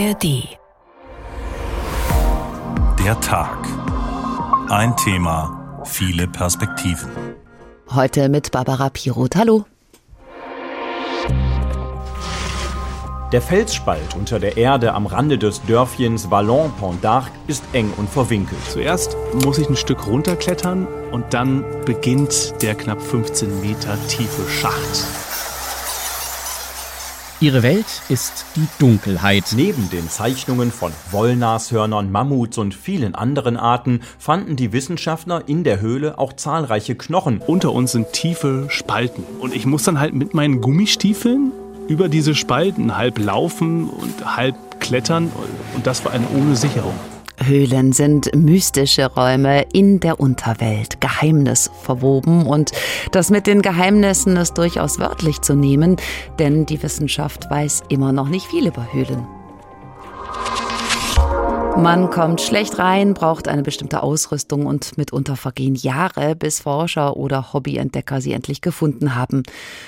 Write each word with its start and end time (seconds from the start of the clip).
ARD. 0.00 0.56
Der 3.04 3.20
Tag. 3.20 3.58
Ein 4.70 4.96
Thema, 4.96 5.82
viele 5.84 6.26
Perspektiven. 6.26 7.10
Heute 7.90 8.30
mit 8.30 8.50
Barbara 8.50 8.88
Piroth. 8.88 9.36
Hallo. 9.36 9.66
Der 13.32 13.42
Felsspalt 13.42 14.16
unter 14.16 14.38
der 14.38 14.56
Erde 14.56 14.94
am 14.94 15.06
Rande 15.06 15.36
des 15.36 15.60
Dörfchens 15.66 16.30
Vallon-Pont 16.30 17.04
d'Arc 17.04 17.30
ist 17.46 17.62
eng 17.74 17.92
und 17.98 18.08
verwinkelt. 18.08 18.62
Zuerst 18.70 19.16
muss 19.44 19.58
ich 19.58 19.68
ein 19.68 19.76
Stück 19.76 20.06
runterklettern 20.06 20.86
und 21.12 21.34
dann 21.34 21.62
beginnt 21.84 22.54
der 22.62 22.74
knapp 22.74 23.02
15 23.02 23.60
Meter 23.60 23.98
tiefe 24.08 24.48
Schacht. 24.48 25.19
Ihre 27.42 27.62
Welt 27.62 28.02
ist 28.10 28.44
die 28.54 28.66
Dunkelheit. 28.78 29.54
Neben 29.56 29.88
den 29.88 30.10
Zeichnungen 30.10 30.70
von 30.70 30.92
Wollnashörnern, 31.10 32.12
Mammuts 32.12 32.58
und 32.58 32.74
vielen 32.74 33.14
anderen 33.14 33.56
Arten 33.56 34.02
fanden 34.18 34.56
die 34.56 34.74
Wissenschaftler 34.74 35.48
in 35.48 35.64
der 35.64 35.80
Höhle 35.80 36.18
auch 36.18 36.34
zahlreiche 36.34 36.96
Knochen. 36.96 37.38
Unter 37.38 37.72
uns 37.72 37.92
sind 37.92 38.12
tiefe 38.12 38.66
Spalten 38.68 39.24
und 39.40 39.56
ich 39.56 39.64
muss 39.64 39.84
dann 39.84 39.98
halt 39.98 40.12
mit 40.12 40.34
meinen 40.34 40.60
Gummistiefeln 40.60 41.52
über 41.88 42.10
diese 42.10 42.34
Spalten 42.34 42.98
halb 42.98 43.18
laufen 43.18 43.88
und 43.88 44.36
halb 44.36 44.78
klettern 44.78 45.32
und 45.74 45.86
das 45.86 46.00
vor 46.00 46.12
allem 46.12 46.26
ohne 46.36 46.56
Sicherung. 46.56 46.94
Höhlen 47.42 47.92
sind 47.92 48.34
mystische 48.34 49.06
Räume 49.06 49.62
in 49.72 50.00
der 50.00 50.20
Unterwelt, 50.20 51.00
Geheimnis 51.00 51.70
verwoben 51.82 52.46
und 52.46 52.72
das 53.12 53.30
mit 53.30 53.46
den 53.46 53.62
Geheimnissen 53.62 54.36
ist 54.36 54.58
durchaus 54.58 54.98
wörtlich 54.98 55.40
zu 55.40 55.54
nehmen, 55.54 55.96
denn 56.38 56.66
die 56.66 56.82
Wissenschaft 56.82 57.50
weiß 57.50 57.84
immer 57.88 58.12
noch 58.12 58.28
nicht 58.28 58.46
viel 58.46 58.66
über 58.66 58.92
Höhlen. 58.92 59.26
Man 61.76 62.10
kommt 62.10 62.42
schlecht 62.42 62.78
rein, 62.78 63.14
braucht 63.14 63.48
eine 63.48 63.62
bestimmte 63.62 64.02
Ausrüstung 64.02 64.66
und 64.66 64.98
mitunter 64.98 65.36
vergehen 65.36 65.74
Jahre, 65.76 66.36
bis 66.36 66.60
Forscher 66.60 67.16
oder 67.16 67.52
Hobbyentdecker 67.52 68.20
sie 68.20 68.32
endlich 68.32 68.60
gefunden 68.60 69.14
haben. 69.14 69.44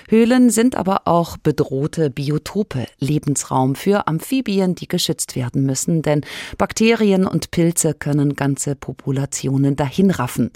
Höhlen 0.08 0.48
sind 0.48 0.75
aber 0.75 1.03
auch 1.05 1.36
bedrohte 1.36 2.08
Biotope, 2.08 2.86
Lebensraum 2.98 3.75
für 3.75 4.06
Amphibien, 4.06 4.75
die 4.75 4.88
geschützt 4.88 5.36
werden 5.36 5.66
müssen, 5.66 6.00
denn 6.00 6.22
Bakterien 6.56 7.27
und 7.27 7.50
Pilze 7.50 7.92
können 7.92 8.36
ganze 8.36 8.75
Populationen 8.75 9.77
dahinraffen. 9.77 10.50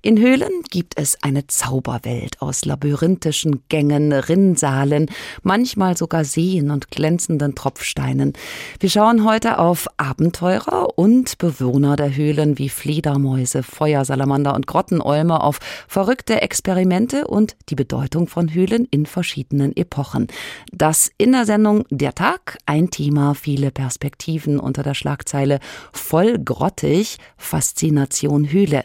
In 0.00 0.18
Höhlen 0.18 0.62
gibt 0.70 0.98
es 0.98 1.22
eine 1.22 1.46
Zauberwelt 1.48 2.40
aus 2.40 2.64
labyrinthischen 2.64 3.62
Gängen, 3.68 4.12
Rinnsalen, 4.12 5.10
manchmal 5.42 5.96
sogar 5.98 6.24
Seen 6.24 6.70
und 6.70 6.90
glänzenden 6.90 7.54
Tropfsteinen. 7.54 8.32
Wir 8.80 8.88
schauen 8.88 9.24
heute 9.24 9.58
auf 9.58 9.86
Abenteurer 9.98 10.67
und 10.68 11.38
Bewohner 11.38 11.96
der 11.96 12.14
Höhlen 12.14 12.58
wie 12.58 12.68
Fledermäuse, 12.68 13.62
Feuersalamander 13.62 14.54
und 14.54 14.66
Grottenolme 14.66 15.42
auf 15.42 15.60
verrückte 15.88 16.42
Experimente 16.42 17.26
und 17.26 17.56
die 17.70 17.74
Bedeutung 17.74 18.26
von 18.26 18.52
Höhlen 18.52 18.86
in 18.90 19.06
verschiedenen 19.06 19.76
Epochen. 19.76 20.26
Das 20.72 21.10
in 21.16 21.32
der 21.32 21.46
Sendung 21.46 21.84
Der 21.90 22.14
Tag, 22.14 22.58
ein 22.66 22.90
Thema, 22.90 23.34
viele 23.34 23.70
Perspektiven 23.70 24.60
unter 24.60 24.82
der 24.82 24.94
Schlagzeile 24.94 25.60
Voll 25.92 26.38
grottig, 26.38 27.16
Faszination 27.36 28.52
Höhle. 28.52 28.84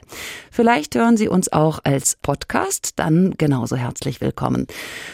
Vielleicht 0.52 0.96
hören 0.96 1.18
Sie 1.18 1.28
uns 1.28 1.52
auch 1.52 1.80
als 1.84 2.18
Podcast, 2.22 2.94
dann 2.98 3.34
genauso 3.38 3.76
herzlich 3.76 4.22
willkommen. 4.22 4.68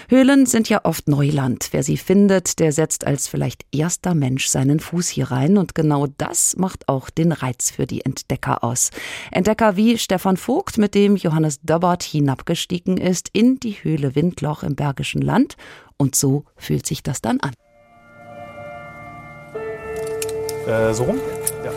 Höhlen 0.09 0.45
sind 0.45 0.70
ja 0.70 0.81
oft 0.84 1.08
Neuland. 1.08 1.70
Wer 1.72 1.81
sie 1.81 1.97
findet, 1.97 2.59
der 2.59 2.72
setzt 2.72 3.08
als 3.08 3.28
vielleicht 3.28 3.66
erster 3.72 4.14
Mensch 4.14 4.47
seinen 4.47 4.80
Fuß 4.80 5.08
hier 5.08 5.31
rein 5.31 5.58
und 5.58 5.73
genau 5.73 6.08
das 6.17 6.58
macht 6.59 6.88
auch 6.88 7.09
den 7.09 7.31
Reiz 7.31 7.71
für 7.71 7.88
die 7.88 8.05
Entdecker 8.05 8.63
aus. 8.63 8.91
Entdecker 9.31 9.75
wie 9.75 9.97
Stefan 9.97 10.38
Vogt, 10.38 10.78
mit 10.78 10.94
dem 10.94 11.16
Johannes 11.16 11.59
Dobbert 11.61 12.03
hinabgestiegen 12.03 12.97
ist 12.97 13.29
in 13.34 13.59
die 13.59 13.84
Höhle 13.84 14.16
Windloch 14.16 14.63
im 14.63 14.75
Bergischen 14.75 15.22
Land. 15.22 15.56
Und 15.97 16.16
so 16.16 16.45
fühlt 16.56 16.85
sich 16.85 17.03
das 17.03 17.22
dann 17.22 17.39
an. 17.39 17.53
Äh, 20.67 20.94
so 20.94 21.06
rum? 21.06 21.19
Ja. 21.66 21.72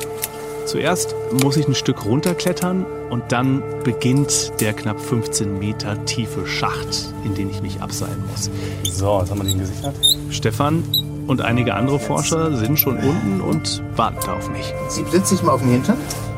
Zuerst 0.67 1.15
muss 1.43 1.57
ich 1.57 1.67
ein 1.67 1.75
Stück 1.75 2.05
runterklettern 2.05 2.87
und 3.11 3.33
dann 3.33 3.63
beginnt 3.83 4.53
der 4.61 4.73
knapp 4.73 5.01
15 5.01 5.59
Meter 5.59 6.05
tiefe 6.05 6.47
Schacht, 6.47 7.13
in 7.25 7.35
den 7.35 7.51
ich 7.51 7.61
mich 7.63 7.81
abseilen 7.81 8.23
muss. 8.31 8.49
So, 8.85 9.19
jetzt 9.21 9.31
haben 9.31 9.39
wir 9.39 9.45
den 9.45 9.59
gesichert. 9.59 9.97
Stefan 10.31 10.85
und 11.27 11.41
einige 11.41 11.75
andere 11.75 11.99
Forscher 11.99 12.57
sind 12.57 12.79
schon 12.79 12.97
unten 12.97 13.41
und 13.41 13.83
warten 13.97 14.31
auf 14.31 14.51
mich. 14.51 14.75
Sie 14.89 15.05
setzt 15.11 15.29
sich 15.29 15.43
mal 15.43 15.53
auf 15.53 15.61
den 15.61 15.71
Hintern. 15.71 15.97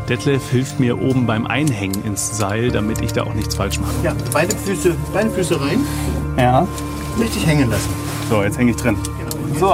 Detlef 0.08 0.50
hilft 0.50 0.80
mir 0.80 1.00
oben 1.00 1.26
beim 1.26 1.46
Einhängen 1.46 2.04
ins 2.04 2.36
Seil, 2.36 2.70
damit 2.70 3.00
ich 3.00 3.12
da 3.12 3.22
auch 3.22 3.34
nichts 3.34 3.54
falsch 3.54 3.80
mache. 3.80 3.92
Ja, 4.02 4.12
beide 4.32 4.54
Füße, 4.54 4.94
beide 5.14 5.30
Füße 5.30 5.58
rein. 5.60 5.80
Ja. 6.36 6.66
Richtig 7.18 7.46
hängen 7.46 7.70
lassen. 7.70 7.88
So, 8.28 8.42
jetzt 8.42 8.58
hänge 8.58 8.72
ich 8.72 8.76
drin. 8.76 8.96
Genau. 9.54 9.58
So. 9.58 9.70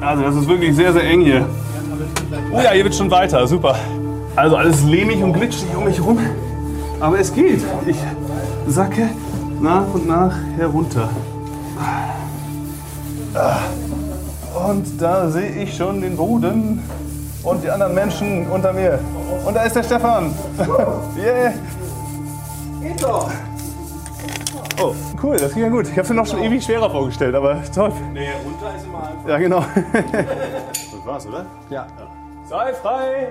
Also, 0.00 0.22
das 0.22 0.34
ist 0.36 0.48
wirklich 0.48 0.74
sehr, 0.74 0.92
sehr 0.92 1.04
eng 1.04 1.20
hier. 1.20 1.46
Oh 2.52 2.60
ja, 2.60 2.70
hier 2.70 2.84
wird 2.84 2.94
schon 2.94 3.10
weiter. 3.10 3.46
Super. 3.46 3.76
Also, 4.34 4.56
alles 4.56 4.82
lehmig 4.82 5.22
und 5.22 5.34
glitschig 5.34 5.68
um 5.76 5.84
mich 5.84 5.98
herum. 5.98 6.18
Aber 7.00 7.18
es 7.18 7.32
geht. 7.32 7.62
Ich 7.86 7.96
sacke 8.66 9.08
nach 9.60 9.86
und 9.92 10.08
nach 10.08 10.34
herunter. 10.56 11.10
Und 14.54 15.00
da 15.00 15.30
sehe 15.30 15.50
ich 15.62 15.76
schon 15.76 16.00
den 16.00 16.16
Boden 16.16 16.82
und 17.42 17.62
die 17.62 17.70
anderen 17.70 17.94
Menschen 17.94 18.48
unter 18.50 18.72
mir. 18.72 18.98
Und 19.44 19.54
da 19.54 19.62
ist 19.62 19.76
der 19.76 19.82
Stefan. 19.82 20.34
yeah. 21.16 21.52
Geht 22.82 23.02
doch. 23.02 23.30
Oh, 24.80 24.94
cool, 25.22 25.36
das 25.36 25.52
ging 25.54 25.64
ja 25.64 25.68
gut. 25.68 25.86
Ich 25.86 25.92
habe 25.92 26.02
es 26.02 26.08
mir 26.08 26.14
noch 26.14 26.26
schon 26.26 26.42
ewig 26.42 26.62
schwerer 26.62 26.88
vorgestellt, 26.88 27.34
aber 27.34 27.60
toll. 27.74 27.92
Nee, 28.12 28.28
runter 28.44 28.76
ist 28.76 28.86
immer 28.86 29.08
einfach. 29.08 29.28
Ja, 29.28 29.38
genau. 29.38 29.64
das 29.92 31.06
war's, 31.06 31.26
oder? 31.26 31.46
Ja. 31.68 31.86
Sei 32.48 32.72
frei! 32.74 33.28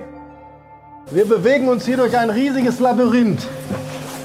Wir 1.10 1.26
bewegen 1.26 1.68
uns 1.68 1.86
hier 1.86 1.96
durch 1.96 2.16
ein 2.16 2.28
riesiges 2.28 2.80
Labyrinth. 2.80 3.48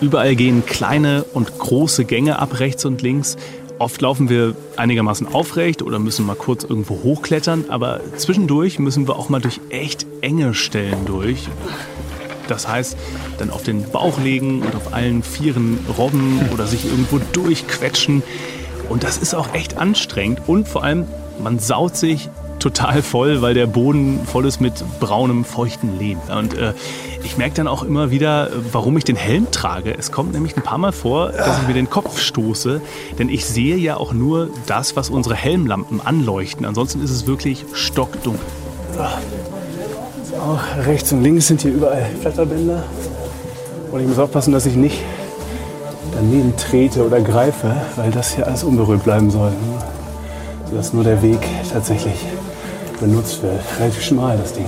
Überall 0.01 0.35
gehen 0.35 0.65
kleine 0.65 1.23
und 1.33 1.57
große 1.57 2.03
Gänge 2.03 2.39
ab, 2.39 2.59
rechts 2.59 2.83
und 2.83 3.01
links. 3.01 3.37
Oft 3.83 4.01
laufen 4.01 4.29
wir 4.29 4.55
einigermaßen 4.77 5.27
aufrecht 5.27 5.81
oder 5.81 5.99
müssen 5.99 6.25
mal 6.25 6.37
kurz 6.37 6.63
irgendwo 6.63 7.03
hochklettern, 7.03 7.65
aber 7.67 7.99
zwischendurch 8.15 8.79
müssen 8.79 9.09
wir 9.09 9.17
auch 9.17 9.27
mal 9.27 9.41
durch 9.41 9.59
echt 9.71 10.05
enge 10.21 10.53
Stellen 10.53 11.05
durch. 11.05 11.49
Das 12.47 12.65
heißt, 12.65 12.95
dann 13.39 13.49
auf 13.49 13.63
den 13.63 13.83
Bauch 13.91 14.21
legen 14.21 14.61
und 14.61 14.73
auf 14.73 14.93
allen 14.93 15.21
Vieren 15.21 15.77
robben 15.97 16.39
oder 16.53 16.65
sich 16.65 16.85
irgendwo 16.85 17.19
durchquetschen. 17.33 18.23
Und 18.87 19.03
das 19.03 19.17
ist 19.17 19.35
auch 19.35 19.53
echt 19.53 19.75
anstrengend 19.75 20.43
und 20.47 20.65
vor 20.65 20.85
allem, 20.85 21.05
man 21.43 21.59
saut 21.59 21.97
sich 21.97 22.29
total 22.63 23.01
voll, 23.01 23.41
weil 23.41 23.53
der 23.53 23.67
Boden 23.67 24.21
voll 24.25 24.45
ist 24.45 24.61
mit 24.61 24.73
braunem, 24.99 25.43
feuchten 25.43 25.99
Lehm. 25.99 26.17
Und 26.35 26.57
äh, 26.57 26.73
ich 27.23 27.37
merke 27.37 27.55
dann 27.55 27.67
auch 27.67 27.83
immer 27.83 28.09
wieder, 28.09 28.49
warum 28.71 28.97
ich 28.97 29.03
den 29.03 29.17
Helm 29.17 29.51
trage. 29.51 29.93
Es 29.97 30.11
kommt 30.11 30.31
nämlich 30.33 30.55
ein 30.55 30.63
paar 30.63 30.77
Mal 30.77 30.93
vor, 30.93 31.31
dass 31.31 31.61
ich 31.61 31.67
mir 31.67 31.73
den 31.73 31.89
Kopf 31.89 32.19
stoße, 32.19 32.81
denn 33.19 33.27
ich 33.27 33.45
sehe 33.45 33.75
ja 33.75 33.97
auch 33.97 34.13
nur 34.13 34.49
das, 34.65 34.95
was 34.95 35.09
unsere 35.09 35.35
Helmlampen 35.35 35.99
anleuchten. 35.99 36.65
Ansonsten 36.65 37.03
ist 37.03 37.11
es 37.11 37.27
wirklich 37.27 37.65
stockdunkel. 37.73 38.45
Auch 40.39 40.85
rechts 40.85 41.11
und 41.11 41.21
links 41.21 41.47
sind 41.47 41.61
hier 41.61 41.73
überall 41.73 42.05
Flatterbänder. 42.21 42.83
Und 43.91 43.99
ich 43.99 44.07
muss 44.07 44.19
aufpassen, 44.19 44.53
dass 44.53 44.65
ich 44.65 44.75
nicht 44.75 45.01
daneben 46.13 46.55
trete 46.55 47.05
oder 47.05 47.19
greife, 47.19 47.75
weil 47.97 48.11
das 48.11 48.33
hier 48.35 48.47
alles 48.47 48.63
unberührt 48.63 49.03
bleiben 49.03 49.29
soll. 49.29 49.51
ne? 49.51 49.57
Sodass 50.69 50.93
nur 50.93 51.03
der 51.03 51.21
Weg 51.21 51.39
tatsächlich 51.71 52.15
benutzt 53.03 53.43
wird. 53.43 53.59
Relativ 53.79 54.01
schmal, 54.01 54.37
das 54.37 54.53
Ding. 54.53 54.65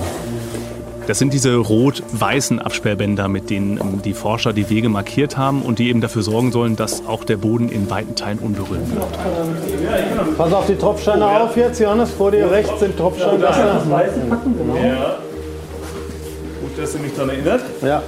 Das 1.06 1.18
sind 1.20 1.32
diese 1.32 1.54
rot-weißen 1.54 2.58
Absperrbänder, 2.58 3.28
mit 3.28 3.48
denen 3.48 3.78
ähm, 3.78 4.02
die 4.02 4.12
Forscher 4.12 4.52
die 4.52 4.68
Wege 4.68 4.88
markiert 4.88 5.36
haben 5.36 5.62
und 5.62 5.78
die 5.78 5.88
eben 5.88 6.00
dafür 6.00 6.22
sorgen 6.22 6.50
sollen, 6.50 6.74
dass 6.74 7.06
auch 7.06 7.22
der 7.24 7.36
Boden 7.36 7.68
in 7.68 7.88
weiten 7.88 8.16
Teilen 8.16 8.40
unberührt 8.40 8.84
bleibt. 8.90 10.36
Pass 10.36 10.52
auf 10.52 10.66
die 10.66 10.74
Tropfsteine 10.74 11.24
auf 11.24 11.56
jetzt, 11.56 11.80
Johannes. 11.80 12.10
Vor 12.10 12.32
dir 12.32 12.50
rechts 12.50 12.80
sind 12.80 12.96
Tropfsteinwasser. 12.96 13.82
Ja. 14.82 15.18
Gut, 16.60 16.76
dass 16.76 16.92
du 16.92 16.98
mich 16.98 17.14
daran 17.14 17.30
erinnert. 17.30 17.60
Ja. 17.82 18.02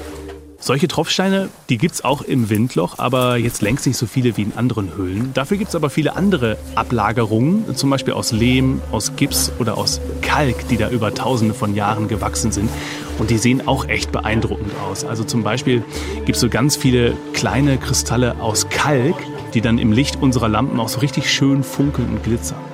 Solche 0.60 0.88
Tropfsteine, 0.88 1.50
die 1.68 1.78
gibt 1.78 1.94
es 1.94 2.04
auch 2.04 2.20
im 2.20 2.50
Windloch, 2.50 2.98
aber 2.98 3.36
jetzt 3.36 3.62
längst 3.62 3.86
nicht 3.86 3.96
so 3.96 4.06
viele 4.06 4.36
wie 4.36 4.42
in 4.42 4.54
anderen 4.56 4.96
Höhlen. 4.96 5.30
Dafür 5.32 5.56
gibt 5.56 5.68
es 5.68 5.76
aber 5.76 5.88
viele 5.88 6.16
andere 6.16 6.58
Ablagerungen, 6.74 7.76
zum 7.76 7.90
Beispiel 7.90 8.12
aus 8.12 8.32
Lehm, 8.32 8.82
aus 8.90 9.14
Gips 9.14 9.52
oder 9.60 9.78
aus 9.78 10.00
Kalk, 10.20 10.66
die 10.68 10.76
da 10.76 10.90
über 10.90 11.14
tausende 11.14 11.54
von 11.54 11.76
Jahren 11.76 12.08
gewachsen 12.08 12.50
sind. 12.50 12.68
Und 13.18 13.30
die 13.30 13.38
sehen 13.38 13.68
auch 13.68 13.86
echt 13.86 14.10
beeindruckend 14.10 14.72
aus. 14.90 15.04
Also 15.04 15.22
zum 15.22 15.44
Beispiel 15.44 15.84
gibt 16.24 16.36
es 16.36 16.40
so 16.40 16.48
ganz 16.48 16.76
viele 16.76 17.16
kleine 17.34 17.78
Kristalle 17.78 18.40
aus 18.40 18.68
Kalk, 18.68 19.16
die 19.54 19.60
dann 19.60 19.78
im 19.78 19.92
Licht 19.92 20.16
unserer 20.20 20.48
Lampen 20.48 20.80
auch 20.80 20.88
so 20.88 20.98
richtig 20.98 21.32
schön 21.32 21.62
funkeln 21.62 22.10
und 22.10 22.24
glitzern. 22.24 22.67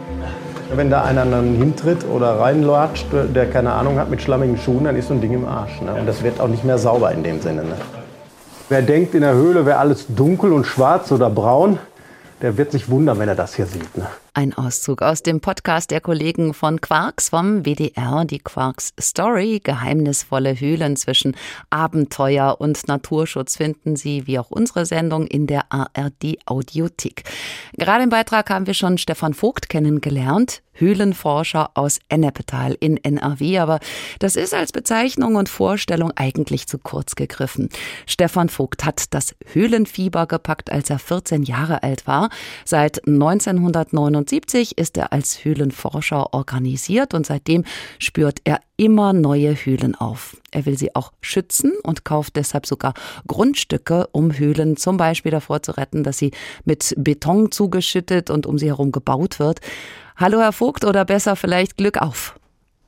Wenn 0.77 0.91
da 0.91 1.03
einer 1.03 1.25
dann 1.25 1.55
hintritt 1.55 2.05
oder 2.09 2.41
reinlatscht, 2.41 3.07
der 3.13 3.51
keine 3.51 3.73
Ahnung 3.73 3.99
hat 3.99 4.11
mit 4.11 4.23
schlammigen 4.23 4.57
Schuhen, 4.57 4.85
dann 4.85 4.97
ist 4.97 5.09
so 5.09 5.15
ein 5.15 5.21
Ding 5.21 5.33
im 5.33 5.47
Arsch. 5.47 5.81
Ne? 5.81 5.95
Und 5.95 6.07
das 6.07 6.23
wird 6.23 6.41
auch 6.41 6.49
nicht 6.49 6.65
mehr 6.65 6.79
sauber 6.79 7.13
in 7.13 7.23
dem 7.23 7.41
Sinne. 7.41 7.63
Ne? 7.65 7.77
Wer 8.69 8.83
denkt, 8.83 9.15
in 9.15 9.21
der 9.21 9.35
Höhle 9.35 9.67
wäre 9.67 9.79
alles 9.79 10.07
dunkel 10.09 10.53
und 10.53 10.67
schwarz 10.67 11.13
oder 11.13 11.31
braun, 11.31 11.79
der 12.43 12.57
wird 12.57 12.73
sich 12.73 12.91
wundern, 12.91 13.19
wenn 13.19 13.29
er 13.29 13.35
das 13.35 13.55
hier 13.55 13.67
sieht. 13.67 13.97
Ne? 13.97 14.07
Ein 14.37 14.53
Auszug 14.53 15.01
aus 15.01 15.23
dem 15.23 15.41
Podcast 15.41 15.93
der 15.93 16.01
Kollegen 16.01 16.55
von 16.55 16.81
Quarks 16.81 17.29
vom 17.29 17.65
WDR, 17.65 18.25
die 18.25 18.41
Quarks 18.41 18.93
Story. 19.01 19.61
Geheimnisvolle 19.63 20.59
Höhlen 20.59 20.97
zwischen 20.97 21.37
Abenteuer 21.71 22.57
und 22.59 22.89
Naturschutz 22.89 23.57
finden 23.57 23.95
Sie, 23.95 24.27
wie 24.27 24.41
auch 24.41 24.51
unsere 24.51 24.87
Sendung, 24.87 25.29
in 25.29 25.47
der 25.47 25.73
ARD 25.73 26.39
Audiothek. 26.47 27.23
Gerade 27.75 28.03
im 28.03 28.11
Beitrag 28.11 28.51
haben 28.51 28.67
wir 28.67 28.75
schon 28.75 28.99
Stefan 28.99 29.35
Vogt 29.35 29.69
kennengelernt. 29.69 30.63
Höhlenforscher 30.77 31.71
aus 31.75 32.01
Ennepetal 32.09 32.77
in 32.81 32.97
NRW, 32.97 33.61
aber 33.61 33.79
das 34.19 34.35
ist 34.35 34.53
als 34.53 34.73
Bezeichnung 34.73 35.37
und 35.37 35.49
Vorstellung 35.49 36.11
eigentlich 36.17 36.67
zu 36.67 36.79
kurz 36.79 37.15
gegriffen. 37.15 37.69
Stefan 38.09 38.49
Vogt 38.49 38.85
hat 38.85 39.15
das 39.15 39.37
Höhlenfieber 39.53 40.27
gepackt, 40.27 40.73
als 40.73 40.91
er 40.91 40.99
14 40.99 41.45
Jahre 41.45 41.85
alt 41.85 42.09
war. 42.09 42.29
Seit 42.65 43.07
1999 43.07 44.24
1970 44.25 44.79
ist 44.79 44.97
er 44.97 45.13
als 45.13 45.45
Höhlenforscher 45.45 46.33
organisiert 46.33 47.13
und 47.13 47.27
seitdem 47.27 47.65
spürt 47.99 48.39
er 48.45 48.61
immer 48.77 49.13
neue 49.13 49.55
Höhlen 49.55 49.95
auf. 49.95 50.37
Er 50.51 50.65
will 50.65 50.79
sie 50.79 50.95
auch 50.95 51.13
schützen 51.21 51.73
und 51.83 52.05
kauft 52.05 52.37
deshalb 52.37 52.67
sogar 52.67 52.95
Grundstücke, 53.27 54.09
um 54.13 54.37
Höhlen 54.37 54.79
zum 54.79 54.97
Beispiel 54.97 55.31
davor 55.31 55.63
zu 55.63 55.73
retten, 55.73 56.05
dass 56.05 56.17
sie 56.17 56.31
mit 56.65 56.95
Beton 56.97 57.53
zugeschüttet 57.53 58.31
und 58.31 58.47
um 58.47 58.57
sie 58.59 58.69
herum 58.69 58.93
gebaut 58.93 59.39
wird. 59.39 59.61
Hallo 60.17 60.41
Herr 60.41 60.53
Vogt 60.53 60.85
oder 60.85 61.05
besser 61.05 61.37
vielleicht 61.37 61.77
Glück 61.77 62.01
auf. 62.01 62.35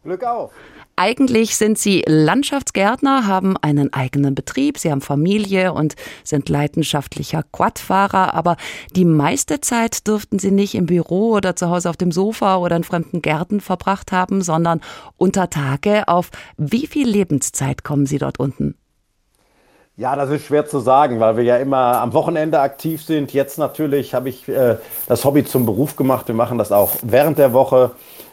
Glück 0.07 0.25
auf. 0.25 0.53
Eigentlich 0.99 1.57
sind 1.57 1.77
Sie 1.77 2.03
Landschaftsgärtner, 2.07 3.27
haben 3.27 3.57
einen 3.59 3.93
eigenen 3.93 4.35
Betrieb, 4.35 4.79
Sie 4.79 4.91
haben 4.91 5.03
Familie 5.03 5.75
und 5.75 5.95
sind 6.25 6.49
leidenschaftlicher 6.49 7.43
Quadfahrer, 7.53 8.33
aber 8.33 8.57
die 8.93 9.05
meiste 9.05 9.61
Zeit 9.61 10.07
dürften 10.07 10.39
Sie 10.39 10.51
nicht 10.51 10.75
im 10.75 10.87
Büro 10.87 11.33
oder 11.33 11.55
zu 11.55 11.69
Hause 11.69 11.91
auf 11.91 11.99
dem 11.99 12.13
Sofa 12.13 12.57
oder 12.57 12.77
in 12.77 12.85
fremden 12.85 13.21
Gärten 13.21 13.61
verbracht 13.61 14.11
haben, 14.11 14.41
sondern 14.41 14.81
unter 15.19 15.51
Tage. 15.51 16.09
Auf 16.09 16.31
wie 16.57 16.87
viel 16.87 17.07
Lebenszeit 17.07 17.85
kommen 17.85 18.07
Sie 18.07 18.19
dort 18.19 18.41
unten? 18.41 18.79
Ja, 19.99 20.15
das 20.15 20.31
ist 20.31 20.47
schwer 20.47 20.67
zu 20.67 20.79
sagen, 20.79 21.21
weil 21.21 21.37
wir 21.37 21.45
ja 21.45 21.57
immer 21.57 22.01
am 22.01 22.13
Wochenende 22.13 22.61
aktiv 22.61 23.03
sind. 23.03 23.33
Jetzt 23.33 23.59
natürlich 23.59 24.15
habe 24.15 24.29
ich 24.29 24.47
äh, 24.47 24.77
das 25.09 25.25
Hobby 25.25 25.45
zum 25.45 25.67
Beruf 25.67 25.97
gemacht. 25.97 26.29
Wir 26.29 26.35
machen 26.35 26.59
das 26.59 26.71
auch 26.71 26.93
während 27.03 27.39
der 27.39 27.53
Woche 27.53 27.93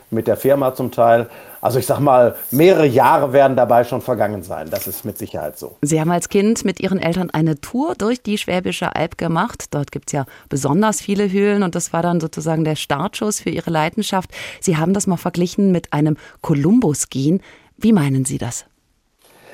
mit 0.09 0.27
der 0.27 0.37
Firma 0.37 0.75
zum 0.75 0.91
Teil. 0.91 1.29
Also 1.63 1.79
ich 1.79 1.85
sag 1.85 2.01
mal, 2.01 2.35
mehrere 2.51 2.85
Jahre 2.85 3.31
werden 3.31 3.55
dabei 3.55 3.85
schon 3.85 4.01
vergangen 4.01 4.43
sein. 4.43 4.69
Das 4.69 4.85
ist 4.85 5.05
mit 5.05 5.17
Sicherheit 5.17 5.57
so. 5.57 5.77
Sie 5.81 6.01
haben 6.01 6.11
als 6.11 6.27
Kind 6.27 6.65
mit 6.65 6.81
Ihren 6.81 6.99
Eltern 6.99 7.29
eine 7.29 7.61
Tour 7.61 7.95
durch 7.95 8.21
die 8.21 8.37
Schwäbische 8.37 8.97
Alb 8.97 9.17
gemacht. 9.17 9.67
Dort 9.71 9.93
gibt 9.93 10.09
es 10.09 10.11
ja 10.11 10.25
besonders 10.49 10.99
viele 10.99 11.31
Höhlen 11.31 11.63
und 11.63 11.73
das 11.73 11.93
war 11.93 12.01
dann 12.01 12.19
sozusagen 12.19 12.65
der 12.65 12.75
Startschuss 12.75 13.39
für 13.39 13.49
Ihre 13.49 13.71
Leidenschaft. 13.71 14.29
Sie 14.59 14.75
haben 14.75 14.93
das 14.93 15.07
mal 15.07 15.15
verglichen 15.15 15.71
mit 15.71 15.93
einem 15.93 16.17
Kolumbus-Gen. 16.41 17.39
Wie 17.77 17.93
meinen 17.93 18.25
Sie 18.25 18.39
das? 18.39 18.65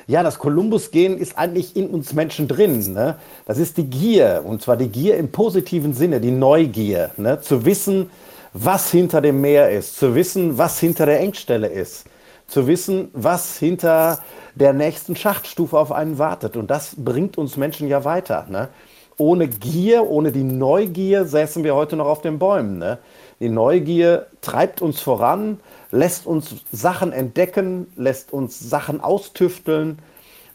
Ja, 0.08 0.24
das 0.24 0.40
Kolumbus-Gen 0.40 1.16
ist 1.16 1.38
eigentlich 1.38 1.76
in 1.76 1.86
uns 1.86 2.12
Menschen 2.12 2.48
drin. 2.48 2.92
Ne? 2.92 3.18
Das 3.46 3.58
ist 3.58 3.76
die 3.76 3.84
Gier, 3.84 4.42
und 4.44 4.62
zwar 4.62 4.76
die 4.76 4.88
Gier 4.88 5.16
im 5.16 5.30
positiven 5.30 5.94
Sinne, 5.94 6.20
die 6.20 6.32
Neugier. 6.32 7.12
Ne? 7.16 7.40
Zu 7.40 7.64
wissen, 7.64 8.10
was 8.52 8.90
hinter 8.90 9.20
dem 9.20 9.40
Meer 9.40 9.70
ist, 9.70 9.96
zu 9.96 10.14
wissen, 10.14 10.58
was 10.58 10.78
hinter 10.78 11.06
der 11.06 11.20
Engstelle 11.20 11.68
ist, 11.68 12.06
zu 12.46 12.66
wissen, 12.66 13.10
was 13.12 13.58
hinter 13.58 14.20
der 14.54 14.72
nächsten 14.72 15.14
Schachtstufe 15.14 15.78
auf 15.78 15.92
einen 15.92 16.18
wartet. 16.18 16.56
Und 16.56 16.70
das 16.70 16.94
bringt 16.96 17.38
uns 17.38 17.56
Menschen 17.56 17.88
ja 17.88 18.04
weiter. 18.04 18.46
Ne? 18.48 18.68
Ohne 19.16 19.48
Gier, 19.48 20.08
ohne 20.08 20.32
die 20.32 20.42
Neugier 20.42 21.24
säßen 21.24 21.62
wir 21.62 21.74
heute 21.74 21.96
noch 21.96 22.06
auf 22.06 22.22
den 22.22 22.38
Bäumen. 22.38 22.78
Ne? 22.78 22.98
Die 23.38 23.48
Neugier 23.48 24.26
treibt 24.40 24.82
uns 24.82 25.00
voran, 25.00 25.60
lässt 25.92 26.26
uns 26.26 26.56
Sachen 26.72 27.12
entdecken, 27.12 27.86
lässt 27.96 28.32
uns 28.32 28.58
Sachen 28.58 29.00
austüfteln. 29.00 29.98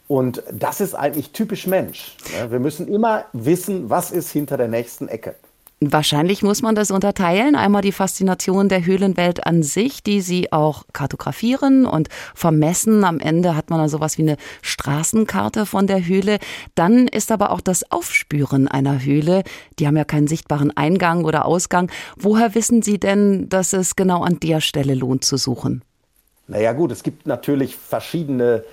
Und 0.08 0.44
das 0.52 0.82
ist 0.82 0.94
eigentlich 0.94 1.32
typisch 1.32 1.66
Mensch. 1.66 2.18
Ne? 2.40 2.52
Wir 2.52 2.60
müssen 2.60 2.88
immer 2.88 3.26
wissen, 3.34 3.90
was 3.90 4.12
ist 4.12 4.32
hinter 4.32 4.58
der 4.58 4.68
nächsten 4.68 5.08
Ecke. 5.08 5.36
Wahrscheinlich 5.82 6.42
muss 6.42 6.62
man 6.62 6.74
das 6.74 6.90
unterteilen. 6.90 7.56
Einmal 7.56 7.82
die 7.82 7.92
Faszination 7.92 8.70
der 8.70 8.86
Höhlenwelt 8.86 9.46
an 9.46 9.62
sich, 9.62 10.02
die 10.04 10.22
sie 10.22 10.54
auch 10.54 10.86
kartografieren 10.94 11.86
und 11.86 12.08
vermessen. 12.34 13.04
Am 13.04 13.20
Ende 13.20 13.58
hat 13.58 13.70
man 13.70 13.80
dann 13.80 13.90
sowas 13.90 14.18
wie 14.18 14.22
eine 14.22 14.38
Straßenkarte 14.62 15.66
von 15.66 15.86
der 15.86 16.06
Höhle. 16.06 16.40
Dann 16.76 17.10
ist 17.10 17.30
aber 17.30 17.52
auch 17.52 17.60
das 17.60 17.92
Aufspüren 17.92 18.70
einer 18.70 19.04
Höhle. 19.04 19.44
Die 19.78 19.86
haben 19.86 19.98
ja 19.98 20.06
keinen 20.06 20.28
sichtbaren 20.28 20.76
Eingang 20.78 21.26
oder 21.26 21.46
Ausgang. 21.46 21.92
Woher 22.16 22.56
wissen 22.56 22.82
Sie 22.82 22.98
denn, 22.98 23.50
dass 23.50 23.74
es 23.74 23.98
genau 23.98 24.24
an 24.24 24.40
der 24.40 24.62
Stelle 24.62 24.96
lohnt 24.96 25.26
zu 25.26 25.36
suchen? 25.36 25.84
Naja 26.48 26.72
gut, 26.72 26.94
es 26.94 27.04
gibt 27.04 27.28
natürlich 27.28 27.76
verschiedene 27.76 28.64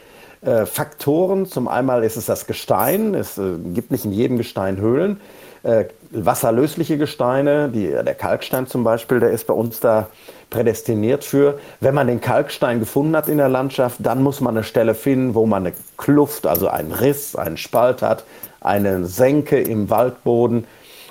äh, 0.41 0.67
Faktoren. 0.67 1.47
Zum 1.47 1.67
einen 1.67 2.05
ist 2.05 2.17
es 2.17 2.27
das 2.27 2.47
Gestein. 2.47 3.15
Es 3.15 3.39
äh, 3.39 3.57
gibt 3.75 3.91
nicht 3.91 4.05
in 4.05 4.13
jedem 4.13 4.37
Gestein 4.37 4.77
Höhlen 4.77 5.19
äh, 5.63 5.85
wasserlösliche 6.11 6.99
Gesteine, 6.99 7.69
die, 7.69 7.89
der 7.89 8.15
Kalkstein 8.15 8.67
zum 8.67 8.85
Beispiel, 8.85 9.21
der 9.21 9.31
ist 9.31 9.47
bei 9.47 9.55
uns 9.55 9.81
da 9.81 10.09
prädestiniert 10.51 11.25
für. 11.25 11.59
Wenn 11.81 11.95
man 11.95 12.07
den 12.07 12.21
Kalkstein 12.21 12.81
gefunden 12.81 13.17
hat 13.17 13.29
in 13.29 13.39
der 13.39 13.49
Landschaft, 13.49 13.99
dann 14.01 14.23
muss 14.23 14.41
man 14.41 14.57
eine 14.57 14.65
Stelle 14.65 14.95
finden, 14.95 15.35
wo 15.35 15.47
man 15.47 15.67
eine 15.67 15.75
Kluft, 15.97 16.47
also 16.47 16.69
einen 16.69 16.93
Riss, 16.93 17.37
einen 17.37 17.57
Spalt 17.57 18.03
hat, 18.03 18.25
eine 18.61 19.07
Senke 19.07 19.61
im 19.61 19.89
Waldboden. 19.89 20.67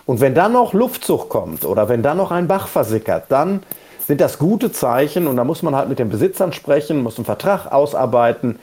Und 0.06 0.20
wenn 0.20 0.36
dann 0.36 0.54
noch 0.54 0.74
Luftzug 0.74 1.30
kommt 1.30 1.66
oder 1.66 1.90
wenn 1.90 2.04
dann 2.04 2.18
noch 2.18 2.32
ein 2.32 2.48
Bach 2.48 2.68
versickert, 2.68 3.26
dann 3.30 3.64
sind 4.06 4.20
das 4.20 4.38
gute 4.40 4.72
Zeichen 4.72 5.28
und 5.28 5.38
da 5.38 5.44
muss 5.44 5.64
man 5.64 5.76
halt 5.76 5.90
mit 5.90 6.00
den 6.00 6.10
Besitzern 6.10 6.54
sprechen, 6.54 7.02
muss 7.02 7.18
einen 7.18 7.26
Vertrag 7.26 7.72
ausarbeiten. 7.72 8.60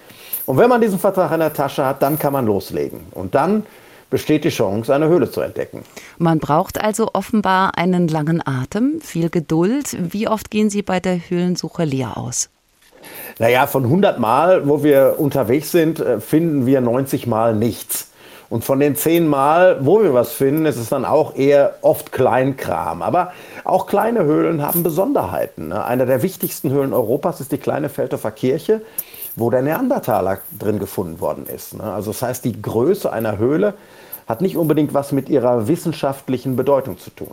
Und 0.47 0.59
wenn 0.59 0.69
man 0.69 0.81
diesen 0.81 0.99
Vertrag 0.99 1.33
in 1.33 1.41
der 1.41 1.53
Tasche 1.53 1.85
hat, 1.85 2.03
dann 2.03 2.19
kann 2.19 2.33
man 2.33 2.47
loslegen. 2.47 3.01
Und 3.13 3.35
dann 3.35 3.65
besteht 4.11 4.45
die 4.45 4.51
Chance, 4.51 4.95
eine 4.95 5.09
Höhle 5.09 5.31
zu 5.31 5.41
entdecken. 5.41 5.85
Man 6.19 6.39
braucht 6.39 6.81
also 6.81 7.11
offenbar 7.13 7.77
einen 7.77 8.09
langen 8.09 8.43
Atem, 8.47 9.01
viel 9.01 9.31
Geduld. 9.31 9.97
Wie 10.13 10.29
oft 10.29 10.51
gehen 10.51 10.71
Sie 10.71 10.83
bei 10.83 11.01
der 11.01 11.19
Höhlensuche 11.29 11.85
leer 11.85 12.17
aus? 12.17 12.51
Naja, 13.39 13.67
von 13.67 13.85
100 13.85 14.19
Mal, 14.19 14.69
wo 14.69 14.83
wir 14.83 15.17
unterwegs 15.19 15.71
sind, 15.71 16.01
äh, 16.01 16.21
finden 16.21 16.67
wir 16.67 16.81
90 16.81 17.27
Mal 17.27 17.55
nichts. 17.55 18.09
Und 18.51 18.65
von 18.65 18.81
den 18.81 18.97
10 18.97 19.29
Mal, 19.29 19.85
wo 19.85 20.03
wir 20.03 20.15
was 20.15 20.33
finden, 20.33 20.65
ist 20.65 20.79
es 20.79 20.89
dann 20.89 21.05
auch 21.05 21.37
eher 21.37 21.75
oft 21.83 22.13
Kleinkram. 22.13 23.03
Aber 23.03 23.33
auch 23.65 23.87
kleine 23.87 24.25
Höhlen 24.25 24.63
haben 24.63 24.83
Besonderheiten. 24.83 25.69
Ne? 25.69 25.85
Eine 25.85 26.07
der 26.07 26.23
wichtigsten 26.23 26.71
Höhlen 26.71 26.95
Europas 26.95 27.41
ist 27.41 27.53
die 27.53 27.59
kleine 27.59 27.91
Feldhofer 27.91 28.31
Kirche, 28.31 28.81
wo 29.39 29.51
der 29.51 29.63
Neandertaler 29.63 30.39
drin 30.59 30.79
gefunden 30.79 31.21
worden 31.21 31.47
ist. 31.47 31.75
Ne? 31.75 31.85
Also 31.85 32.11
das 32.11 32.23
heißt, 32.23 32.45
die 32.45 32.61
Größe 32.61 33.13
einer 33.13 33.39
Höhle 33.39 33.75
hat 34.29 34.43
nicht 34.43 34.59
unbedingt 34.59 34.93
was 34.93 35.11
mit 35.11 35.31
ihrer 35.31 35.69
wissenschaftlichen 35.69 36.55
Bedeutung 36.55 36.99
zu 36.99 37.11
tun. 37.11 37.31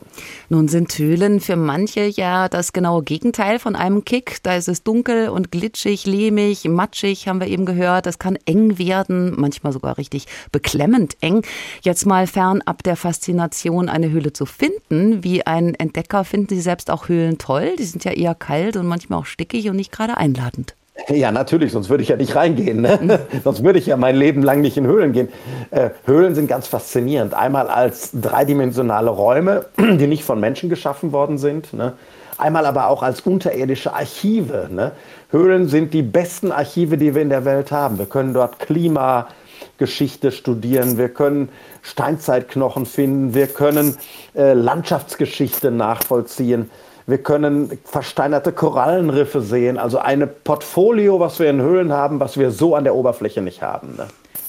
Nun 0.48 0.70
sind 0.70 0.98
Höhlen 0.98 1.42
für 1.42 1.58
manche 1.58 2.06
ja 2.06 2.48
das 2.48 2.72
genaue 2.72 3.04
Gegenteil 3.04 3.60
von 3.60 3.76
einem 3.76 4.06
Kick. 4.06 4.38
Da 4.44 4.56
ist 4.56 4.70
es 4.70 4.82
dunkel 4.82 5.28
und 5.28 5.52
glitschig, 5.52 6.06
lehmig, 6.06 6.64
matschig, 6.70 7.28
haben 7.28 7.42
wir 7.42 7.48
eben 7.48 7.66
gehört. 7.66 8.08
Es 8.08 8.18
kann 8.18 8.38
eng 8.46 8.78
werden, 8.78 9.34
manchmal 9.38 9.74
sogar 9.74 9.98
richtig 9.98 10.28
beklemmend 10.54 11.18
eng. 11.20 11.42
Jetzt 11.82 12.06
mal 12.06 12.28
fernab 12.28 12.82
der 12.84 12.96
Faszination, 12.96 13.90
eine 13.90 14.10
Höhle 14.10 14.32
zu 14.32 14.46
finden. 14.46 15.22
Wie 15.22 15.46
ein 15.46 15.76
Entdecker 15.76 16.24
finden 16.24 16.56
Sie 16.56 16.62
selbst 16.62 16.90
auch 16.90 17.10
Höhlen 17.10 17.38
toll. 17.38 17.76
Die 17.78 17.84
sind 17.84 18.06
ja 18.06 18.12
eher 18.12 18.36
kalt 18.36 18.78
und 18.78 18.88
manchmal 18.88 19.20
auch 19.20 19.26
stickig 19.26 19.70
und 19.70 19.76
nicht 19.76 19.92
gerade 19.92 20.16
einladend. 20.16 20.76
Ja, 21.10 21.32
natürlich, 21.32 21.74
sonst 21.74 21.90
würde 21.90 22.04
ich 22.04 22.10
ja 22.10 22.16
nicht 22.16 22.36
reingehen. 22.36 22.82
Ne? 22.82 23.20
sonst 23.44 23.64
würde 23.64 23.80
ich 23.80 23.86
ja 23.86 23.98
mein 23.98 24.16
Leben 24.16 24.42
lang 24.42 24.62
nicht 24.62 24.78
in 24.78 24.88
Höhlen 24.88 25.12
gehen. 25.12 25.30
Äh, 25.72 25.90
Höhlen 26.06 26.36
sind 26.36 26.48
ganz 26.48 26.68
faszinierend. 26.68 27.34
Einmal 27.34 27.68
als 27.68 28.12
dreidimensionale 28.14 29.10
Räume, 29.10 29.66
die 29.78 30.08
nicht 30.08 30.24
von 30.24 30.40
Menschen 30.40 30.70
geschaffen 30.70 31.12
worden 31.12 31.38
sind. 31.38 31.74
Ne? 31.74 31.94
Einmal 32.38 32.66
aber 32.66 32.88
auch 32.88 33.04
als 33.04 33.22
unterirdische 33.22 33.94
Archive. 33.94 34.70
Ne? 34.72 34.94
Höhlen 35.32 35.68
sind 35.68 35.94
die 35.94 36.02
besten 36.02 36.52
Archive, 36.52 36.98
die 36.98 37.14
wir 37.14 37.22
in 37.22 37.30
der 37.30 37.46
Welt 37.46 37.72
haben. 37.72 37.98
Wir 38.00 38.06
können 38.06 38.34
dort 38.34 38.60
Klimageschichte 38.60 40.32
studieren, 40.32 40.98
wir 40.98 41.10
können 41.10 41.50
Steinzeitknochen 41.82 42.86
finden, 42.86 43.34
wir 43.34 43.48
können 43.48 43.98
äh, 44.34 44.54
Landschaftsgeschichte 44.54 45.72
nachvollziehen. 45.72 46.72
Wir 47.08 47.20
können 47.20 47.78
versteinerte 47.84 48.52
Korallenriffe 48.52 49.42
sehen, 49.42 49.78
also 49.78 50.00
ein 50.00 50.28
Portfolio, 50.44 51.20
was 51.20 51.40
wir 51.40 51.50
in 51.50 51.62
Höhlen 51.62 51.94
haben, 51.94 52.20
was 52.20 52.38
wir 52.38 52.50
so 52.50 52.76
an 52.76 52.84
der 52.84 52.96
Oberfläche 52.96 53.42
nicht 53.42 53.62
haben. 53.62 53.96
Ne? 53.96 54.08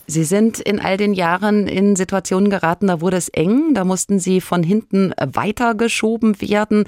Sie 0.08 0.22
sind 0.22 0.60
in 0.60 0.78
all 0.78 0.96
den 0.96 1.14
Jahren 1.14 1.66
in 1.66 1.96
Situationen 1.96 2.48
geraten, 2.48 2.86
da 2.86 3.00
wurde 3.00 3.16
es 3.16 3.28
eng, 3.28 3.75
da 3.75 3.84
mussten 3.84 4.20
Sie 4.20 4.40
von 4.40 4.62
hinten 4.62 5.12
weitergeschoben 5.18 6.40
werden. 6.40 6.84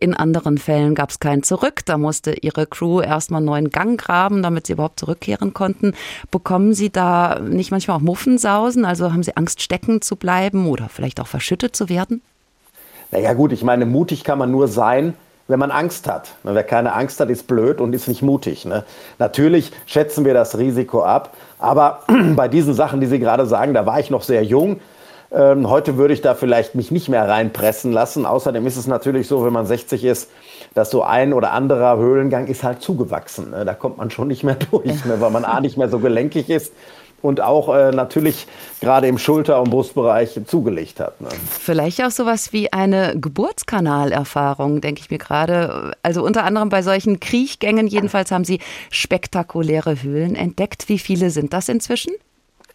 In 0.00 0.14
anderen 0.14 0.56
Fällen 0.56 0.94
gab 0.94 1.10
es 1.10 1.20
kein 1.20 1.42
Zurück, 1.42 1.82
da 1.84 1.98
musste 1.98 2.32
Ihre 2.32 2.66
Crew 2.66 3.02
erstmal 3.02 3.38
einen 3.38 3.46
neuen 3.46 3.70
Gang 3.70 4.00
graben, 4.00 4.42
damit 4.42 4.66
Sie 4.66 4.72
überhaupt 4.72 4.98
zurückkehren 4.98 5.52
konnten. 5.52 5.92
Bekommen 6.30 6.72
Sie 6.72 6.90
da 6.90 7.40
nicht 7.40 7.72
manchmal 7.72 7.98
auch 7.98 8.02
Muffensausen? 8.02 8.86
Also 8.86 9.12
haben 9.12 9.22
Sie 9.22 9.36
Angst, 9.36 9.60
stecken 9.60 10.00
zu 10.00 10.16
bleiben 10.16 10.66
oder 10.66 10.88
vielleicht 10.88 11.20
auch 11.20 11.26
verschüttet 11.26 11.76
zu 11.76 11.90
werden? 11.90 12.22
Naja 13.12 13.34
gut, 13.34 13.52
ich 13.52 13.62
meine, 13.62 13.84
mutig 13.84 14.24
kann 14.24 14.38
man 14.38 14.50
nur 14.50 14.68
sein, 14.68 15.14
wenn 15.46 15.58
man 15.58 15.70
Angst 15.70 16.08
hat. 16.08 16.34
Wer 16.44 16.64
keine 16.64 16.94
Angst 16.94 17.20
hat, 17.20 17.28
ist 17.28 17.46
blöd 17.46 17.80
und 17.80 17.94
ist 17.94 18.08
nicht 18.08 18.22
mutig. 18.22 18.64
Ne? 18.64 18.84
Natürlich 19.18 19.70
schätzen 19.84 20.24
wir 20.24 20.32
das 20.32 20.56
Risiko 20.56 21.02
ab, 21.02 21.34
aber 21.58 22.00
bei 22.36 22.48
diesen 22.48 22.72
Sachen, 22.72 23.00
die 23.00 23.06
Sie 23.06 23.18
gerade 23.18 23.44
sagen, 23.44 23.74
da 23.74 23.84
war 23.84 24.00
ich 24.00 24.08
noch 24.08 24.22
sehr 24.22 24.42
jung. 24.42 24.80
Ähm, 25.30 25.68
heute 25.68 25.98
würde 25.98 26.14
ich 26.14 26.22
da 26.22 26.34
vielleicht 26.34 26.74
mich 26.74 26.90
nicht 26.90 27.10
mehr 27.10 27.28
reinpressen 27.28 27.92
lassen. 27.92 28.24
Außerdem 28.24 28.66
ist 28.66 28.76
es 28.76 28.86
natürlich 28.86 29.28
so, 29.28 29.44
wenn 29.44 29.52
man 29.52 29.66
60 29.66 30.04
ist, 30.04 30.30
dass 30.72 30.90
so 30.90 31.02
ein 31.02 31.34
oder 31.34 31.52
anderer 31.52 31.98
Höhlengang 31.98 32.46
ist 32.46 32.64
halt 32.64 32.80
zugewachsen. 32.80 33.50
Ne? 33.50 33.66
Da 33.66 33.74
kommt 33.74 33.98
man 33.98 34.10
schon 34.10 34.28
nicht 34.28 34.42
mehr 34.42 34.56
durch, 34.70 35.04
ne? 35.04 35.20
weil 35.20 35.30
man 35.30 35.44
A 35.44 35.60
nicht 35.60 35.76
mehr 35.76 35.90
so 35.90 35.98
gelenkig 35.98 36.48
ist 36.48 36.72
und 37.22 37.40
auch 37.40 37.74
äh, 37.74 37.92
natürlich 37.92 38.46
gerade 38.80 39.06
im 39.06 39.18
Schulter- 39.18 39.62
und 39.62 39.70
Brustbereich 39.70 40.38
zugelegt 40.46 41.00
hat. 41.00 41.20
Ne? 41.20 41.28
Vielleicht 41.48 42.02
auch 42.04 42.10
sowas 42.10 42.52
wie 42.52 42.72
eine 42.72 43.14
Geburtskanalerfahrung, 43.18 44.80
denke 44.80 45.00
ich 45.00 45.10
mir 45.10 45.18
gerade. 45.18 45.92
Also 46.02 46.22
unter 46.24 46.44
anderem 46.44 46.68
bei 46.68 46.82
solchen 46.82 47.20
Kriechgängen 47.20 47.86
jedenfalls 47.86 48.30
haben 48.30 48.44
Sie 48.44 48.60
spektakuläre 48.90 50.02
Höhlen 50.02 50.34
entdeckt. 50.34 50.88
Wie 50.88 50.98
viele 50.98 51.30
sind 51.30 51.52
das 51.52 51.68
inzwischen? 51.68 52.12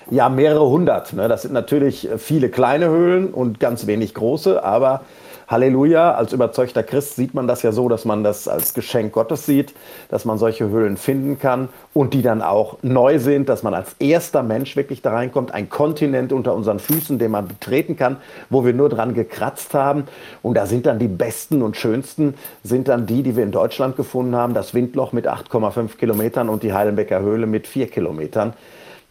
Ja, 0.10 0.30
mehrere 0.30 0.70
hundert. 0.70 1.12
Ne? 1.14 1.28
Das 1.28 1.42
sind 1.42 1.54
natürlich 1.54 2.08
viele 2.18 2.50
kleine 2.50 2.88
Höhlen 2.88 3.34
und 3.34 3.60
ganz 3.60 3.88
wenig 3.88 4.14
große, 4.14 4.64
aber 4.64 5.02
Halleluja, 5.48 6.14
als 6.14 6.34
überzeugter 6.34 6.84
Christ 6.84 7.16
sieht 7.16 7.34
man 7.34 7.48
das 7.48 7.64
ja 7.64 7.72
so, 7.72 7.88
dass 7.88 8.04
man 8.04 8.22
das 8.22 8.50
als 8.50 8.74
Geschenk 8.74 9.14
Gottes 9.14 9.46
sieht, 9.46 9.74
dass 10.10 10.26
man 10.26 10.38
solche 10.38 10.70
Höhlen 10.70 10.98
finden 10.98 11.40
kann 11.40 11.70
und 11.94 12.14
die 12.14 12.22
dann 12.22 12.42
auch 12.42 12.78
neu 12.82 13.18
sind, 13.18 13.48
dass 13.48 13.64
man 13.64 13.74
als 13.74 13.96
erster 14.00 14.44
Mensch 14.44 14.76
wirklich 14.76 15.02
da 15.02 15.14
reinkommt, 15.14 15.54
ein 15.54 15.70
Kontinent 15.70 16.34
unter 16.34 16.54
unseren 16.54 16.80
Füßen, 16.80 17.18
den 17.18 17.32
man 17.32 17.48
betreten 17.48 17.96
kann, 17.96 18.18
wo 18.50 18.66
wir 18.66 18.74
nur 18.74 18.90
dran 18.90 19.14
gekratzt 19.14 19.74
haben. 19.74 20.04
Und 20.44 20.56
da 20.56 20.66
sind 20.66 20.86
dann 20.86 21.00
die 21.00 21.08
besten 21.08 21.62
und 21.62 21.78
schönsten, 21.78 22.34
sind 22.64 22.90
dann 22.90 23.06
die, 23.06 23.24
die 23.24 23.38
wir 23.38 23.44
in 23.44 23.52
Deutschland 23.52 23.96
gefunden 23.96 24.36
haben, 24.36 24.54
das 24.54 24.74
Windloch 24.74 25.14
mit 25.14 25.30
8,5 25.30 25.96
Kilometern 25.96 26.50
und 26.50 26.62
die 26.62 26.74
Heilenbecker 26.74 27.22
Höhle 27.22 27.48
mit 27.48 27.68
4 27.68 27.88
Kilometern. 27.88 28.54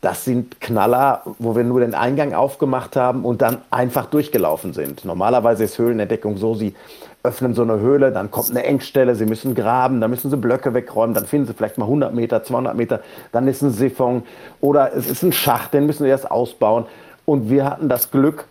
Das 0.00 0.24
sind 0.24 0.60
Knaller, 0.60 1.22
wo 1.38 1.56
wir 1.56 1.64
nur 1.64 1.80
den 1.80 1.94
Eingang 1.94 2.34
aufgemacht 2.34 2.96
haben 2.96 3.24
und 3.24 3.42
dann 3.42 3.58
einfach 3.70 4.06
durchgelaufen 4.06 4.72
sind. 4.72 5.04
Normalerweise 5.04 5.64
ist 5.64 5.78
Höhlenentdeckung 5.78 6.36
so, 6.36 6.54
Sie 6.54 6.74
öffnen 7.22 7.54
so 7.54 7.62
eine 7.62 7.80
Höhle, 7.80 8.12
dann 8.12 8.30
kommt 8.30 8.50
eine 8.50 8.62
Engstelle, 8.62 9.14
Sie 9.16 9.26
müssen 9.26 9.54
graben, 9.54 10.00
dann 10.00 10.10
müssen 10.10 10.30
Sie 10.30 10.36
Blöcke 10.36 10.74
wegräumen, 10.74 11.14
dann 11.14 11.26
finden 11.26 11.46
Sie 11.48 11.54
vielleicht 11.54 11.78
mal 11.78 11.86
100 11.86 12.14
Meter, 12.14 12.42
200 12.42 12.76
Meter, 12.76 13.00
dann 13.32 13.48
ist 13.48 13.62
ein 13.62 13.70
Siphon 13.70 14.22
oder 14.60 14.94
es 14.94 15.10
ist 15.10 15.22
ein 15.22 15.32
Schacht, 15.32 15.74
den 15.74 15.86
müssen 15.86 16.04
Sie 16.04 16.10
erst 16.10 16.30
ausbauen. 16.30 16.86
Und 17.24 17.50
wir 17.50 17.64
hatten 17.64 17.88
das 17.88 18.12
Glück, 18.12 18.46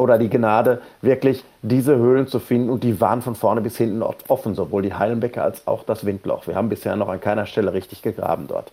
oder 0.00 0.18
die 0.18 0.30
Gnade, 0.30 0.80
wirklich 1.02 1.44
diese 1.62 1.96
Höhlen 1.96 2.26
zu 2.26 2.40
finden. 2.40 2.70
Und 2.70 2.82
die 2.82 3.00
waren 3.00 3.22
von 3.22 3.34
vorne 3.34 3.60
bis 3.60 3.76
hinten 3.76 4.02
offen, 4.02 4.54
sowohl 4.54 4.82
die 4.82 4.94
Heilenbecke 4.94 5.42
als 5.42 5.66
auch 5.66 5.84
das 5.84 6.04
Windloch. 6.04 6.46
Wir 6.46 6.56
haben 6.56 6.68
bisher 6.68 6.96
noch 6.96 7.08
an 7.08 7.20
keiner 7.20 7.46
Stelle 7.46 7.72
richtig 7.72 8.02
gegraben 8.02 8.46
dort. 8.48 8.72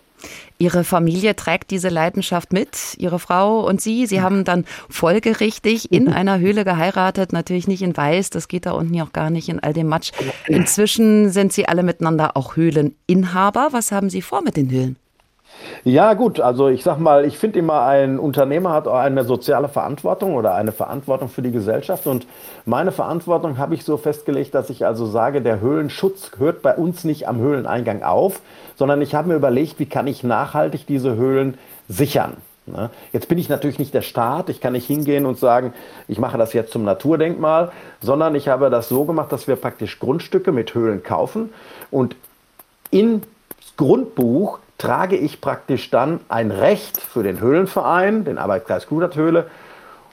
Ihre 0.58 0.82
Familie 0.82 1.36
trägt 1.36 1.70
diese 1.70 1.88
Leidenschaft 1.88 2.52
mit, 2.52 2.96
Ihre 2.98 3.20
Frau 3.20 3.60
und 3.60 3.80
Sie. 3.80 4.06
Sie 4.06 4.20
haben 4.20 4.44
dann 4.44 4.64
folgerichtig 4.88 5.92
in 5.92 6.08
einer 6.08 6.40
Höhle 6.40 6.64
geheiratet, 6.64 7.32
natürlich 7.32 7.68
nicht 7.68 7.82
in 7.82 7.96
Weiß, 7.96 8.30
das 8.30 8.48
geht 8.48 8.66
da 8.66 8.72
unten 8.72 8.94
ja 8.94 9.04
auch 9.04 9.12
gar 9.12 9.30
nicht 9.30 9.48
in 9.48 9.60
all 9.60 9.72
dem 9.72 9.86
Matsch. 9.86 10.10
Inzwischen 10.48 11.30
sind 11.30 11.52
Sie 11.52 11.68
alle 11.68 11.84
miteinander 11.84 12.36
auch 12.36 12.56
Höhleninhaber. 12.56 13.68
Was 13.70 13.92
haben 13.92 14.10
Sie 14.10 14.22
vor 14.22 14.42
mit 14.42 14.56
den 14.56 14.70
Höhlen? 14.70 14.96
Ja, 15.84 16.14
gut, 16.14 16.40
also 16.40 16.68
ich 16.68 16.82
sag 16.82 16.98
mal, 16.98 17.24
ich 17.24 17.38
finde 17.38 17.58
immer, 17.58 17.82
ein 17.82 18.18
Unternehmer 18.18 18.72
hat 18.72 18.86
auch 18.86 18.98
eine 18.98 19.24
soziale 19.24 19.68
Verantwortung 19.68 20.34
oder 20.34 20.54
eine 20.54 20.72
Verantwortung 20.72 21.28
für 21.28 21.42
die 21.42 21.50
Gesellschaft. 21.50 22.06
Und 22.06 22.26
meine 22.64 22.92
Verantwortung 22.92 23.58
habe 23.58 23.74
ich 23.74 23.84
so 23.84 23.96
festgelegt, 23.96 24.54
dass 24.54 24.70
ich 24.70 24.86
also 24.86 25.06
sage, 25.06 25.40
der 25.40 25.60
Höhlenschutz 25.60 26.32
hört 26.38 26.62
bei 26.62 26.74
uns 26.74 27.04
nicht 27.04 27.28
am 27.28 27.38
Höhleneingang 27.38 28.02
auf, 28.02 28.40
sondern 28.76 29.02
ich 29.02 29.14
habe 29.14 29.28
mir 29.28 29.36
überlegt, 29.36 29.78
wie 29.78 29.86
kann 29.86 30.06
ich 30.06 30.22
nachhaltig 30.22 30.86
diese 30.86 31.16
Höhlen 31.16 31.58
sichern. 31.88 32.36
Ne? 32.66 32.90
Jetzt 33.12 33.28
bin 33.28 33.38
ich 33.38 33.48
natürlich 33.48 33.78
nicht 33.78 33.94
der 33.94 34.02
Staat, 34.02 34.50
ich 34.50 34.60
kann 34.60 34.74
nicht 34.74 34.86
hingehen 34.86 35.26
und 35.26 35.38
sagen, 35.38 35.72
ich 36.06 36.18
mache 36.18 36.38
das 36.38 36.52
jetzt 36.52 36.72
zum 36.72 36.84
Naturdenkmal, 36.84 37.72
sondern 38.00 38.34
ich 38.34 38.48
habe 38.48 38.70
das 38.70 38.88
so 38.88 39.04
gemacht, 39.04 39.32
dass 39.32 39.48
wir 39.48 39.56
praktisch 39.56 39.98
Grundstücke 39.98 40.52
mit 40.52 40.74
Höhlen 40.74 41.02
kaufen 41.02 41.50
und 41.90 42.16
ins 42.90 43.26
Grundbuch 43.76 44.58
trage 44.78 45.16
ich 45.16 45.40
praktisch 45.40 45.90
dann 45.90 46.20
ein 46.28 46.50
Recht 46.50 46.98
für 46.98 47.22
den 47.22 47.40
Höhlenverein, 47.40 48.24
den 48.24 48.38
Arbeitskreis 48.38 48.86
Kluderthöhle 48.86 49.46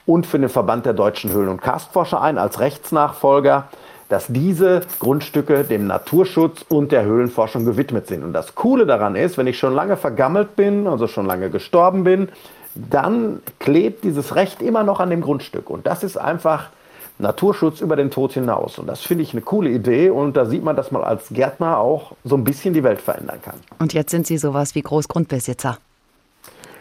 und 0.05 0.25
für 0.25 0.39
den 0.39 0.49
Verband 0.49 0.85
der 0.85 0.93
deutschen 0.93 1.31
Höhlen- 1.31 1.49
und 1.49 1.61
Karstforscher 1.61 2.21
ein 2.21 2.37
als 2.37 2.59
Rechtsnachfolger, 2.59 3.67
dass 4.09 4.27
diese 4.27 4.81
Grundstücke 4.99 5.63
dem 5.63 5.87
Naturschutz 5.87 6.65
und 6.67 6.91
der 6.91 7.05
Höhlenforschung 7.05 7.65
gewidmet 7.65 8.07
sind. 8.07 8.23
Und 8.23 8.33
das 8.33 8.55
Coole 8.55 8.85
daran 8.85 9.15
ist, 9.15 9.37
wenn 9.37 9.47
ich 9.47 9.57
schon 9.57 9.73
lange 9.73 9.97
vergammelt 9.97 10.55
bin, 10.55 10.87
also 10.87 11.07
schon 11.07 11.25
lange 11.25 11.49
gestorben 11.49 12.03
bin, 12.03 12.29
dann 12.75 13.41
klebt 13.59 14.03
dieses 14.03 14.35
Recht 14.35 14.61
immer 14.61 14.83
noch 14.83 14.99
an 14.99 15.09
dem 15.09 15.21
Grundstück. 15.21 15.69
Und 15.69 15.87
das 15.87 16.03
ist 16.03 16.17
einfach 16.17 16.69
Naturschutz 17.17 17.81
über 17.81 17.95
den 17.95 18.11
Tod 18.11 18.33
hinaus. 18.33 18.77
Und 18.77 18.87
das 18.87 19.01
finde 19.01 19.23
ich 19.23 19.33
eine 19.33 19.41
coole 19.41 19.69
Idee 19.69 20.09
und 20.09 20.35
da 20.35 20.45
sieht 20.45 20.63
man, 20.63 20.75
dass 20.75 20.91
man 20.91 21.03
als 21.03 21.29
Gärtner 21.29 21.77
auch 21.77 22.13
so 22.23 22.35
ein 22.35 22.43
bisschen 22.43 22.73
die 22.73 22.83
Welt 22.83 23.01
verändern 23.01 23.39
kann. 23.41 23.55
Und 23.79 23.93
jetzt 23.93 24.11
sind 24.11 24.27
Sie 24.27 24.37
sowas 24.37 24.75
wie 24.75 24.81
Großgrundbesitzer. 24.81 25.77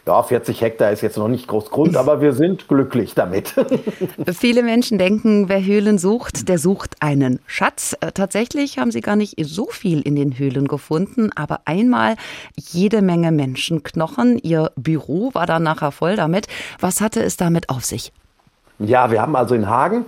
Ja, 0.06 0.22
40 0.22 0.60
Hektar 0.60 0.90
ist 0.90 1.00
jetzt 1.00 1.16
noch 1.16 1.28
nicht 1.28 1.48
Großgrund, 1.48 1.96
aber 1.96 2.20
wir 2.20 2.34
sind 2.34 2.68
glücklich 2.68 3.14
damit. 3.14 3.54
Viele 4.38 4.62
Menschen 4.62 4.98
denken, 4.98 5.48
wer 5.48 5.64
Höhlen 5.64 5.96
sucht, 5.96 6.50
der 6.50 6.58
sucht 6.58 6.96
einen 7.00 7.40
Schatz. 7.46 7.96
Äh, 8.00 8.12
tatsächlich 8.12 8.76
haben 8.76 8.90
sie 8.90 9.00
gar 9.00 9.16
nicht 9.16 9.36
so 9.42 9.66
viel 9.70 10.02
in 10.02 10.14
den 10.14 10.38
Höhlen 10.38 10.68
gefunden, 10.68 11.30
aber 11.34 11.60
einmal 11.64 12.16
jede 12.54 13.00
Menge 13.00 13.32
Menschenknochen. 13.32 14.38
Ihr 14.42 14.72
Büro 14.76 15.30
war 15.32 15.46
dann 15.46 15.62
nachher 15.62 15.90
voll 15.90 16.16
damit. 16.16 16.48
Was 16.80 17.00
hatte 17.00 17.22
es 17.22 17.38
damit 17.38 17.70
auf 17.70 17.86
sich? 17.86 18.12
Ja, 18.78 19.10
wir 19.10 19.22
haben 19.22 19.36
also 19.36 19.54
in 19.54 19.68
Hagen 19.68 20.04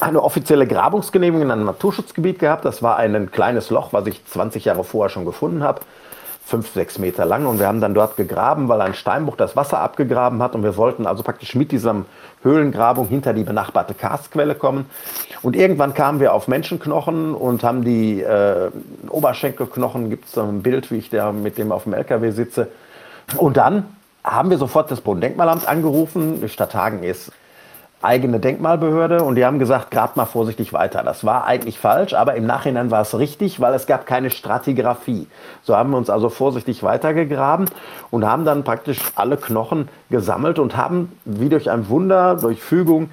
eine 0.00 0.22
offizielle 0.22 0.66
Grabungsgenehmigung 0.66 1.42
in 1.42 1.50
einem 1.50 1.64
Naturschutzgebiet 1.64 2.38
gehabt. 2.38 2.64
Das 2.64 2.82
war 2.82 2.96
ein 2.96 3.30
kleines 3.30 3.70
Loch, 3.70 3.92
was 3.92 4.06
ich 4.06 4.24
20 4.24 4.64
Jahre 4.64 4.84
vorher 4.84 5.10
schon 5.10 5.24
gefunden 5.24 5.62
habe. 5.62 5.82
Fünf, 6.44 6.72
sechs 6.72 6.98
Meter 6.98 7.24
lang. 7.24 7.46
Und 7.46 7.60
wir 7.60 7.68
haben 7.68 7.80
dann 7.80 7.94
dort 7.94 8.16
gegraben, 8.16 8.68
weil 8.68 8.80
ein 8.80 8.94
Steinbruch 8.94 9.36
das 9.36 9.54
Wasser 9.54 9.78
abgegraben 9.78 10.42
hat. 10.42 10.56
Und 10.56 10.64
wir 10.64 10.76
wollten 10.76 11.06
also 11.06 11.22
praktisch 11.22 11.54
mit 11.54 11.70
dieser 11.70 12.04
Höhlengrabung 12.42 13.06
hinter 13.06 13.32
die 13.32 13.44
benachbarte 13.44 13.94
Karstquelle 13.94 14.56
kommen. 14.56 14.86
Und 15.42 15.54
irgendwann 15.54 15.94
kamen 15.94 16.18
wir 16.18 16.32
auf 16.32 16.48
Menschenknochen 16.48 17.34
und 17.34 17.62
haben 17.62 17.84
die 17.84 18.22
äh, 18.22 18.70
Oberschenkelknochen, 19.08 20.10
gibt 20.10 20.26
es 20.26 20.36
ein 20.36 20.62
Bild, 20.62 20.90
wie 20.90 20.98
ich 20.98 21.10
da 21.10 21.30
mit 21.30 21.58
dem 21.58 21.70
auf 21.70 21.84
dem 21.84 21.94
LKW 21.94 22.32
sitze. 22.32 22.68
Und 23.36 23.56
dann 23.56 23.86
haben 24.24 24.50
wir 24.50 24.58
sofort 24.58 24.90
das 24.90 25.00
Bodendenkmalamt 25.00 25.68
angerufen. 25.68 26.40
Die 26.40 26.48
Stadt 26.48 26.74
Hagen 26.74 27.02
ist 27.02 27.32
eigene 28.02 28.40
Denkmalbehörde 28.40 29.22
und 29.22 29.36
die 29.36 29.44
haben 29.44 29.58
gesagt, 29.58 29.90
grad 29.90 30.16
mal 30.16 30.26
vorsichtig 30.26 30.72
weiter. 30.72 31.02
Das 31.02 31.24
war 31.24 31.44
eigentlich 31.44 31.78
falsch, 31.78 32.14
aber 32.14 32.34
im 32.34 32.46
Nachhinein 32.46 32.90
war 32.90 33.02
es 33.02 33.16
richtig, 33.16 33.60
weil 33.60 33.74
es 33.74 33.86
gab 33.86 34.06
keine 34.06 34.30
Stratigraphie. 34.30 35.28
So 35.62 35.76
haben 35.76 35.90
wir 35.90 35.96
uns 35.96 36.10
also 36.10 36.28
vorsichtig 36.28 36.82
weitergegraben 36.82 37.66
und 38.10 38.26
haben 38.26 38.44
dann 38.44 38.64
praktisch 38.64 39.00
alle 39.14 39.36
Knochen 39.36 39.88
gesammelt 40.10 40.58
und 40.58 40.76
haben 40.76 41.12
wie 41.24 41.48
durch 41.48 41.70
ein 41.70 41.88
Wunder, 41.88 42.36
durch 42.36 42.60
Fügung, 42.60 43.10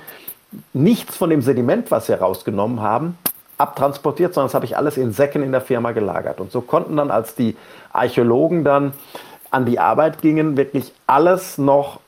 nichts 0.74 1.16
von 1.16 1.30
dem 1.30 1.42
Sediment, 1.42 1.92
was 1.92 2.10
wir 2.10 2.20
rausgenommen 2.20 2.82
haben, 2.82 3.18
abtransportiert, 3.60 4.34
sondern 4.34 4.48
das 4.48 4.56
habe 4.56 4.66
ich 4.66 4.76
alles 4.76 4.98
in 4.98 5.12
Säcken 5.12 5.44
in 5.44 5.52
der 5.52 5.62
Firma 5.62 5.92
gelagert. 5.92 6.40
Und 6.40 6.52
so 6.52 6.62
konnten 6.62 6.98
dann, 6.98 7.12
als 7.12 7.36
die 7.36 7.56
Archäologen 7.94 8.64
dann 8.64 8.94
an 9.52 9.66
die 9.66 9.80
Arbeit 9.80 10.22
gingen, 10.22 10.58
wirklich 10.58 10.94
alles 11.06 11.58
noch 11.58 12.00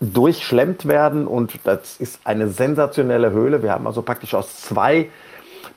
durchschlemmt 0.00 0.88
werden 0.88 1.26
und 1.26 1.60
das 1.64 1.96
ist 1.98 2.20
eine 2.24 2.48
sensationelle 2.48 3.30
Höhle. 3.30 3.62
Wir 3.62 3.72
haben 3.72 3.86
also 3.86 4.02
praktisch 4.02 4.34
aus 4.34 4.56
zwei 4.62 5.10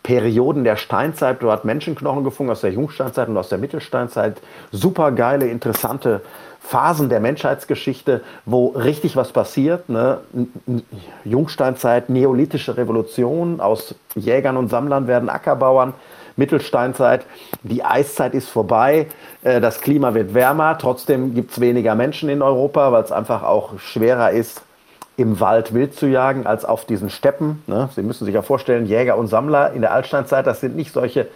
Perioden 0.02 0.64
der 0.64 0.76
Steinzeit 0.76 1.42
dort 1.42 1.66
Menschenknochen 1.66 2.24
gefunden, 2.24 2.52
aus 2.52 2.62
der 2.62 2.72
Jungsteinzeit 2.72 3.28
und 3.30 3.38
aus 3.38 3.50
der 3.50 3.58
Mittelsteinzeit. 3.58 4.42
Super 4.72 5.12
geile, 5.12 5.48
interessante 5.48 6.22
Phasen 6.60 7.10
der 7.10 7.20
Menschheitsgeschichte, 7.20 8.22
wo 8.46 8.68
richtig 8.68 9.16
was 9.16 9.32
passiert. 9.32 9.90
Ne? 9.90 10.20
Jungsteinzeit, 11.26 12.10
neolithische 12.10 12.78
Revolution, 12.78 13.60
aus 13.60 13.96
Jägern 14.16 14.58
und 14.58 14.70
Sammlern 14.70 15.08
werden 15.08 15.30
Ackerbauern. 15.30 15.94
Mittelsteinzeit. 16.36 17.26
Die 17.64 17.84
Eiszeit 17.84 18.34
ist 18.34 18.50
vorbei, 18.50 19.08
äh, 19.44 19.62
das 19.62 19.82
Klima 19.82 20.14
wird 20.14 20.34
wärmer, 20.34 20.78
trotzdem 20.78 21.34
gibt 21.34 21.52
es 21.52 21.60
weniger 21.60 21.96
Menschen 21.96 22.30
in 22.30 22.42
Europa, 22.42 22.92
weil 22.92 23.04
es 23.04 23.12
einfach 23.12 23.44
auch 23.44 23.80
schwerer 23.80 24.32
ist, 24.32 24.62
im 25.16 25.40
Wald 25.40 25.74
wild 25.74 25.94
zu 25.96 26.08
jagen 26.08 26.48
als 26.48 26.66
auf 26.66 26.86
diesen 26.86 27.10
Steppen. 27.10 27.64
Ne? 27.68 27.90
Sie 27.96 28.02
müssen 28.02 28.26
sich 28.26 28.34
ja 28.34 28.42
vorstellen, 28.42 28.86
Jäger 28.86 29.18
und 29.18 29.28
Sammler 29.28 29.74
in 29.74 29.82
der 29.82 29.94
Altsteinzeit, 29.94 30.48
das 30.48 30.60
sind 30.60 30.76
nicht 30.76 30.92
solche 30.92 31.28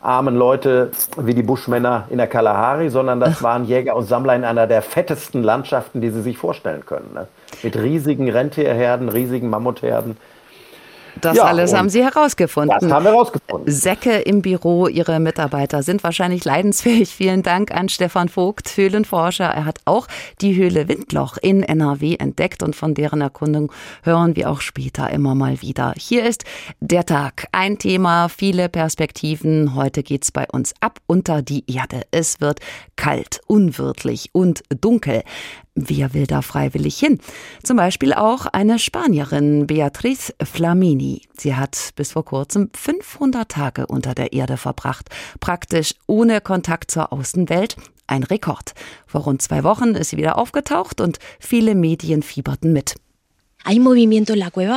armen 0.00 0.36
Leute 0.36 0.90
wie 1.16 1.34
die 1.34 1.42
Buschmänner 1.42 2.06
in 2.10 2.18
der 2.18 2.28
Kalahari, 2.28 2.90
sondern 2.90 3.18
das 3.18 3.42
waren 3.42 3.64
Jäger 3.64 3.96
und 3.96 4.04
Sammler 4.04 4.36
in 4.36 4.44
einer 4.44 4.66
der 4.66 4.82
fettesten 4.82 5.42
Landschaften, 5.42 6.00
die 6.00 6.10
sie 6.10 6.22
sich 6.22 6.38
vorstellen 6.38 6.86
können. 6.86 7.10
Ne? 7.14 7.26
Mit 7.62 7.76
riesigen 7.76 8.30
Rentierherden, 8.30 9.08
riesigen 9.08 9.50
Mammutherden. 9.50 10.16
Das 11.20 11.36
ja, 11.36 11.44
alles 11.44 11.72
haben 11.72 11.88
Sie 11.88 12.02
herausgefunden. 12.02 12.76
Das 12.80 12.90
haben 12.90 13.04
wir 13.04 13.12
herausgefunden. 13.12 13.72
Säcke 13.72 14.18
im 14.18 14.42
Büro, 14.42 14.86
Ihre 14.86 15.18
Mitarbeiter 15.20 15.82
sind 15.82 16.04
wahrscheinlich 16.04 16.44
leidensfähig. 16.44 17.08
Vielen 17.14 17.42
Dank 17.42 17.72
an 17.72 17.88
Stefan 17.88 18.28
Vogt, 18.28 18.76
Höhlenforscher. 18.76 19.46
Er 19.46 19.64
hat 19.64 19.78
auch 19.84 20.06
die 20.40 20.56
Höhle 20.56 20.88
Windloch 20.88 21.36
in 21.38 21.62
NRW 21.62 22.16
entdeckt 22.16 22.62
und 22.62 22.76
von 22.76 22.94
deren 22.94 23.20
Erkundung 23.20 23.72
hören 24.02 24.36
wir 24.36 24.50
auch 24.50 24.60
später 24.60 25.10
immer 25.10 25.34
mal 25.34 25.62
wieder. 25.62 25.94
Hier 25.96 26.24
ist 26.24 26.44
der 26.80 27.06
Tag. 27.06 27.46
Ein 27.52 27.78
Thema, 27.78 28.28
viele 28.28 28.68
Perspektiven. 28.68 29.74
Heute 29.74 30.02
geht's 30.02 30.32
bei 30.32 30.46
uns 30.52 30.74
ab 30.80 31.00
unter 31.06 31.42
die 31.42 31.64
Erde. 31.72 32.02
Es 32.10 32.40
wird 32.40 32.60
kalt, 32.96 33.40
unwirtlich 33.46 34.30
und 34.32 34.62
dunkel. 34.80 35.22
Wer 35.78 36.14
will 36.14 36.26
da 36.26 36.40
freiwillig 36.40 36.98
hin? 36.98 37.20
Zum 37.62 37.76
Beispiel 37.76 38.14
auch 38.14 38.46
eine 38.46 38.78
Spanierin, 38.78 39.66
Beatriz 39.66 40.32
Flamini. 40.42 41.20
Sie 41.36 41.54
hat 41.54 41.90
bis 41.96 42.12
vor 42.12 42.24
kurzem 42.24 42.70
500 42.74 43.46
Tage 43.46 43.86
unter 43.86 44.14
der 44.14 44.32
Erde 44.32 44.56
verbracht, 44.56 45.10
praktisch 45.38 45.94
ohne 46.06 46.40
Kontakt 46.40 46.90
zur 46.90 47.12
Außenwelt. 47.12 47.76
Ein 48.06 48.22
Rekord. 48.22 48.72
Vor 49.06 49.22
rund 49.22 49.42
zwei 49.42 49.64
Wochen 49.64 49.94
ist 49.94 50.10
sie 50.10 50.16
wieder 50.16 50.38
aufgetaucht 50.38 51.02
und 51.02 51.18
viele 51.38 51.74
Medien 51.74 52.22
fieberten 52.22 52.72
mit. 52.72 52.94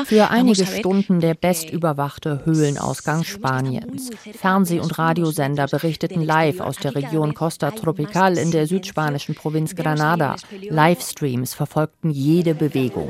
Für 0.05 0.29
einige 0.31 0.65
Stunden 0.65 1.19
der 1.19 1.35
bestüberwachte 1.35 2.41
Höhlenausgang 2.45 3.23
Spaniens. 3.23 4.09
Fernseh- 4.33 4.79
und 4.79 4.97
Radiosender 4.97 5.67
berichteten 5.67 6.23
live 6.23 6.59
aus 6.59 6.77
der 6.77 6.95
Region 6.95 7.35
Costa 7.35 7.71
Tropical 7.71 8.37
in 8.37 8.51
der 8.51 8.65
südspanischen 8.65 9.35
Provinz 9.35 9.75
Granada. 9.75 10.35
Livestreams 10.69 11.53
verfolgten 11.53 12.09
jede 12.09 12.55
Bewegung. 12.55 13.09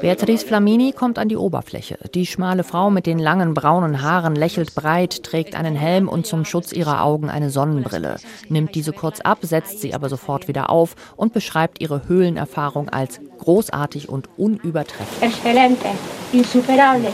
Beatrice 0.00 0.46
Flamini 0.46 0.92
kommt 0.92 1.18
an 1.18 1.28
die 1.28 1.36
Oberfläche. 1.36 1.98
Die 2.14 2.26
schmale 2.26 2.64
Frau 2.64 2.90
mit 2.90 3.06
den 3.06 3.18
langen 3.18 3.54
braunen 3.54 4.02
Haaren 4.02 4.34
lächelt 4.34 4.74
breit, 4.74 5.22
trägt 5.22 5.54
einen 5.54 5.74
Helm 5.74 6.08
und 6.08 6.26
zum 6.26 6.44
Schutz 6.44 6.72
ihrer 6.72 7.02
Augen 7.02 7.30
eine 7.30 7.50
Sonnenbrille. 7.50 8.16
Nimmt 8.48 8.74
diese 8.74 8.92
kurz 8.92 9.20
ab, 9.20 9.38
setzt 9.42 9.80
sie 9.80 9.94
aber 9.94 10.08
sofort 10.08 10.48
wieder 10.48 10.70
auf 10.70 10.94
und 11.16 11.32
beschreibt 11.32 11.80
ihre 11.80 12.08
Höhlenerfahrung 12.08 12.88
als 12.88 13.20
großartig 13.38 14.08
und 14.08 14.28
unübertrefflich. 14.36 15.30
Excelente, 15.30 15.88
insuperable. 16.32 17.10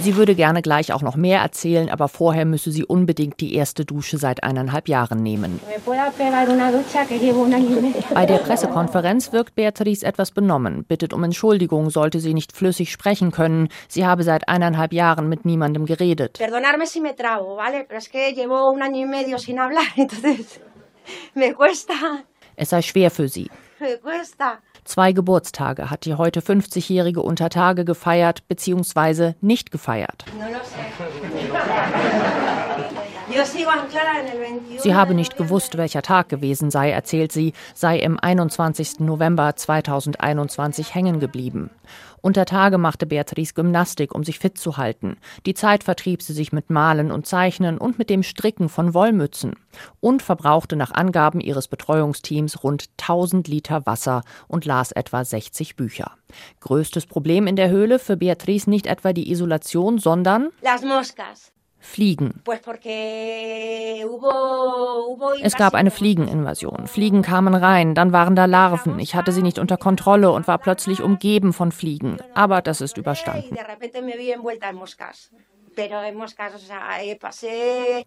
Sie 0.00 0.16
würde 0.16 0.34
gerne 0.34 0.62
gleich 0.62 0.92
auch 0.92 1.02
noch 1.02 1.16
mehr 1.16 1.40
erzählen, 1.40 1.90
aber 1.90 2.08
vorher 2.08 2.44
müsse 2.44 2.70
sie 2.70 2.84
unbedingt 2.84 3.40
die 3.40 3.54
erste 3.54 3.84
Dusche 3.84 4.18
seit 4.18 4.42
eineinhalb 4.42 4.88
Jahren 4.88 5.22
nehmen. 5.22 5.60
Bei 8.14 8.26
der 8.26 8.38
Pressekonferenz 8.38 9.32
wirkt 9.32 9.54
Beatrice 9.54 10.04
etwas 10.04 10.30
benommen, 10.30 10.84
bittet 10.84 11.12
um 11.12 11.24
Entschuldigung, 11.24 11.90
sollte 11.90 12.20
sie 12.20 12.34
nicht 12.34 12.52
flüssig 12.52 12.92
sprechen 12.92 13.30
können. 13.30 13.68
Sie 13.88 14.06
habe 14.06 14.22
seit 14.22 14.48
eineinhalb 14.48 14.92
Jahren 14.92 15.28
mit 15.28 15.44
niemandem 15.44 15.86
geredet. 15.86 16.38
Es 22.56 22.70
sei 22.70 22.82
schwer 22.82 23.10
für 23.10 23.28
sie. 23.28 23.50
Zwei 24.86 25.12
Geburtstage 25.12 25.90
hat 25.90 26.04
die 26.04 26.14
heute 26.14 26.40
50-jährige 26.40 27.20
Untertage 27.20 27.84
gefeiert 27.84 28.46
bzw. 28.46 29.32
nicht 29.40 29.72
gefeiert. 29.72 30.24
Sie 34.78 34.94
habe 34.94 35.14
nicht 35.14 35.36
gewusst, 35.36 35.76
welcher 35.76 36.02
Tag 36.02 36.28
gewesen 36.28 36.70
sei, 36.70 36.90
erzählt 36.90 37.32
sie, 37.32 37.52
sei 37.74 37.98
im 37.98 38.18
21. 38.18 39.00
November 39.00 39.54
2021 39.54 40.94
hängen 40.94 41.20
geblieben. 41.20 41.70
Unter 42.22 42.44
Tage 42.44 42.78
machte 42.78 43.06
Beatrice 43.06 43.54
Gymnastik, 43.54 44.14
um 44.14 44.24
sich 44.24 44.38
fit 44.38 44.58
zu 44.58 44.76
halten. 44.78 45.16
Die 45.44 45.54
Zeit 45.54 45.84
vertrieb 45.84 46.22
sie 46.22 46.32
sich 46.32 46.52
mit 46.52 46.70
Malen 46.70 47.12
und 47.12 47.26
Zeichnen 47.26 47.78
und 47.78 47.98
mit 47.98 48.10
dem 48.10 48.22
Stricken 48.22 48.68
von 48.68 48.94
Wollmützen. 48.94 49.54
Und 50.00 50.22
verbrauchte 50.22 50.74
nach 50.74 50.90
Angaben 50.90 51.40
ihres 51.40 51.68
Betreuungsteams 51.68 52.64
rund 52.64 52.86
1000 52.98 53.48
Liter 53.48 53.86
Wasser 53.86 54.22
und 54.48 54.64
las 54.64 54.92
etwa 54.92 55.24
60 55.24 55.76
Bücher. 55.76 56.12
Größtes 56.60 57.06
Problem 57.06 57.46
in 57.46 57.56
der 57.56 57.70
Höhle 57.70 57.98
für 57.98 58.16
Beatrice 58.16 58.68
nicht 58.68 58.86
etwa 58.86 59.12
die 59.12 59.30
Isolation, 59.30 59.98
sondern 59.98 60.48
Las 60.62 60.82
moscas. 60.82 61.52
Fliegen. 61.86 62.42
Es 65.42 65.56
gab 65.56 65.74
eine 65.74 65.90
Fliegeninvasion. 65.90 66.86
Fliegen 66.86 67.22
kamen 67.22 67.54
rein, 67.54 67.94
dann 67.94 68.12
waren 68.12 68.36
da 68.36 68.44
Larven. 68.44 68.98
Ich 68.98 69.14
hatte 69.14 69.32
sie 69.32 69.42
nicht 69.42 69.58
unter 69.58 69.76
Kontrolle 69.76 70.30
und 70.32 70.46
war 70.48 70.58
plötzlich 70.58 71.00
umgeben 71.00 71.52
von 71.52 71.72
Fliegen. 71.72 72.18
Aber 72.34 72.60
das 72.60 72.80
ist 72.80 72.98
überstanden. 72.98 73.56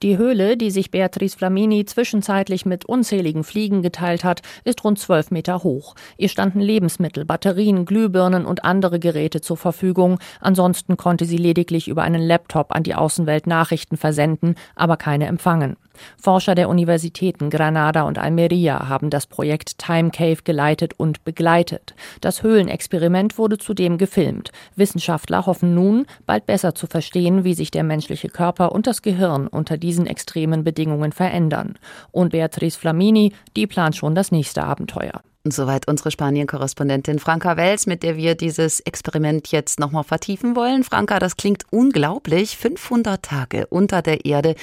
Die 0.02 0.18
Höhle, 0.18 0.58
die 0.58 0.72
sich 0.72 0.92
Beatrice 0.92 1.38
Flamini 1.38 1.86
zwischenzeitlich 1.86 2.66
mit 2.66 2.86
unzähligen 2.86 3.44
Fliegen 3.44 3.82
geteilt 3.82 4.24
hat, 4.24 4.42
ist 4.64 4.84
rund 4.84 5.00
zwölf 5.00 5.32
Meter 5.32 5.64
hoch. 5.64 5.96
Ihr 6.18 6.30
standen 6.30 6.62
Lebensmittel, 6.62 7.26
Batterien, 7.26 7.86
Glühbirnen 7.86 8.46
und 8.46 8.64
andere 8.66 9.00
Geräte 9.00 9.42
zur 9.42 9.58
Verfügung. 9.58 10.20
Ansonsten 10.40 10.98
konnte 10.98 11.26
sie 11.26 11.38
lediglich 11.38 11.88
über 11.88 12.04
einen 12.04 12.22
Laptop 12.22 12.76
an 12.76 12.84
die 12.84 12.96
Außenwelt 12.96 13.48
Nachrichten 13.48 13.98
versenden, 13.98 14.56
aber 14.76 14.98
keine 14.98 15.28
empfangen. 15.28 15.78
Forscher 16.22 16.56
der 16.56 16.70
Universitäten 16.70 17.50
Granada 17.50 18.04
und 18.04 18.18
Almeria 18.18 18.90
haben 18.90 19.10
das 19.10 19.28
Projekt 19.28 19.78
Time 19.78 20.12
Cave 20.12 20.40
geleitet 20.44 20.94
und 20.98 21.24
begleitet. 21.24 21.96
Das 22.22 22.44
Höhlenexperiment 22.44 23.38
wurde 23.38 23.58
zudem 23.58 23.98
gefilmt. 23.98 24.52
Wissenschaftler 24.76 25.46
hoffen 25.46 25.74
nun, 25.74 26.06
bald 26.26 26.46
besser 26.46 26.76
zu 26.76 26.88
verstehen, 26.88 27.44
wie 27.44 27.54
sich 27.54 27.72
der 27.72 27.84
menschliche 27.84 28.30
Körper 28.30 28.72
und 28.72 28.88
das 28.88 29.02
Gehirn 29.02 29.48
unter 29.48 29.78
diesen 29.78 30.08
extremen 30.08 30.64
Bedingungen 30.64 31.12
verändern. 31.12 31.76
Und 32.12 32.32
Beatrice 32.32 32.78
Flamini, 32.78 33.34
die 33.56 33.68
plant 33.68 33.96
schon 33.96 34.16
das 34.16 34.32
nächste 34.32 34.64
Abenteuer. 34.64 35.22
Soweit 35.46 35.88
unsere 35.88 36.12
Spanien-Korrespondentin 36.12 37.18
Franka 37.18 37.56
Wels, 37.56 37.88
mit 37.88 38.04
der 38.04 38.18
wir 38.18 38.36
dieses 38.36 38.82
Experiment 38.82 39.50
jetzt 39.52 39.80
nochmal 39.80 40.04
vertiefen 40.04 40.56
wollen. 40.56 40.84
Franka, 40.84 41.18
das 41.18 41.38
klingt 41.38 41.64
unglaublich. 41.72 42.58
500 42.58 43.24
Tage 43.24 43.68
unter 43.68 44.02
der 44.02 44.26
Erde. 44.26 44.56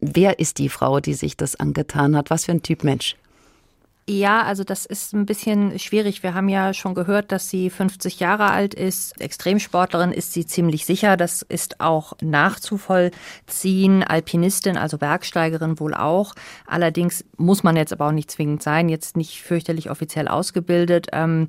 Wer 0.00 0.38
ist 0.38 0.58
die 0.58 0.70
Frau, 0.70 1.00
die 1.00 1.14
sich 1.14 1.36
das 1.36 1.56
angetan 1.56 2.16
hat? 2.16 2.30
Was 2.30 2.46
für 2.46 2.52
ein 2.52 2.62
Typ 2.62 2.82
Mensch? 2.82 3.16
Ja, 4.08 4.42
also 4.42 4.64
das 4.64 4.84
ist 4.84 5.12
ein 5.14 5.26
bisschen 5.26 5.78
schwierig. 5.78 6.24
Wir 6.24 6.34
haben 6.34 6.48
ja 6.48 6.74
schon 6.74 6.94
gehört, 6.94 7.30
dass 7.30 7.48
sie 7.48 7.70
50 7.70 8.18
Jahre 8.18 8.50
alt 8.50 8.74
ist. 8.74 9.20
Extremsportlerin 9.20 10.10
ist 10.10 10.32
sie 10.32 10.44
ziemlich 10.44 10.84
sicher. 10.86 11.16
Das 11.16 11.42
ist 11.42 11.80
auch 11.80 12.14
nachzuvollziehen. 12.20 14.02
Alpinistin, 14.02 14.76
also 14.76 14.98
Bergsteigerin 14.98 15.78
wohl 15.78 15.94
auch. 15.94 16.34
Allerdings 16.66 17.24
muss 17.36 17.62
man 17.62 17.76
jetzt 17.76 17.92
aber 17.92 18.08
auch 18.08 18.12
nicht 18.12 18.32
zwingend 18.32 18.64
sein. 18.64 18.88
Jetzt 18.88 19.16
nicht 19.16 19.40
fürchterlich 19.40 19.88
offiziell 19.88 20.26
ausgebildet. 20.26 21.06
Ähm, 21.12 21.48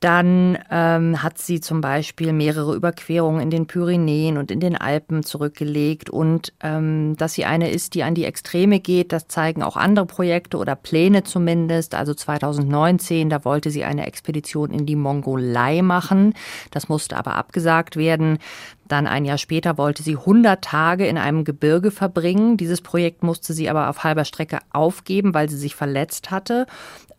dann 0.00 0.56
ähm, 0.70 1.22
hat 1.22 1.36
sie 1.36 1.60
zum 1.60 1.82
Beispiel 1.82 2.32
mehrere 2.32 2.74
Überquerungen 2.74 3.42
in 3.42 3.50
den 3.50 3.66
Pyrenäen 3.66 4.38
und 4.38 4.50
in 4.50 4.58
den 4.58 4.74
Alpen 4.74 5.22
zurückgelegt. 5.22 6.08
Und 6.08 6.54
ähm, 6.62 7.16
dass 7.18 7.34
sie 7.34 7.44
eine 7.44 7.70
ist, 7.70 7.92
die 7.94 8.02
an 8.02 8.14
die 8.14 8.24
Extreme 8.24 8.80
geht, 8.80 9.12
das 9.12 9.28
zeigen 9.28 9.62
auch 9.62 9.76
andere 9.76 10.06
Projekte 10.06 10.56
oder 10.56 10.74
Pläne 10.74 11.22
zumindest. 11.24 11.94
Also 11.94 12.14
2019, 12.14 13.28
da 13.28 13.44
wollte 13.44 13.70
sie 13.70 13.84
eine 13.84 14.06
Expedition 14.06 14.70
in 14.70 14.86
die 14.86 14.96
Mongolei 14.96 15.82
machen. 15.82 16.32
Das 16.70 16.88
musste 16.88 17.18
aber 17.18 17.36
abgesagt 17.36 17.96
werden. 17.96 18.38
Dann 18.88 19.06
ein 19.06 19.26
Jahr 19.26 19.38
später 19.38 19.76
wollte 19.76 20.02
sie 20.02 20.16
100 20.16 20.64
Tage 20.64 21.06
in 21.06 21.18
einem 21.18 21.44
Gebirge 21.44 21.90
verbringen. 21.90 22.56
Dieses 22.56 22.80
Projekt 22.80 23.22
musste 23.22 23.52
sie 23.52 23.68
aber 23.68 23.90
auf 23.90 24.02
halber 24.02 24.24
Strecke 24.24 24.60
aufgeben, 24.70 25.34
weil 25.34 25.50
sie 25.50 25.58
sich 25.58 25.76
verletzt 25.76 26.30
hatte. 26.30 26.66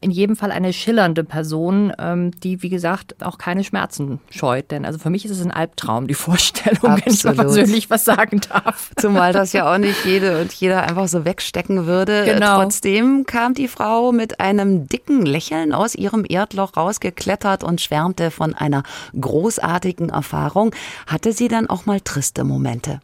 In 0.01 0.09
jedem 0.09 0.35
Fall 0.35 0.51
eine 0.51 0.73
schillernde 0.73 1.23
Person, 1.23 1.93
ähm, 1.99 2.31
die, 2.41 2.63
wie 2.63 2.69
gesagt, 2.69 3.23
auch 3.23 3.37
keine 3.37 3.63
Schmerzen 3.63 4.19
scheut. 4.31 4.71
Denn 4.71 4.83
also 4.83 4.97
für 4.97 5.11
mich 5.11 5.25
ist 5.25 5.31
es 5.31 5.41
ein 5.41 5.51
Albtraum, 5.51 6.07
die 6.07 6.15
Vorstellung, 6.15 6.83
Absolut. 6.83 7.05
wenn 7.05 7.13
ich 7.13 7.23
mal 7.23 7.35
persönlich 7.35 7.89
was 7.91 8.03
sagen 8.03 8.41
darf. 8.49 8.91
Zumal 8.97 9.31
das 9.31 9.53
ja 9.53 9.71
auch 9.71 9.77
nicht 9.77 10.03
jede 10.03 10.41
und 10.41 10.51
jeder 10.53 10.81
einfach 10.81 11.07
so 11.07 11.23
wegstecken 11.23 11.85
würde. 11.85 12.25
Genau. 12.25 12.61
Trotzdem 12.61 13.25
kam 13.27 13.53
die 13.53 13.67
Frau 13.67 14.11
mit 14.11 14.39
einem 14.39 14.87
dicken 14.87 15.23
Lächeln 15.23 15.71
aus 15.71 15.93
ihrem 15.93 16.25
Erdloch 16.27 16.75
rausgeklettert 16.75 17.63
und 17.63 17.79
schwärmte 17.79 18.31
von 18.31 18.55
einer 18.55 18.81
großartigen 19.19 20.09
Erfahrung. 20.09 20.73
Hatte 21.05 21.31
sie 21.31 21.47
dann 21.47 21.69
auch 21.69 21.85
mal 21.85 22.01
triste 22.01 22.43
Momente? 22.43 23.01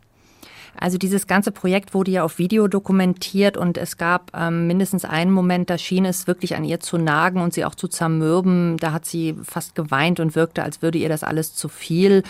Also 0.79 0.97
dieses 0.97 1.27
ganze 1.27 1.51
Projekt 1.51 1.93
wurde 1.93 2.11
ja 2.11 2.23
auf 2.23 2.37
Video 2.37 2.67
dokumentiert 2.67 3.57
und 3.57 3.77
es 3.77 3.97
gab 3.97 4.31
ähm, 4.35 4.67
mindestens 4.67 5.05
einen 5.05 5.31
Moment, 5.31 5.69
da 5.69 5.77
schien 5.77 6.05
es 6.05 6.27
wirklich 6.27 6.55
an 6.55 6.63
ihr 6.63 6.79
zu 6.79 6.97
nagen 6.97 7.41
und 7.41 7.53
sie 7.53 7.65
auch 7.65 7.75
zu 7.75 7.87
zermürben. 7.87 8.77
Da 8.77 8.91
hat 8.91 9.05
sie 9.05 9.35
fast 9.43 9.75
geweint 9.75 10.19
und 10.19 10.35
wirkte, 10.35 10.63
als 10.63 10.81
würde 10.81 10.97
ihr 10.97 11.09
das 11.09 11.23
alles 11.23 11.55
zu 11.55 11.69
viel. 11.69 12.23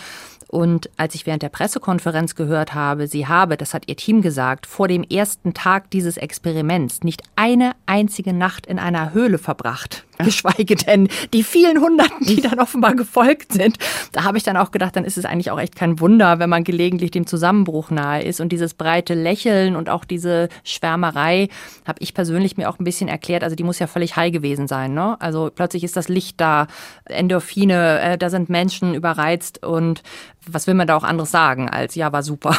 Und 0.48 0.88
als 0.96 1.14
ich 1.14 1.26
während 1.26 1.42
der 1.42 1.50
Pressekonferenz 1.50 2.34
gehört 2.34 2.74
habe, 2.74 3.06
sie 3.06 3.26
habe, 3.26 3.58
das 3.58 3.74
hat 3.74 3.84
ihr 3.86 3.96
Team 3.96 4.22
gesagt, 4.22 4.66
vor 4.66 4.88
dem 4.88 5.02
ersten 5.02 5.52
Tag 5.52 5.90
dieses 5.90 6.16
Experiments 6.16 7.02
nicht 7.02 7.22
eine 7.36 7.72
einzige 7.84 8.32
Nacht 8.32 8.66
in 8.66 8.78
einer 8.78 9.12
Höhle 9.12 9.36
verbracht, 9.36 10.04
geschweige 10.24 10.76
denn 10.76 11.08
die 11.32 11.42
vielen 11.42 11.80
Hunderten, 11.80 12.26
die 12.26 12.40
dann 12.40 12.60
offenbar 12.60 12.94
gefolgt 12.94 13.52
sind. 13.52 13.78
Da 14.12 14.24
habe 14.24 14.38
ich 14.38 14.44
dann 14.44 14.56
auch 14.56 14.70
gedacht, 14.70 14.96
dann 14.96 15.04
ist 15.04 15.18
es 15.18 15.24
eigentlich 15.24 15.50
auch 15.50 15.60
echt 15.60 15.76
kein 15.76 16.00
Wunder, 16.00 16.38
wenn 16.38 16.50
man 16.50 16.64
gelegentlich 16.64 17.10
dem 17.10 17.26
Zusammenbruch 17.26 17.90
nahe 17.90 18.22
ist. 18.22 18.40
Und 18.40 18.50
dieses 18.50 18.74
breite 18.74 19.14
Lächeln 19.14 19.76
und 19.76 19.88
auch 19.88 20.04
diese 20.04 20.48
Schwärmerei 20.64 21.48
habe 21.86 21.98
ich 22.00 22.14
persönlich 22.14 22.56
mir 22.56 22.68
auch 22.68 22.78
ein 22.78 22.84
bisschen 22.84 23.08
erklärt. 23.08 23.44
Also 23.44 23.56
die 23.56 23.64
muss 23.64 23.78
ja 23.78 23.86
völlig 23.86 24.16
high 24.16 24.32
gewesen 24.32 24.68
sein. 24.68 24.94
Ne? 24.94 25.16
Also 25.20 25.50
plötzlich 25.54 25.84
ist 25.84 25.96
das 25.96 26.08
Licht 26.08 26.40
da, 26.40 26.66
Endorphine, 27.04 28.00
äh, 28.00 28.18
da 28.18 28.30
sind 28.30 28.48
Menschen 28.48 28.94
überreizt 28.94 29.64
und 29.64 30.02
was 30.50 30.66
will 30.66 30.74
man 30.74 30.86
da 30.86 30.96
auch 30.96 31.04
anderes 31.04 31.30
sagen 31.30 31.68
als 31.68 31.94
ja, 31.94 32.12
war 32.12 32.22
super. 32.22 32.56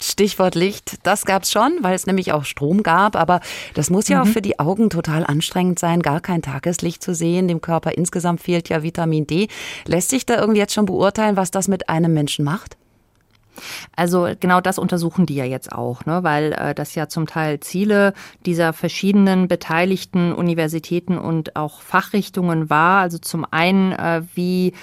Stichwort 0.00 0.54
Licht, 0.54 0.98
das 1.02 1.24
gab 1.24 1.42
es 1.42 1.50
schon, 1.50 1.78
weil 1.82 1.94
es 1.94 2.06
nämlich 2.06 2.32
auch 2.32 2.44
Strom 2.44 2.82
gab, 2.82 3.16
aber 3.16 3.40
das 3.74 3.90
muss 3.90 4.08
ja 4.08 4.22
mhm. 4.22 4.28
auch 4.28 4.32
für 4.32 4.42
die 4.42 4.58
Augen 4.58 4.90
total 4.90 5.24
anstrengend 5.24 5.78
sein, 5.78 6.00
gar 6.00 6.20
kein 6.20 6.42
Tageslicht 6.42 6.95
zu 6.98 7.14
sehen. 7.14 7.48
Dem 7.48 7.60
Körper 7.60 7.96
insgesamt 7.96 8.40
fehlt 8.40 8.68
ja 8.68 8.82
Vitamin 8.82 9.26
D. 9.26 9.48
Lässt 9.86 10.10
sich 10.10 10.26
da 10.26 10.38
irgendwie 10.38 10.60
jetzt 10.60 10.74
schon 10.74 10.86
beurteilen, 10.86 11.36
was 11.36 11.50
das 11.50 11.68
mit 11.68 11.88
einem 11.88 12.12
Menschen 12.12 12.44
macht? 12.44 12.76
Also 13.94 14.28
genau 14.38 14.60
das 14.60 14.78
untersuchen 14.78 15.26
die 15.26 15.34
ja 15.34 15.44
jetzt 15.44 15.72
auch, 15.72 16.04
ne? 16.04 16.22
weil 16.22 16.52
äh, 16.52 16.74
das 16.74 16.94
ja 16.94 17.08
zum 17.08 17.26
Teil 17.26 17.60
Ziele 17.60 18.12
dieser 18.44 18.72
verschiedenen 18.72 19.48
beteiligten 19.48 20.32
Universitäten 20.32 21.18
und 21.18 21.56
auch 21.56 21.80
Fachrichtungen 21.80 22.70
war. 22.70 23.00
Also 23.00 23.18
zum 23.18 23.46
einen, 23.50 23.92
äh, 23.92 24.22
wie 24.34 24.74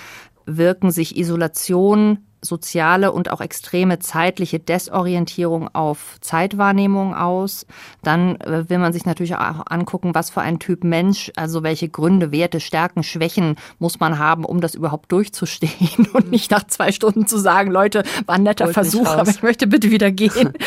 wirken 0.45 0.91
sich 0.91 1.17
Isolation 1.17 2.19
soziale 2.43 3.11
und 3.11 3.31
auch 3.31 3.41
extreme 3.41 3.99
zeitliche 3.99 4.59
Desorientierung 4.59 5.73
auf 5.73 6.17
Zeitwahrnehmung 6.21 7.15
aus. 7.15 7.65
Dann 8.03 8.39
äh, 8.41 8.69
will 8.69 8.77
man 8.77 8.93
sich 8.93 9.05
natürlich 9.05 9.35
auch 9.35 9.65
angucken, 9.65 10.13
was 10.13 10.29
für 10.29 10.41
ein 10.41 10.59
Typ 10.59 10.83
Mensch, 10.83 11.31
also 11.35 11.63
welche 11.63 11.89
Gründe, 11.89 12.31
Werte, 12.31 12.59
Stärken, 12.59 13.03
Schwächen 13.03 13.55
muss 13.79 13.99
man 13.99 14.19
haben, 14.19 14.45
um 14.45 14.61
das 14.61 14.75
überhaupt 14.75 15.11
durchzustehen 15.11 16.07
und 16.13 16.31
nicht 16.31 16.51
nach 16.51 16.65
zwei 16.67 16.91
Stunden 16.91 17.27
zu 17.27 17.37
sagen, 17.37 17.71
Leute, 17.71 18.03
war 18.25 18.35
ein 18.35 18.43
netter 18.43 18.65
Holt 18.65 18.73
Versuch, 18.73 19.07
aber 19.07 19.29
ich 19.29 19.43
möchte 19.43 19.67
bitte 19.67 19.91
wieder 19.91 20.11
gehen. 20.11 20.53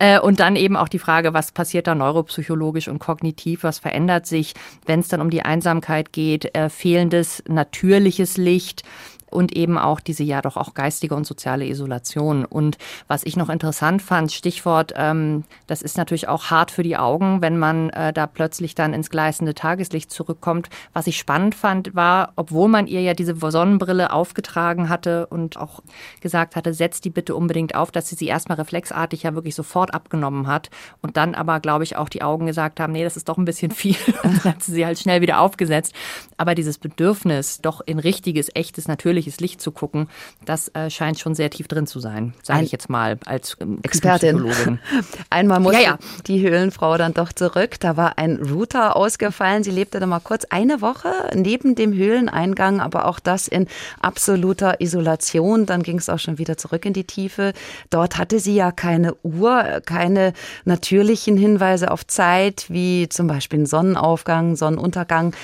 Äh, 0.00 0.20
und 0.20 0.38
dann 0.38 0.54
eben 0.54 0.76
auch 0.76 0.88
die 0.88 0.98
Frage, 0.98 1.34
was 1.34 1.50
passiert 1.50 1.86
da 1.86 1.94
neuropsychologisch 1.94 2.88
und 2.88 2.98
kognitiv, 2.98 3.64
was 3.64 3.78
verändert 3.78 4.26
sich, 4.26 4.54
wenn 4.86 5.00
es 5.00 5.08
dann 5.08 5.20
um 5.20 5.30
die 5.30 5.42
Einsamkeit 5.42 6.12
geht, 6.12 6.54
äh, 6.54 6.68
fehlendes 6.68 7.42
natürliches 7.48 8.36
Licht, 8.36 8.84
und 9.30 9.52
eben 9.52 9.78
auch 9.78 10.00
diese 10.00 10.22
ja 10.22 10.42
doch 10.42 10.56
auch 10.56 10.74
geistige 10.74 11.14
und 11.14 11.26
soziale 11.26 11.66
Isolation. 11.66 12.44
Und 12.44 12.78
was 13.06 13.24
ich 13.24 13.36
noch 13.36 13.48
interessant 13.48 14.02
fand, 14.02 14.32
Stichwort, 14.32 14.92
ähm, 14.96 15.44
das 15.66 15.82
ist 15.82 15.96
natürlich 15.96 16.28
auch 16.28 16.50
hart 16.50 16.70
für 16.70 16.82
die 16.82 16.96
Augen, 16.96 17.42
wenn 17.42 17.58
man 17.58 17.90
äh, 17.90 18.12
da 18.12 18.26
plötzlich 18.26 18.74
dann 18.74 18.94
ins 18.94 19.10
gleißende 19.10 19.54
Tageslicht 19.54 20.10
zurückkommt. 20.10 20.68
Was 20.92 21.06
ich 21.06 21.18
spannend 21.18 21.54
fand, 21.54 21.94
war, 21.94 22.32
obwohl 22.36 22.68
man 22.68 22.86
ihr 22.86 23.02
ja 23.02 23.14
diese 23.14 23.34
Sonnenbrille 23.38 24.12
aufgetragen 24.12 24.88
hatte 24.88 25.26
und 25.26 25.56
auch 25.56 25.80
gesagt 26.20 26.56
hatte, 26.56 26.74
setzt 26.74 27.04
die 27.04 27.10
bitte 27.10 27.34
unbedingt 27.34 27.74
auf, 27.74 27.90
dass 27.90 28.08
sie 28.08 28.16
sie 28.16 28.26
erstmal 28.26 28.58
reflexartig 28.58 29.22
ja 29.22 29.34
wirklich 29.34 29.54
sofort 29.54 29.94
abgenommen 29.94 30.46
hat 30.46 30.70
und 31.02 31.16
dann 31.16 31.34
aber, 31.34 31.60
glaube 31.60 31.84
ich, 31.84 31.96
auch 31.96 32.08
die 32.08 32.22
Augen 32.22 32.46
gesagt 32.46 32.80
haben, 32.80 32.92
nee, 32.92 33.04
das 33.04 33.16
ist 33.16 33.28
doch 33.28 33.38
ein 33.38 33.44
bisschen 33.44 33.70
viel 33.70 33.96
und 34.22 34.44
dann 34.44 34.54
hat 34.54 34.62
sie 34.62 34.72
sie 34.72 34.86
halt 34.86 34.98
schnell 34.98 35.20
wieder 35.20 35.40
aufgesetzt. 35.40 35.94
Aber 36.36 36.54
dieses 36.54 36.78
Bedürfnis, 36.78 37.60
doch 37.60 37.80
in 37.84 37.98
richtiges, 37.98 38.48
echtes, 38.54 38.88
natürlich 38.88 39.17
natürliches 39.18 39.40
Licht 39.40 39.60
zu 39.60 39.72
gucken, 39.72 40.08
das 40.44 40.68
äh, 40.74 40.90
scheint 40.90 41.18
schon 41.18 41.34
sehr 41.34 41.50
tief 41.50 41.68
drin 41.68 41.86
zu 41.86 42.00
sein, 42.00 42.34
sage 42.42 42.64
ich 42.64 42.72
jetzt 42.72 42.88
mal 42.88 43.18
als 43.26 43.56
ähm, 43.60 43.78
Expertin. 43.82 44.78
Einmal 45.30 45.60
musste 45.60 45.82
ja, 45.82 45.90
ja. 45.90 45.98
die 46.26 46.40
Höhlenfrau 46.40 46.96
dann 46.96 47.14
doch 47.14 47.32
zurück. 47.32 47.80
Da 47.80 47.96
war 47.96 48.18
ein 48.18 48.36
Router 48.36 48.96
ausgefallen. 48.96 49.64
Sie 49.64 49.70
lebte 49.70 49.98
dann 50.00 50.08
mal 50.08 50.20
kurz 50.20 50.44
eine 50.50 50.80
Woche 50.80 51.10
neben 51.34 51.74
dem 51.74 51.92
Höhleneingang, 51.92 52.80
aber 52.80 53.06
auch 53.06 53.18
das 53.18 53.48
in 53.48 53.66
absoluter 54.00 54.80
Isolation. 54.80 55.66
Dann 55.66 55.82
ging 55.82 55.98
es 55.98 56.08
auch 56.08 56.18
schon 56.18 56.38
wieder 56.38 56.56
zurück 56.56 56.84
in 56.84 56.92
die 56.92 57.04
Tiefe. 57.04 57.52
Dort 57.90 58.18
hatte 58.18 58.38
sie 58.38 58.54
ja 58.54 58.70
keine 58.72 59.14
Uhr, 59.22 59.80
keine 59.84 60.32
natürlichen 60.64 61.36
Hinweise 61.36 61.90
auf 61.90 62.06
Zeit, 62.06 62.66
wie 62.68 63.08
zum 63.08 63.26
Beispiel 63.26 63.60
ein 63.60 63.66
Sonnenaufgang, 63.66 64.56
Sonnenuntergang. 64.56 65.34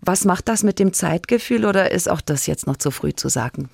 Was 0.00 0.24
macht 0.24 0.48
das 0.48 0.62
mit 0.62 0.78
dem 0.78 0.92
Zeitgefühl 0.92 1.64
oder 1.64 1.90
ist 1.90 2.10
auch 2.10 2.20
das 2.20 2.46
jetzt 2.46 2.66
noch 2.66 2.76
zu 2.76 2.90
früh 2.90 3.14
zu 3.14 3.28
sagen? 3.28 3.68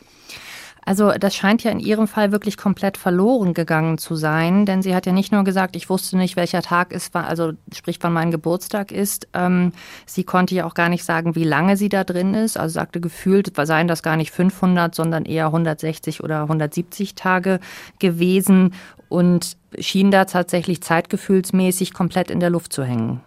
Also 0.84 1.12
das 1.12 1.34
scheint 1.34 1.62
ja 1.62 1.70
in 1.70 1.78
ihrem 1.78 2.08
Fall 2.08 2.32
wirklich 2.32 2.56
komplett 2.56 2.96
verloren 2.96 3.54
gegangen 3.54 3.98
zu 3.98 4.16
sein, 4.16 4.66
denn 4.66 4.82
sie 4.82 4.94
hat 4.94 5.06
ja 5.06 5.12
nicht 5.12 5.30
nur 5.30 5.44
gesagt, 5.44 5.76
ich 5.76 5.88
wusste 5.88 6.16
nicht, 6.16 6.34
welcher 6.34 6.60
Tag 6.60 6.92
ist, 6.92 7.14
also 7.14 7.52
sprich, 7.72 7.98
wann 8.00 8.12
mein 8.12 8.32
Geburtstag 8.32 8.90
ist. 8.90 9.28
Ähm, 9.32 9.72
sie 10.06 10.24
konnte 10.24 10.56
ja 10.56 10.64
auch 10.64 10.74
gar 10.74 10.88
nicht 10.88 11.04
sagen, 11.04 11.36
wie 11.36 11.44
lange 11.44 11.76
sie 11.76 11.88
da 11.88 12.02
drin 12.02 12.34
ist. 12.34 12.56
Also 12.56 12.74
sagte 12.74 13.00
gefühlt, 13.00 13.52
seien 13.62 13.86
das 13.86 14.02
gar 14.02 14.16
nicht 14.16 14.32
500, 14.32 14.92
sondern 14.92 15.24
eher 15.24 15.46
160 15.46 16.24
oder 16.24 16.42
170 16.42 17.14
Tage 17.14 17.60
gewesen 18.00 18.74
und 19.08 19.56
schien 19.78 20.10
da 20.10 20.24
tatsächlich 20.24 20.82
zeitgefühlsmäßig 20.82 21.94
komplett 21.94 22.28
in 22.30 22.40
der 22.40 22.50
Luft 22.50 22.72
zu 22.72 22.82
hängen. 22.82 23.20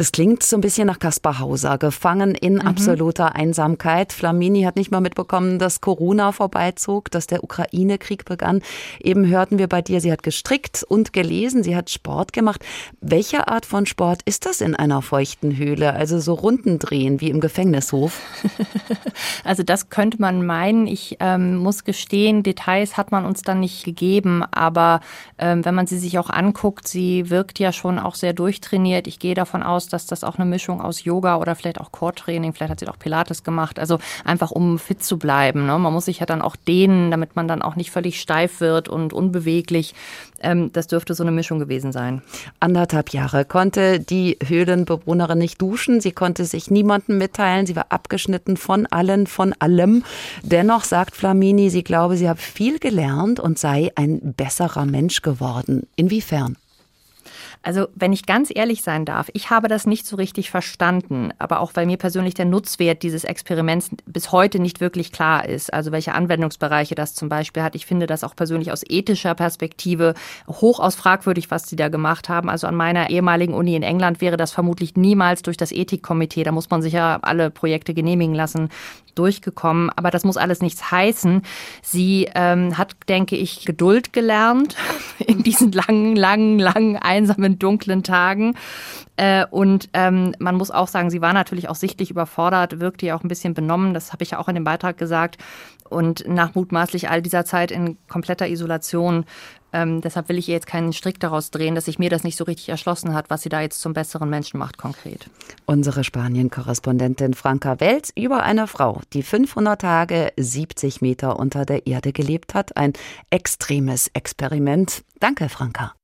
Das 0.00 0.12
klingt 0.12 0.42
so 0.42 0.56
ein 0.56 0.62
bisschen 0.62 0.86
nach 0.86 0.98
Kaspar 0.98 1.40
Hauser, 1.40 1.76
gefangen 1.76 2.34
in 2.34 2.54
mhm. 2.54 2.60
absoluter 2.62 3.34
Einsamkeit. 3.34 4.14
Flamini 4.14 4.62
hat 4.62 4.76
nicht 4.76 4.90
mal 4.90 5.02
mitbekommen, 5.02 5.58
dass 5.58 5.82
Corona 5.82 6.32
vorbeizog, 6.32 7.10
dass 7.10 7.26
der 7.26 7.44
Ukraine-Krieg 7.44 8.24
begann. 8.24 8.62
Eben 8.98 9.26
hörten 9.26 9.58
wir 9.58 9.66
bei 9.66 9.82
dir, 9.82 10.00
sie 10.00 10.10
hat 10.10 10.22
gestrickt 10.22 10.82
und 10.88 11.12
gelesen, 11.12 11.62
sie 11.62 11.76
hat 11.76 11.90
Sport 11.90 12.32
gemacht. 12.32 12.64
Welche 13.02 13.46
Art 13.48 13.66
von 13.66 13.84
Sport 13.84 14.22
ist 14.24 14.46
das 14.46 14.62
in 14.62 14.74
einer 14.74 15.02
feuchten 15.02 15.58
Höhle? 15.58 15.92
Also 15.92 16.18
so 16.18 16.32
Runden 16.32 16.78
drehen 16.78 17.20
wie 17.20 17.28
im 17.28 17.40
Gefängnishof? 17.40 18.22
Also 19.42 19.62
das 19.62 19.90
könnte 19.90 20.20
man 20.20 20.44
meinen. 20.44 20.86
Ich 20.86 21.16
ähm, 21.20 21.56
muss 21.56 21.84
gestehen, 21.84 22.42
Details 22.42 22.96
hat 22.96 23.10
man 23.10 23.24
uns 23.24 23.42
dann 23.42 23.60
nicht 23.60 23.84
gegeben, 23.84 24.44
aber 24.50 25.00
ähm, 25.38 25.64
wenn 25.64 25.74
man 25.74 25.86
sie 25.86 25.98
sich 25.98 26.18
auch 26.18 26.30
anguckt, 26.30 26.86
sie 26.86 27.30
wirkt 27.30 27.58
ja 27.58 27.72
schon 27.72 27.98
auch 27.98 28.14
sehr 28.14 28.32
durchtrainiert. 28.32 29.06
Ich 29.06 29.18
gehe 29.18 29.34
davon 29.34 29.62
aus, 29.62 29.80
aus, 29.86 29.89
dass 29.90 30.06
das 30.06 30.24
auch 30.24 30.36
eine 30.36 30.48
Mischung 30.48 30.80
aus 30.80 31.04
Yoga 31.04 31.36
oder 31.36 31.54
vielleicht 31.54 31.80
auch 31.80 31.92
Core-Training, 31.92 32.52
vielleicht 32.52 32.70
hat 32.70 32.80
sie 32.80 32.88
auch 32.88 32.98
Pilates 32.98 33.44
gemacht, 33.44 33.78
also 33.78 33.98
einfach 34.24 34.50
um 34.50 34.78
fit 34.78 35.02
zu 35.02 35.18
bleiben. 35.18 35.66
Ne? 35.66 35.78
Man 35.78 35.92
muss 35.92 36.06
sich 36.06 36.20
ja 36.20 36.26
dann 36.26 36.42
auch 36.42 36.56
dehnen, 36.56 37.10
damit 37.10 37.36
man 37.36 37.48
dann 37.48 37.62
auch 37.62 37.76
nicht 37.76 37.90
völlig 37.90 38.20
steif 38.20 38.60
wird 38.60 38.88
und 38.88 39.12
unbeweglich. 39.12 39.94
Ähm, 40.40 40.72
das 40.72 40.86
dürfte 40.86 41.14
so 41.14 41.22
eine 41.22 41.32
Mischung 41.32 41.58
gewesen 41.58 41.92
sein. 41.92 42.22
Anderthalb 42.60 43.10
Jahre 43.10 43.44
konnte 43.44 44.00
die 44.00 44.38
Höhlenbewohnerin 44.44 45.38
nicht 45.38 45.60
duschen, 45.60 46.00
sie 46.00 46.12
konnte 46.12 46.44
sich 46.44 46.70
niemandem 46.70 47.18
mitteilen, 47.18 47.66
sie 47.66 47.76
war 47.76 47.86
abgeschnitten 47.90 48.56
von 48.56 48.86
allen, 48.86 49.26
von 49.26 49.54
allem. 49.58 50.04
Dennoch 50.42 50.84
sagt 50.84 51.14
Flamini, 51.14 51.70
sie 51.70 51.84
glaube, 51.84 52.16
sie 52.16 52.28
habe 52.28 52.40
viel 52.40 52.78
gelernt 52.78 53.40
und 53.40 53.58
sei 53.58 53.90
ein 53.94 54.34
besserer 54.34 54.86
Mensch 54.86 55.22
geworden. 55.22 55.86
Inwiefern? 55.96 56.56
Also 57.62 57.88
wenn 57.94 58.14
ich 58.14 58.24
ganz 58.24 58.50
ehrlich 58.54 58.82
sein 58.82 59.04
darf, 59.04 59.28
ich 59.34 59.50
habe 59.50 59.68
das 59.68 59.86
nicht 59.86 60.06
so 60.06 60.16
richtig 60.16 60.50
verstanden, 60.50 61.30
aber 61.38 61.60
auch 61.60 61.72
weil 61.74 61.84
mir 61.84 61.98
persönlich 61.98 62.32
der 62.32 62.46
Nutzwert 62.46 63.02
dieses 63.02 63.24
Experiments 63.24 63.90
bis 64.06 64.32
heute 64.32 64.58
nicht 64.60 64.80
wirklich 64.80 65.12
klar 65.12 65.46
ist. 65.46 65.72
Also 65.72 65.92
welche 65.92 66.14
Anwendungsbereiche 66.14 66.94
das 66.94 67.14
zum 67.14 67.28
Beispiel 67.28 67.62
hat. 67.62 67.74
Ich 67.74 67.84
finde 67.84 68.06
das 68.06 68.24
auch 68.24 68.34
persönlich 68.34 68.72
aus 68.72 68.82
ethischer 68.88 69.34
Perspektive 69.34 70.14
hochaus 70.48 70.94
fragwürdig, 70.94 71.50
was 71.50 71.68
sie 71.68 71.76
da 71.76 71.88
gemacht 71.88 72.30
haben. 72.30 72.48
Also 72.48 72.66
an 72.66 72.76
meiner 72.76 73.10
ehemaligen 73.10 73.52
Uni 73.52 73.76
in 73.76 73.82
England 73.82 74.22
wäre 74.22 74.38
das 74.38 74.52
vermutlich 74.52 74.96
niemals 74.96 75.42
durch 75.42 75.58
das 75.58 75.70
Ethikkomitee, 75.70 76.44
da 76.44 76.52
muss 76.52 76.70
man 76.70 76.80
sich 76.80 76.94
ja 76.94 77.18
alle 77.20 77.50
Projekte 77.50 77.92
genehmigen 77.92 78.34
lassen, 78.34 78.70
durchgekommen. 79.14 79.90
Aber 79.96 80.10
das 80.10 80.24
muss 80.24 80.36
alles 80.36 80.62
nichts 80.62 80.90
heißen. 80.90 81.42
Sie 81.82 82.28
ähm, 82.34 82.78
hat, 82.78 82.96
denke 83.08 83.36
ich, 83.36 83.66
Geduld 83.66 84.12
gelernt 84.12 84.76
in 85.18 85.42
diesen 85.42 85.72
langen, 85.72 86.16
langen, 86.16 86.58
langen, 86.58 86.96
einsamen 86.96 87.49
in 87.50 87.58
dunklen 87.58 88.02
Tagen. 88.02 88.54
Äh, 89.16 89.46
und 89.50 89.88
ähm, 89.92 90.34
man 90.38 90.56
muss 90.56 90.70
auch 90.70 90.88
sagen, 90.88 91.10
sie 91.10 91.20
war 91.20 91.32
natürlich 91.32 91.68
auch 91.68 91.74
sichtlich 91.74 92.10
überfordert, 92.10 92.80
wirkte 92.80 93.06
ja 93.06 93.16
auch 93.16 93.24
ein 93.24 93.28
bisschen 93.28 93.54
benommen. 93.54 93.94
Das 93.94 94.12
habe 94.12 94.22
ich 94.22 94.32
ja 94.32 94.38
auch 94.38 94.48
in 94.48 94.54
dem 94.54 94.64
Beitrag 94.64 94.96
gesagt. 94.98 95.38
Und 95.88 96.24
nach 96.28 96.54
mutmaßlich 96.54 97.10
all 97.10 97.20
dieser 97.20 97.44
Zeit 97.44 97.72
in 97.72 97.98
kompletter 98.08 98.48
Isolation 98.48 99.24
ähm, 99.72 100.00
deshalb 100.00 100.28
will 100.28 100.38
ich 100.38 100.48
ihr 100.48 100.54
jetzt 100.54 100.66
keinen 100.66 100.92
Strick 100.92 101.20
daraus 101.20 101.50
drehen, 101.50 101.74
dass 101.74 101.84
sich 101.84 101.98
mir 101.98 102.10
das 102.10 102.24
nicht 102.24 102.36
so 102.36 102.44
richtig 102.44 102.68
erschlossen 102.68 103.14
hat, 103.14 103.30
was 103.30 103.42
sie 103.42 103.48
da 103.48 103.60
jetzt 103.60 103.80
zum 103.80 103.92
besseren 103.92 104.28
Menschen 104.28 104.58
macht 104.58 104.78
konkret. 104.78 105.30
Unsere 105.66 106.04
Spanien-Korrespondentin 106.04 107.34
Franka 107.34 107.80
Welz 107.80 108.12
über 108.16 108.42
eine 108.42 108.66
Frau, 108.66 109.00
die 109.12 109.22
500 109.22 109.80
Tage 109.80 110.32
70 110.36 111.00
Meter 111.00 111.38
unter 111.38 111.64
der 111.64 111.86
Erde 111.86 112.12
gelebt 112.12 112.54
hat. 112.54 112.76
Ein 112.76 112.92
extremes 113.30 114.08
Experiment. 114.08 115.02
Danke, 115.20 115.48
Franka. 115.48 115.94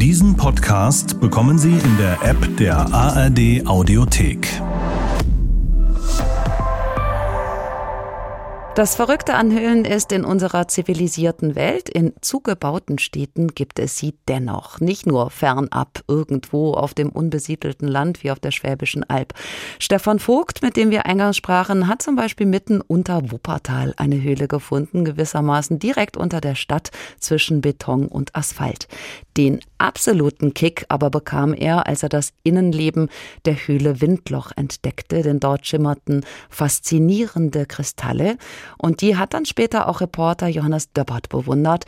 Diesen 0.00 0.36
Podcast 0.36 1.20
bekommen 1.20 1.58
Sie 1.58 1.72
in 1.72 1.98
der 1.98 2.22
App 2.22 2.56
der 2.56 2.76
ARD 2.94 3.66
Audiothek. 3.66 4.46
Das 8.78 8.94
Verrückte 8.94 9.34
an 9.34 9.50
Höhlen 9.50 9.84
ist, 9.84 10.12
in 10.12 10.24
unserer 10.24 10.68
zivilisierten 10.68 11.56
Welt, 11.56 11.88
in 11.88 12.12
zugebauten 12.20 13.00
Städten 13.00 13.48
gibt 13.48 13.80
es 13.80 13.98
sie 13.98 14.14
dennoch. 14.28 14.78
Nicht 14.78 15.04
nur 15.04 15.30
fernab, 15.30 16.04
irgendwo 16.06 16.74
auf 16.74 16.94
dem 16.94 17.08
unbesiedelten 17.08 17.88
Land 17.88 18.22
wie 18.22 18.30
auf 18.30 18.38
der 18.38 18.52
Schwäbischen 18.52 19.02
Alb. 19.02 19.34
Stefan 19.80 20.20
Vogt, 20.20 20.62
mit 20.62 20.76
dem 20.76 20.92
wir 20.92 21.06
eingangs 21.06 21.36
sprachen, 21.36 21.88
hat 21.88 22.02
zum 22.02 22.14
Beispiel 22.14 22.46
mitten 22.46 22.80
unter 22.80 23.32
Wuppertal 23.32 23.94
eine 23.96 24.22
Höhle 24.22 24.46
gefunden, 24.46 25.04
gewissermaßen 25.04 25.80
direkt 25.80 26.16
unter 26.16 26.40
der 26.40 26.54
Stadt 26.54 26.92
zwischen 27.18 27.60
Beton 27.60 28.06
und 28.06 28.36
Asphalt. 28.36 28.86
Den 29.36 29.58
absoluten 29.78 30.54
Kick 30.54 30.84
aber 30.88 31.10
bekam 31.10 31.54
er, 31.54 31.86
als 31.86 32.02
er 32.02 32.08
das 32.08 32.32
Innenleben 32.42 33.08
der 33.44 33.54
Höhle 33.54 34.00
Windloch 34.00 34.52
entdeckte, 34.56 35.22
denn 35.22 35.40
dort 35.40 35.66
schimmerten 35.66 36.24
faszinierende 36.50 37.66
Kristalle 37.66 38.36
und 38.76 39.00
die 39.00 39.16
hat 39.16 39.34
dann 39.34 39.46
später 39.46 39.88
auch 39.88 40.00
Reporter 40.00 40.48
Johannes 40.48 40.92
Döppert 40.92 41.28
bewundert, 41.28 41.84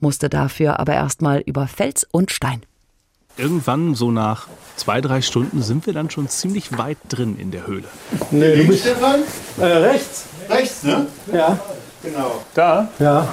musste 0.00 0.28
dafür 0.28 0.80
aber 0.80 0.94
erstmal 0.94 1.40
über 1.40 1.66
Fels 1.66 2.06
und 2.10 2.30
Stein. 2.30 2.62
Irgendwann, 3.36 3.96
so 3.96 4.12
nach 4.12 4.46
zwei, 4.76 5.00
drei 5.00 5.20
Stunden, 5.20 5.60
sind 5.62 5.86
wir 5.86 5.92
dann 5.92 6.08
schon 6.08 6.28
ziemlich 6.28 6.78
weit 6.78 6.98
drin 7.08 7.36
in 7.36 7.50
der 7.50 7.66
Höhle. 7.66 7.88
Nee, 8.30 8.56
du 8.56 8.66
bist 8.68 8.82
Stefan? 8.82 9.22
Äh, 9.58 9.64
rechts. 9.64 10.26
rechts, 10.48 10.84
ne? 10.84 11.06
Ja. 11.32 11.58
Genau. 12.02 12.44
Da? 12.54 12.88
Ja. 12.98 13.26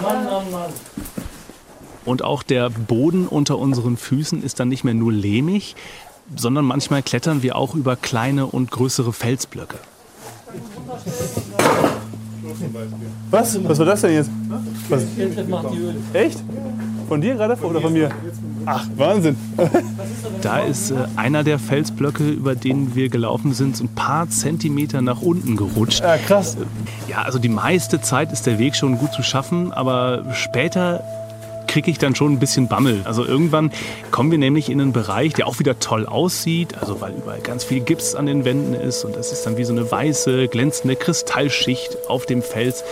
Und 2.05 2.23
auch 2.23 2.43
der 2.43 2.69
Boden 2.69 3.27
unter 3.27 3.59
unseren 3.59 3.97
Füßen 3.97 4.43
ist 4.43 4.59
dann 4.59 4.69
nicht 4.69 4.83
mehr 4.83 4.93
nur 4.93 5.11
lehmig, 5.11 5.75
sondern 6.35 6.65
manchmal 6.65 7.03
klettern 7.03 7.43
wir 7.43 7.55
auch 7.55 7.75
über 7.75 7.95
kleine 7.95 8.45
und 8.45 8.71
größere 8.71 9.13
Felsblöcke. 9.13 9.77
Was? 13.29 13.63
Was 13.63 13.79
war 13.79 13.85
das 13.85 14.01
denn 14.01 14.13
jetzt? 14.13 14.31
Was? 14.89 15.03
Echt? 16.13 16.43
Von 17.07 17.21
dir 17.21 17.35
gerade 17.35 17.61
oder 17.61 17.81
von 17.81 17.93
mir? 17.93 18.09
Ach, 18.65 18.85
Wahnsinn. 18.95 19.35
Da 20.41 20.59
ist 20.59 20.89
äh, 20.89 20.95
einer 21.17 21.43
der 21.43 21.59
Felsblöcke, 21.59 22.27
über 22.27 22.55
den 22.55 22.95
wir 22.95 23.09
gelaufen 23.09 23.53
sind, 23.53 23.77
so 23.77 23.83
ein 23.83 23.89
paar 23.89 24.27
Zentimeter 24.29 25.01
nach 25.01 25.21
unten 25.21 25.55
gerutscht. 25.55 25.99
Ja, 25.99 26.17
krass. 26.17 26.57
Ja, 27.07 27.21
also 27.21 27.37
die 27.37 27.49
meiste 27.49 28.01
Zeit 28.01 28.31
ist 28.31 28.47
der 28.47 28.57
Weg 28.57 28.75
schon 28.75 28.97
gut 28.97 29.13
zu 29.13 29.21
schaffen, 29.21 29.71
aber 29.71 30.33
später 30.33 31.03
kriege 31.71 31.89
ich 31.89 31.97
dann 31.97 32.15
schon 32.15 32.33
ein 32.33 32.39
bisschen 32.39 32.67
Bammel. 32.67 33.01
Also 33.05 33.25
irgendwann 33.25 33.71
kommen 34.11 34.29
wir 34.29 34.37
nämlich 34.37 34.69
in 34.69 34.81
einen 34.81 34.91
Bereich, 34.91 35.33
der 35.33 35.47
auch 35.47 35.57
wieder 35.59 35.79
toll 35.79 36.05
aussieht, 36.05 36.77
also 36.77 36.99
weil 36.99 37.13
überall 37.13 37.39
ganz 37.39 37.63
viel 37.63 37.79
Gips 37.79 38.13
an 38.13 38.25
den 38.25 38.43
Wänden 38.43 38.73
ist 38.73 39.05
und 39.05 39.15
das 39.15 39.31
ist 39.31 39.45
dann 39.45 39.55
wie 39.55 39.63
so 39.63 39.71
eine 39.71 39.89
weiße, 39.89 40.49
glänzende 40.49 40.97
Kristallschicht 40.97 42.09
auf 42.09 42.25
dem 42.25 42.41
Fels. 42.41 42.83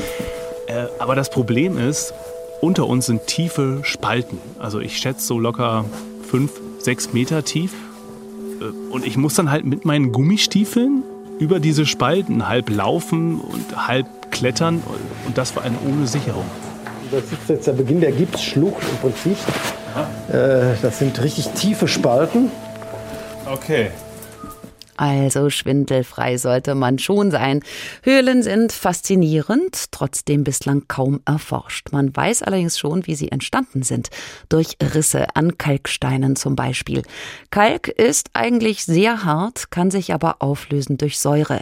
Äh, 0.68 0.86
aber 0.98 1.16
das 1.16 1.30
Problem 1.30 1.78
ist, 1.78 2.14
unter 2.62 2.88
uns 2.88 3.08
sind 3.08 3.28
tiefe 3.28 3.80
Spalten. 3.84 4.38
Also 4.60 4.80
ich 4.80 4.98
schätze 4.98 5.28
so 5.28 5.40
locker 5.40 5.84
fünf, 6.30 6.52
sechs 6.80 7.12
Meter 7.12 7.44
tief. 7.44 7.74
Äh, 8.62 8.94
Und 8.94 9.06
ich 9.06 9.18
muss 9.18 9.34
dann 9.34 9.52
halt 9.52 9.66
mit 9.66 9.84
meinen 9.84 10.14
Gummistiefeln 10.14 11.04
über 11.38 11.60
diese 11.60 11.86
Spalten 11.86 12.48
halb 12.48 12.70
laufen 12.70 13.42
und 13.42 13.88
halb 13.88 14.32
klettern. 14.32 14.82
Und 15.26 15.38
das 15.38 15.58
war 15.58 15.64
eine 15.64 15.78
ohne 15.86 16.08
Sicherung. 16.08 16.46
Das 17.12 17.24
ist 17.24 17.50
jetzt 17.50 17.68
der 17.68 17.74
Beginn 17.74 18.02
der 18.02 18.12
Gipsschlucht 18.12 18.84
im 18.84 18.98
Prinzip. 18.98 19.38
Äh, 20.30 20.76
das 20.82 21.00
sind 21.00 21.22
richtig 21.22 21.48
tiefe 21.50 21.88
Spalten. 21.88 22.52
Okay. 23.46 23.90
Also 25.00 25.50
schwindelfrei 25.50 26.38
sollte 26.38 26.76
man 26.76 27.00
schon 27.00 27.32
sein. 27.32 27.62
Höhlen 28.04 28.44
sind 28.44 28.74
faszinierend, 28.74 29.92
trotzdem 29.92 30.44
bislang 30.44 30.90
kaum 30.90 31.22
erforscht. 31.24 31.94
Man 31.94 32.14
weiß 32.14 32.44
allerdings 32.44 32.78
schon, 32.78 33.08
wie 33.08 33.16
sie 33.16 33.32
entstanden 33.32 33.82
sind. 33.82 34.10
Durch 34.50 34.76
Risse 34.94 35.26
an 35.36 35.58
Kalksteinen 35.58 36.36
zum 36.36 36.58
Beispiel. 36.58 37.04
Kalk 37.50 37.88
ist 37.88 38.32
eigentlich 38.34 38.84
sehr 38.84 39.24
hart, 39.24 39.72
kann 39.72 39.90
sich 39.90 40.14
aber 40.14 40.42
auflösen 40.42 40.98
durch 40.98 41.18
Säure. 41.18 41.62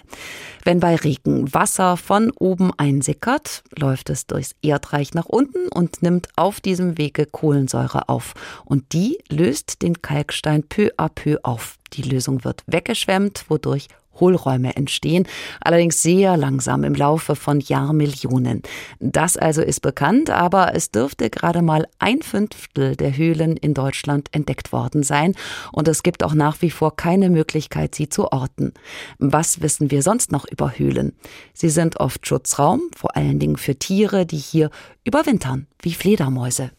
Wenn 0.67 0.81
bei 0.81 0.97
Regen 0.97 1.53
Wasser 1.53 1.95
von 1.95 2.29
oben 2.29 2.73
einsickert, 2.75 3.63
läuft 3.77 4.09
es 4.09 4.27
durchs 4.27 4.53
Erdreich 4.61 5.13
nach 5.13 5.27
unten 5.27 5.69
und 5.69 6.01
nimmt 6.01 6.27
auf 6.35 6.59
diesem 6.59 6.97
Wege 6.97 7.25
Kohlensäure 7.25 8.09
auf. 8.09 8.33
Und 8.65 8.91
die 8.91 9.17
löst 9.29 9.81
den 9.81 10.01
Kalkstein 10.01 10.63
peu 10.63 10.89
à 10.97 11.07
peu 11.07 11.37
auf. 11.43 11.77
Die 11.93 12.01
Lösung 12.01 12.43
wird 12.43 12.63
weggeschwemmt, 12.67 13.45
wodurch 13.47 13.87
Hohlräume 14.19 14.75
entstehen, 14.75 15.27
allerdings 15.61 16.01
sehr 16.01 16.37
langsam 16.37 16.83
im 16.83 16.95
Laufe 16.95 17.35
von 17.35 17.59
Jahrmillionen. 17.59 18.61
Das 18.99 19.37
also 19.37 19.61
ist 19.61 19.81
bekannt, 19.81 20.29
aber 20.29 20.75
es 20.75 20.91
dürfte 20.91 21.29
gerade 21.29 21.61
mal 21.61 21.87
ein 21.99 22.21
Fünftel 22.21 22.95
der 22.95 23.15
Höhlen 23.15 23.57
in 23.57 23.73
Deutschland 23.73 24.29
entdeckt 24.31 24.71
worden 24.71 25.03
sein 25.03 25.35
und 25.71 25.87
es 25.87 26.03
gibt 26.03 26.23
auch 26.23 26.33
nach 26.33 26.61
wie 26.61 26.71
vor 26.71 26.95
keine 26.95 27.29
Möglichkeit, 27.29 27.95
sie 27.95 28.09
zu 28.09 28.31
orten. 28.31 28.73
Was 29.19 29.61
wissen 29.61 29.91
wir 29.91 30.01
sonst 30.01 30.31
noch 30.31 30.45
über 30.45 30.77
Höhlen? 30.77 31.13
Sie 31.53 31.69
sind 31.69 31.99
oft 31.99 32.25
Schutzraum, 32.27 32.81
vor 32.95 33.15
allen 33.15 33.39
Dingen 33.39 33.57
für 33.57 33.75
Tiere, 33.75 34.25
die 34.25 34.37
hier 34.37 34.69
überwintern, 35.03 35.67
wie 35.81 35.93
Fledermäuse. 35.93 36.71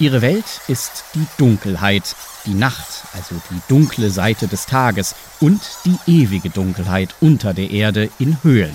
Ihre 0.00 0.22
Welt 0.22 0.60
ist 0.66 1.04
die 1.14 1.24
Dunkelheit, 1.38 2.16
die 2.46 2.54
Nacht, 2.54 3.04
also 3.12 3.36
die 3.50 3.60
dunkle 3.68 4.10
Seite 4.10 4.48
des 4.48 4.66
Tages 4.66 5.14
und 5.38 5.60
die 5.84 5.96
ewige 6.10 6.50
Dunkelheit 6.50 7.14
unter 7.20 7.54
der 7.54 7.70
Erde 7.70 8.10
in 8.18 8.42
Höhlen. 8.42 8.74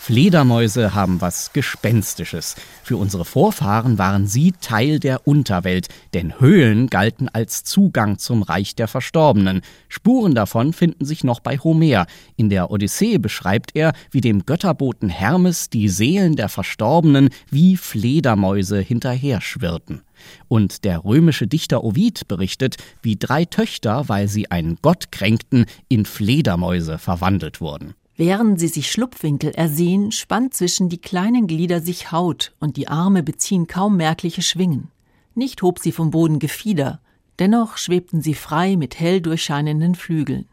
Fledermäuse 0.00 0.92
haben 0.92 1.20
was 1.20 1.52
Gespenstisches. 1.52 2.56
Für 2.82 2.96
unsere 2.96 3.24
Vorfahren 3.24 3.98
waren 3.98 4.26
sie 4.26 4.54
Teil 4.60 4.98
der 4.98 5.26
Unterwelt, 5.26 5.86
denn 6.14 6.40
Höhlen 6.40 6.88
galten 6.88 7.28
als 7.28 7.62
Zugang 7.62 8.18
zum 8.18 8.42
Reich 8.42 8.74
der 8.74 8.88
Verstorbenen. 8.88 9.62
Spuren 9.88 10.34
davon 10.34 10.72
finden 10.72 11.04
sich 11.04 11.22
noch 11.22 11.38
bei 11.38 11.58
Homer. 11.58 12.06
In 12.36 12.50
der 12.50 12.72
Odyssee 12.72 13.18
beschreibt 13.18 13.70
er, 13.74 13.92
wie 14.10 14.20
dem 14.20 14.46
Götterboten 14.46 15.08
Hermes 15.08 15.70
die 15.70 15.88
Seelen 15.88 16.34
der 16.34 16.48
Verstorbenen 16.48 17.30
wie 17.50 17.76
Fledermäuse 17.76 18.80
hinterher 18.80 19.40
schwirrten. 19.40 20.05
Und 20.48 20.84
der 20.84 21.04
römische 21.04 21.46
Dichter 21.46 21.84
Ovid 21.84 22.28
berichtet, 22.28 22.76
wie 23.02 23.16
drei 23.16 23.44
Töchter, 23.44 24.08
weil 24.08 24.28
sie 24.28 24.50
einen 24.50 24.78
Gott 24.82 25.12
kränkten, 25.12 25.66
in 25.88 26.04
Fledermäuse 26.04 26.98
verwandelt 26.98 27.60
wurden. 27.60 27.94
Während 28.16 28.58
sie 28.58 28.68
sich 28.68 28.90
Schlupfwinkel 28.90 29.50
ersehen, 29.50 30.10
spannt 30.10 30.54
zwischen 30.54 30.88
die 30.88 31.00
kleinen 31.00 31.46
Glieder 31.46 31.80
sich 31.80 32.12
Haut 32.12 32.54
und 32.58 32.78
die 32.78 32.88
Arme 32.88 33.22
beziehen 33.22 33.66
kaum 33.66 33.98
merkliche 33.98 34.40
Schwingen. 34.40 34.88
Nicht 35.34 35.60
hob 35.60 35.78
sie 35.78 35.92
vom 35.92 36.10
Boden 36.10 36.38
Gefieder, 36.38 37.00
dennoch 37.38 37.76
schwebten 37.76 38.22
sie 38.22 38.32
frei 38.32 38.76
mit 38.76 38.98
hell 38.98 39.20
durchscheinenden 39.20 39.94
Flügeln. 39.94 40.46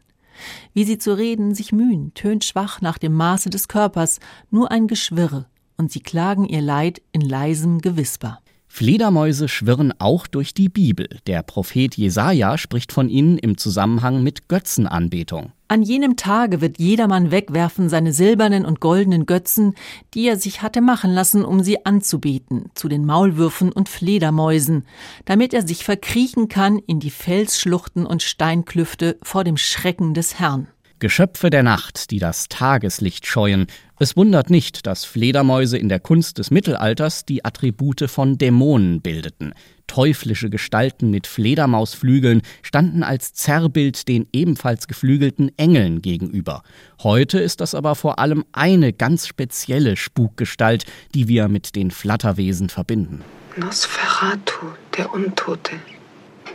Wie 0.74 0.84
sie 0.84 0.98
zu 0.98 1.16
reden 1.16 1.54
sich 1.54 1.72
mühen, 1.72 2.12
tönt 2.12 2.44
schwach 2.44 2.82
nach 2.82 2.98
dem 2.98 3.14
Maße 3.14 3.48
des 3.48 3.68
Körpers, 3.68 4.20
nur 4.50 4.70
ein 4.70 4.86
Geschwirre, 4.86 5.46
und 5.78 5.90
sie 5.90 6.00
klagen 6.00 6.44
ihr 6.44 6.60
Leid 6.60 7.00
in 7.12 7.22
leisem 7.22 7.80
Gewisper. 7.80 8.40
Fledermäuse 8.76 9.46
schwirren 9.46 9.94
auch 10.00 10.26
durch 10.26 10.52
die 10.52 10.68
Bibel. 10.68 11.06
Der 11.28 11.44
Prophet 11.44 11.96
Jesaja 11.96 12.58
spricht 12.58 12.90
von 12.90 13.08
ihnen 13.08 13.38
im 13.38 13.56
Zusammenhang 13.56 14.24
mit 14.24 14.48
Götzenanbetung. 14.48 15.52
An 15.68 15.84
jenem 15.84 16.16
Tage 16.16 16.60
wird 16.60 16.80
jedermann 16.80 17.30
wegwerfen 17.30 17.88
seine 17.88 18.12
silbernen 18.12 18.64
und 18.64 18.80
goldenen 18.80 19.26
Götzen, 19.26 19.76
die 20.12 20.26
er 20.26 20.40
sich 20.40 20.60
hatte 20.62 20.80
machen 20.80 21.12
lassen, 21.12 21.44
um 21.44 21.62
sie 21.62 21.86
anzubeten, 21.86 22.70
zu 22.74 22.88
den 22.88 23.06
Maulwürfen 23.06 23.70
und 23.70 23.88
Fledermäusen, 23.88 24.86
damit 25.24 25.54
er 25.54 25.64
sich 25.64 25.84
verkriechen 25.84 26.48
kann 26.48 26.80
in 26.80 26.98
die 26.98 27.10
Felsschluchten 27.10 28.04
und 28.04 28.24
Steinklüfte 28.24 29.18
vor 29.22 29.44
dem 29.44 29.56
Schrecken 29.56 30.14
des 30.14 30.40
Herrn. 30.40 30.66
Geschöpfe 31.04 31.50
der 31.50 31.62
Nacht, 31.62 32.10
die 32.12 32.18
das 32.18 32.48
Tageslicht 32.48 33.26
scheuen. 33.26 33.66
Es 33.98 34.16
wundert 34.16 34.48
nicht, 34.48 34.86
dass 34.86 35.04
Fledermäuse 35.04 35.76
in 35.76 35.90
der 35.90 36.00
Kunst 36.00 36.38
des 36.38 36.50
Mittelalters 36.50 37.26
die 37.26 37.44
Attribute 37.44 38.08
von 38.08 38.38
Dämonen 38.38 39.02
bildeten. 39.02 39.52
Teuflische 39.86 40.48
Gestalten 40.48 41.10
mit 41.10 41.26
Fledermausflügeln 41.26 42.40
standen 42.62 43.02
als 43.02 43.34
Zerrbild 43.34 44.08
den 44.08 44.28
ebenfalls 44.32 44.88
geflügelten 44.88 45.50
Engeln 45.58 46.00
gegenüber. 46.00 46.62
Heute 47.02 47.38
ist 47.38 47.60
das 47.60 47.74
aber 47.74 47.96
vor 47.96 48.18
allem 48.18 48.42
eine 48.52 48.94
ganz 48.94 49.26
spezielle 49.26 49.98
Spukgestalt, 49.98 50.86
die 51.14 51.28
wir 51.28 51.48
mit 51.48 51.76
den 51.76 51.90
Flatterwesen 51.90 52.70
verbinden. 52.70 53.20
Nosferatu, 53.58 54.68
der 54.96 55.12
Untote. 55.12 55.72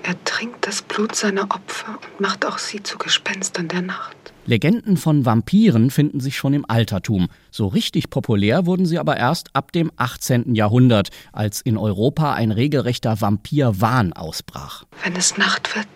Er 0.03 0.23
trinkt 0.23 0.65
das 0.65 0.81
Blut 0.81 1.15
seiner 1.15 1.43
Opfer 1.43 1.99
und 2.01 2.19
macht 2.19 2.45
auch 2.45 2.57
sie 2.57 2.81
zu 2.83 2.97
Gespenstern 2.97 3.67
der 3.67 3.81
Nacht. 3.81 4.15
Legenden 4.45 4.97
von 4.97 5.25
Vampiren 5.25 5.91
finden 5.91 6.19
sich 6.19 6.37
schon 6.37 6.53
im 6.53 6.65
Altertum. 6.67 7.29
So 7.51 7.67
richtig 7.67 8.09
populär 8.09 8.65
wurden 8.65 8.85
sie 8.85 8.97
aber 8.97 9.17
erst 9.17 9.55
ab 9.55 9.71
dem 9.71 9.91
18. 9.97 10.55
Jahrhundert, 10.55 11.09
als 11.31 11.61
in 11.61 11.77
Europa 11.77 12.33
ein 12.33 12.51
regelrechter 12.51 13.21
Vampirwahn 13.21 14.13
ausbrach. 14.13 14.85
Wenn 15.03 15.15
es 15.15 15.37
Nacht 15.37 15.75
wird, 15.75 15.87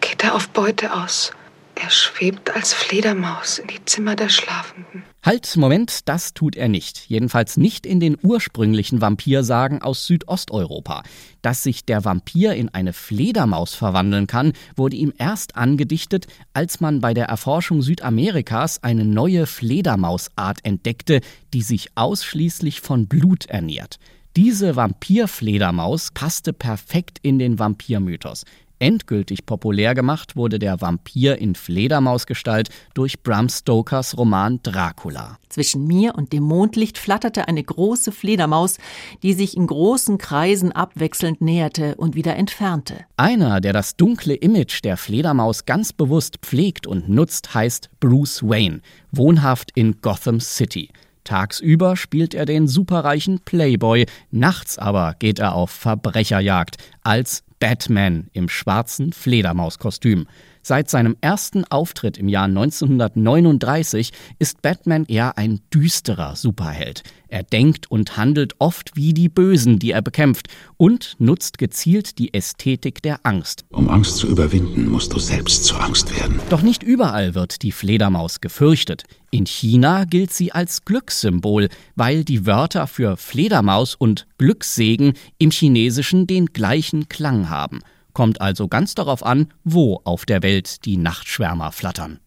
geht 0.00 0.24
er 0.24 0.34
auf 0.34 0.48
Beute 0.50 0.92
aus. 0.92 1.32
Er 1.78 1.90
schwebt 1.90 2.56
als 2.56 2.72
Fledermaus 2.72 3.58
in 3.58 3.66
die 3.66 3.84
Zimmer 3.84 4.16
der 4.16 4.30
Schlafenden. 4.30 5.04
Halt, 5.22 5.56
Moment, 5.58 6.08
das 6.08 6.32
tut 6.32 6.56
er 6.56 6.68
nicht. 6.68 7.04
Jedenfalls 7.08 7.58
nicht 7.58 7.84
in 7.84 8.00
den 8.00 8.16
ursprünglichen 8.22 9.02
Vampirsagen 9.02 9.82
aus 9.82 10.06
Südosteuropa. 10.06 11.02
Dass 11.42 11.62
sich 11.62 11.84
der 11.84 12.06
Vampir 12.06 12.54
in 12.54 12.70
eine 12.70 12.94
Fledermaus 12.94 13.74
verwandeln 13.74 14.26
kann, 14.26 14.54
wurde 14.74 14.96
ihm 14.96 15.12
erst 15.18 15.56
angedichtet, 15.56 16.26
als 16.54 16.80
man 16.80 17.02
bei 17.02 17.12
der 17.12 17.26
Erforschung 17.26 17.82
Südamerikas 17.82 18.82
eine 18.82 19.04
neue 19.04 19.46
Fledermausart 19.46 20.60
entdeckte, 20.64 21.20
die 21.52 21.62
sich 21.62 21.90
ausschließlich 21.94 22.80
von 22.80 23.06
Blut 23.06 23.46
ernährt. 23.46 23.98
Diese 24.34 24.76
Vampirfledermaus 24.76 26.10
passte 26.12 26.52
perfekt 26.52 27.18
in 27.22 27.38
den 27.38 27.58
Vampirmythos. 27.58 28.44
Endgültig 28.78 29.46
populär 29.46 29.94
gemacht 29.94 30.36
wurde 30.36 30.58
der 30.58 30.80
Vampir 30.82 31.38
in 31.38 31.54
Fledermausgestalt 31.54 32.68
durch 32.92 33.22
Bram 33.22 33.48
Stokers 33.48 34.18
Roman 34.18 34.60
Dracula. 34.62 35.38
Zwischen 35.48 35.86
mir 35.86 36.14
und 36.14 36.34
dem 36.34 36.42
Mondlicht 36.42 36.98
flatterte 36.98 37.48
eine 37.48 37.64
große 37.64 38.12
Fledermaus, 38.12 38.76
die 39.22 39.32
sich 39.32 39.56
in 39.56 39.66
großen 39.66 40.18
Kreisen 40.18 40.72
abwechselnd 40.72 41.40
näherte 41.40 41.94
und 41.94 42.14
wieder 42.14 42.36
entfernte. 42.36 43.06
Einer, 43.16 43.62
der 43.62 43.72
das 43.72 43.96
dunkle 43.96 44.34
Image 44.34 44.84
der 44.84 44.98
Fledermaus 44.98 45.64
ganz 45.64 45.94
bewusst 45.94 46.38
pflegt 46.42 46.86
und 46.86 47.08
nutzt, 47.08 47.54
heißt 47.54 47.88
Bruce 48.00 48.42
Wayne, 48.42 48.80
wohnhaft 49.10 49.70
in 49.74 50.02
Gotham 50.02 50.38
City. 50.40 50.90
Tagsüber 51.24 51.96
spielt 51.96 52.34
er 52.34 52.44
den 52.44 52.68
superreichen 52.68 53.40
Playboy, 53.40 54.06
nachts 54.30 54.78
aber 54.78 55.14
geht 55.18 55.38
er 55.38 55.54
auf 55.54 55.70
Verbrecherjagd 55.70 56.76
als 57.02 57.42
Batman 57.58 58.28
im 58.32 58.48
schwarzen 58.48 59.12
Fledermauskostüm. 59.12 60.26
Seit 60.68 60.90
seinem 60.90 61.16
ersten 61.20 61.62
Auftritt 61.62 62.18
im 62.18 62.28
Jahr 62.28 62.46
1939 62.46 64.10
ist 64.40 64.62
Batman 64.62 65.04
eher 65.04 65.38
ein 65.38 65.60
düsterer 65.72 66.34
Superheld. 66.34 67.04
Er 67.28 67.44
denkt 67.44 67.88
und 67.88 68.16
handelt 68.16 68.56
oft 68.58 68.96
wie 68.96 69.14
die 69.14 69.28
Bösen, 69.28 69.78
die 69.78 69.92
er 69.92 70.02
bekämpft, 70.02 70.48
und 70.76 71.14
nutzt 71.20 71.58
gezielt 71.58 72.18
die 72.18 72.34
Ästhetik 72.34 73.00
der 73.00 73.20
Angst. 73.22 73.64
Um 73.70 73.88
Angst 73.88 74.16
zu 74.16 74.26
überwinden, 74.26 74.88
musst 74.88 75.12
du 75.12 75.20
selbst 75.20 75.62
zur 75.66 75.80
Angst 75.80 76.18
werden. 76.18 76.40
Doch 76.50 76.62
nicht 76.62 76.82
überall 76.82 77.36
wird 77.36 77.62
die 77.62 77.70
Fledermaus 77.70 78.40
gefürchtet. 78.40 79.04
In 79.30 79.46
China 79.46 80.04
gilt 80.04 80.32
sie 80.32 80.50
als 80.50 80.84
Glückssymbol, 80.84 81.68
weil 81.94 82.24
die 82.24 82.44
Wörter 82.44 82.88
für 82.88 83.16
Fledermaus 83.16 83.94
und 83.94 84.26
Glückssegen 84.38 85.12
im 85.38 85.52
Chinesischen 85.52 86.26
den 86.26 86.46
gleichen 86.46 87.08
Klang 87.08 87.50
haben. 87.50 87.82
Kommt 88.16 88.40
also 88.40 88.66
ganz 88.66 88.94
darauf 88.94 89.26
an, 89.26 89.52
wo 89.62 90.00
auf 90.04 90.24
der 90.24 90.42
Welt 90.42 90.86
die 90.86 90.96
Nachtschwärmer 90.96 91.70
flattern. 91.70 92.18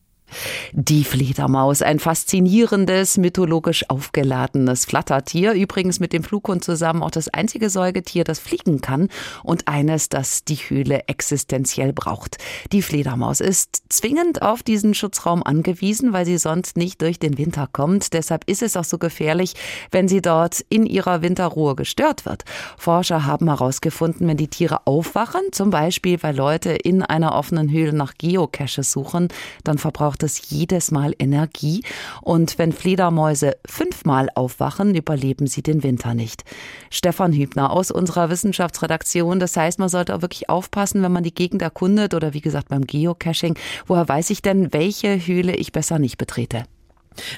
Die 0.71 1.03
Fledermaus, 1.03 1.81
ein 1.81 1.99
faszinierendes, 1.99 3.17
mythologisch 3.17 3.89
aufgeladenes 3.89 4.85
Flattertier, 4.85 5.53
übrigens 5.53 5.99
mit 5.99 6.13
dem 6.13 6.23
Flughund 6.23 6.63
zusammen 6.63 7.03
auch 7.03 7.11
das 7.11 7.29
einzige 7.29 7.69
Säugetier, 7.69 8.23
das 8.23 8.39
fliegen 8.39 8.81
kann 8.81 9.09
und 9.43 9.67
eines, 9.67 10.09
das 10.09 10.43
die 10.43 10.55
Höhle 10.55 11.07
existenziell 11.07 11.93
braucht. 11.93 12.37
Die 12.71 12.81
Fledermaus 12.81 13.39
ist 13.39 13.83
zwingend 13.89 14.41
auf 14.41 14.63
diesen 14.63 14.93
Schutzraum 14.93 15.43
angewiesen, 15.43 16.13
weil 16.13 16.25
sie 16.25 16.37
sonst 16.37 16.77
nicht 16.77 17.01
durch 17.01 17.19
den 17.19 17.37
Winter 17.37 17.67
kommt. 17.71 18.13
Deshalb 18.13 18.43
ist 18.49 18.61
es 18.61 18.77
auch 18.77 18.83
so 18.83 18.97
gefährlich, 18.97 19.53
wenn 19.91 20.07
sie 20.07 20.21
dort 20.21 20.61
in 20.69 20.85
ihrer 20.85 21.21
Winterruhe 21.21 21.75
gestört 21.75 22.25
wird. 22.25 22.45
Forscher 22.77 23.25
haben 23.25 23.47
herausgefunden, 23.47 24.27
wenn 24.27 24.37
die 24.37 24.47
Tiere 24.47 24.85
aufwachen, 24.85 25.41
zum 25.51 25.69
Beispiel 25.69 26.21
weil 26.21 26.35
Leute 26.35 26.71
in 26.71 27.03
einer 27.03 27.35
offenen 27.35 27.69
Höhle 27.71 27.93
nach 27.93 28.13
Geocaches 28.17 28.91
suchen, 28.91 29.29
dann 29.63 29.77
verbraucht 29.77 30.18
braucht 30.19 30.23
es 30.23 30.49
jedes 30.49 30.91
Mal 30.91 31.13
Energie. 31.17 31.81
Und 32.21 32.57
wenn 32.57 32.73
Fledermäuse 32.73 33.53
fünfmal 33.65 34.29
aufwachen, 34.35 34.93
überleben 34.93 35.47
sie 35.47 35.61
den 35.61 35.81
Winter 35.83 36.13
nicht. 36.13 36.43
Stefan 36.89 37.31
Hübner 37.31 37.71
aus 37.71 37.89
unserer 37.89 38.29
Wissenschaftsredaktion. 38.29 39.39
Das 39.39 39.55
heißt, 39.55 39.79
man 39.79 39.89
sollte 39.89 40.15
auch 40.15 40.21
wirklich 40.21 40.49
aufpassen, 40.49 41.01
wenn 41.03 41.11
man 41.11 41.23
die 41.23 41.33
Gegend 41.33 41.61
erkundet 41.61 42.13
oder 42.13 42.33
wie 42.33 42.41
gesagt 42.41 42.67
beim 42.69 42.85
Geocaching. 42.85 43.57
Woher 43.87 44.09
weiß 44.09 44.29
ich 44.31 44.41
denn, 44.41 44.73
welche 44.73 45.25
Höhle 45.25 45.55
ich 45.55 45.71
besser 45.71 45.99
nicht 45.99 46.17
betrete? 46.17 46.65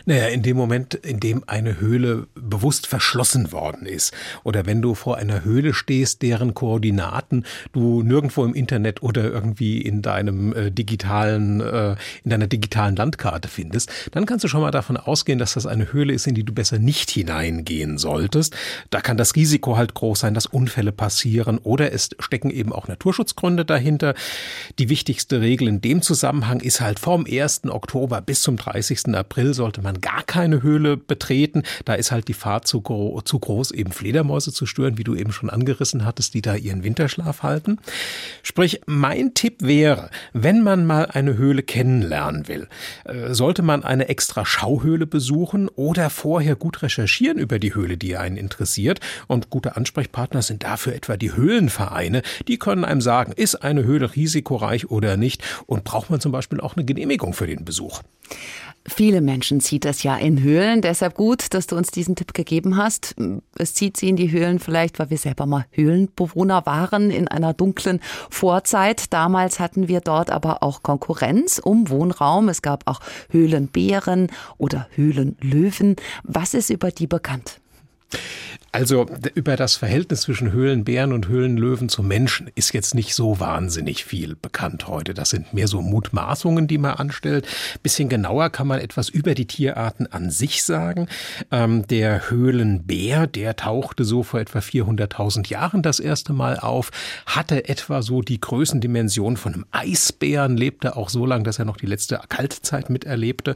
Naja, 0.05 0.27
in 0.27 0.41
dem 0.43 0.57
Moment, 0.57 0.93
in 0.93 1.19
dem 1.19 1.43
eine 1.47 1.79
Höhle 1.79 2.27
bewusst 2.35 2.87
verschlossen 2.87 3.51
worden 3.51 3.85
ist 3.85 4.13
oder 4.43 4.65
wenn 4.65 4.81
du 4.81 4.95
vor 4.95 5.17
einer 5.17 5.43
Höhle 5.43 5.73
stehst, 5.73 6.21
deren 6.21 6.53
Koordinaten 6.53 7.45
du 7.73 8.03
nirgendwo 8.03 8.45
im 8.45 8.53
Internet 8.53 9.03
oder 9.03 9.23
irgendwie 9.23 9.81
in 9.81 10.01
deinem 10.01 10.53
äh, 10.53 10.71
digitalen, 10.71 11.61
äh, 11.61 11.95
in 12.23 12.31
deiner 12.31 12.47
digitalen 12.47 12.95
Landkarte 12.95 13.47
findest, 13.47 13.91
dann 14.11 14.25
kannst 14.25 14.43
du 14.43 14.47
schon 14.47 14.61
mal 14.61 14.71
davon 14.71 14.97
ausgehen, 14.97 15.39
dass 15.39 15.53
das 15.53 15.65
eine 15.65 15.93
Höhle 15.93 16.13
ist, 16.13 16.27
in 16.27 16.35
die 16.35 16.43
du 16.43 16.53
besser 16.53 16.79
nicht 16.79 17.09
hineingehen 17.11 17.97
solltest. 17.97 18.55
Da 18.89 19.01
kann 19.01 19.17
das 19.17 19.35
Risiko 19.35 19.77
halt 19.77 19.93
groß 19.93 20.19
sein, 20.19 20.33
dass 20.33 20.45
Unfälle 20.45 20.91
passieren 20.91 21.57
oder 21.57 21.91
es 21.91 22.09
stecken 22.19 22.49
eben 22.49 22.73
auch 22.73 22.87
Naturschutzgründe 22.87 23.65
dahinter. 23.65 24.13
Die 24.79 24.89
wichtigste 24.89 25.41
Regel 25.41 25.67
in 25.67 25.81
dem 25.81 26.01
Zusammenhang 26.01 26.59
ist 26.59 26.81
halt 26.81 26.99
vom 26.99 27.25
1. 27.29 27.63
Oktober 27.69 28.21
bis 28.21 28.41
zum 28.41 28.57
30. 28.57 29.15
April 29.15 29.53
soll 29.53 29.70
sollte 29.71 29.81
man 29.83 30.01
gar 30.01 30.23
keine 30.23 30.63
Höhle 30.63 30.97
betreten. 30.97 31.63
Da 31.85 31.93
ist 31.93 32.11
halt 32.11 32.27
die 32.27 32.33
Fahrt 32.33 32.67
zu, 32.67 32.81
gro 32.81 33.21
zu 33.21 33.39
groß, 33.39 33.71
eben 33.71 33.93
Fledermäuse 33.93 34.51
zu 34.51 34.65
stören, 34.65 34.97
wie 34.97 35.05
du 35.05 35.15
eben 35.15 35.31
schon 35.31 35.49
angerissen 35.49 36.03
hattest, 36.03 36.33
die 36.33 36.41
da 36.41 36.55
ihren 36.55 36.83
Winterschlaf 36.83 37.41
halten. 37.41 37.77
Sprich, 38.43 38.81
mein 38.85 39.33
Tipp 39.33 39.61
wäre, 39.61 40.09
wenn 40.33 40.61
man 40.61 40.85
mal 40.85 41.05
eine 41.05 41.37
Höhle 41.37 41.63
kennenlernen 41.63 42.49
will, 42.49 42.67
äh, 43.05 43.33
sollte 43.33 43.61
man 43.61 43.85
eine 43.85 44.09
extra 44.09 44.45
Schauhöhle 44.45 45.07
besuchen 45.07 45.69
oder 45.69 46.09
vorher 46.09 46.57
gut 46.57 46.81
recherchieren 46.83 47.37
über 47.37 47.57
die 47.57 47.73
Höhle, 47.73 47.95
die 47.95 48.17
einen 48.17 48.35
interessiert. 48.35 48.99
Und 49.27 49.49
gute 49.49 49.77
Ansprechpartner 49.77 50.41
sind 50.41 50.63
dafür 50.63 50.95
etwa 50.95 51.15
die 51.15 51.33
Höhlenvereine. 51.33 52.23
Die 52.49 52.59
können 52.59 52.83
einem 52.83 52.99
sagen, 52.99 53.31
ist 53.31 53.55
eine 53.55 53.85
Höhle 53.85 54.13
risikoreich 54.13 54.91
oder 54.91 55.15
nicht 55.15 55.41
und 55.65 55.85
braucht 55.85 56.09
man 56.09 56.19
zum 56.19 56.33
Beispiel 56.33 56.59
auch 56.59 56.75
eine 56.75 56.83
Genehmigung 56.83 57.31
für 57.31 57.47
den 57.47 57.63
Besuch. 57.63 58.01
Viele 58.87 59.21
Menschen 59.21 59.61
zieht 59.61 59.85
das 59.85 60.01
ja 60.01 60.15
in 60.17 60.41
Höhlen. 60.41 60.81
Deshalb 60.81 61.13
gut, 61.13 61.53
dass 61.53 61.67
du 61.67 61.75
uns 61.75 61.91
diesen 61.91 62.15
Tipp 62.15 62.33
gegeben 62.33 62.77
hast. 62.77 63.15
Es 63.55 63.75
zieht 63.75 63.95
sie 63.95 64.09
in 64.09 64.15
die 64.15 64.31
Höhlen 64.31 64.59
vielleicht, 64.59 64.97
weil 64.97 65.11
wir 65.11 65.19
selber 65.19 65.45
mal 65.45 65.65
Höhlenbewohner 65.71 66.65
waren 66.65 67.11
in 67.11 67.27
einer 67.27 67.53
dunklen 67.53 67.99
Vorzeit. 68.31 69.13
Damals 69.13 69.59
hatten 69.59 69.87
wir 69.87 70.01
dort 70.01 70.31
aber 70.31 70.63
auch 70.63 70.81
Konkurrenz 70.81 71.59
um 71.59 71.89
Wohnraum. 71.89 72.49
Es 72.49 72.63
gab 72.63 72.87
auch 72.87 73.01
Höhlenbären 73.29 74.29
oder 74.57 74.87
Höhlenlöwen. 74.95 75.95
Was 76.23 76.55
ist 76.55 76.71
über 76.71 76.89
die 76.89 77.07
bekannt? 77.07 77.61
Also 78.73 79.05
über 79.35 79.57
das 79.57 79.75
Verhältnis 79.75 80.21
zwischen 80.21 80.53
Höhlenbären 80.53 81.11
und 81.11 81.27
Höhlenlöwen 81.27 81.89
zu 81.89 82.03
Menschen 82.03 82.49
ist 82.55 82.73
jetzt 82.73 82.95
nicht 82.95 83.13
so 83.15 83.41
wahnsinnig 83.41 84.05
viel 84.05 84.35
bekannt 84.35 84.87
heute. 84.87 85.13
Das 85.13 85.31
sind 85.31 85.53
mehr 85.53 85.67
so 85.67 85.81
Mutmaßungen, 85.81 86.67
die 86.67 86.77
man 86.77 86.93
anstellt. 86.93 87.45
Bisschen 87.83 88.07
genauer 88.07 88.49
kann 88.49 88.67
man 88.67 88.79
etwas 88.79 89.09
über 89.09 89.35
die 89.35 89.45
Tierarten 89.45 90.07
an 90.07 90.29
sich 90.31 90.63
sagen. 90.63 91.07
Ähm, 91.51 91.85
der 91.87 92.29
Höhlenbär, 92.29 93.27
der 93.27 93.57
tauchte 93.57 94.05
so 94.05 94.23
vor 94.23 94.39
etwa 94.39 94.59
400.000 94.59 95.49
Jahren 95.49 95.81
das 95.81 95.99
erste 95.99 96.31
Mal 96.31 96.57
auf, 96.57 96.91
hatte 97.25 97.67
etwa 97.67 98.01
so 98.01 98.21
die 98.21 98.39
Größendimension 98.39 99.35
von 99.35 99.53
einem 99.53 99.65
Eisbären, 99.71 100.55
lebte 100.55 100.95
auch 100.95 101.09
so 101.09 101.25
lange, 101.25 101.43
dass 101.43 101.59
er 101.59 101.65
noch 101.65 101.77
die 101.77 101.87
letzte 101.87 102.21
Kaltzeit 102.29 102.89
miterlebte, 102.89 103.55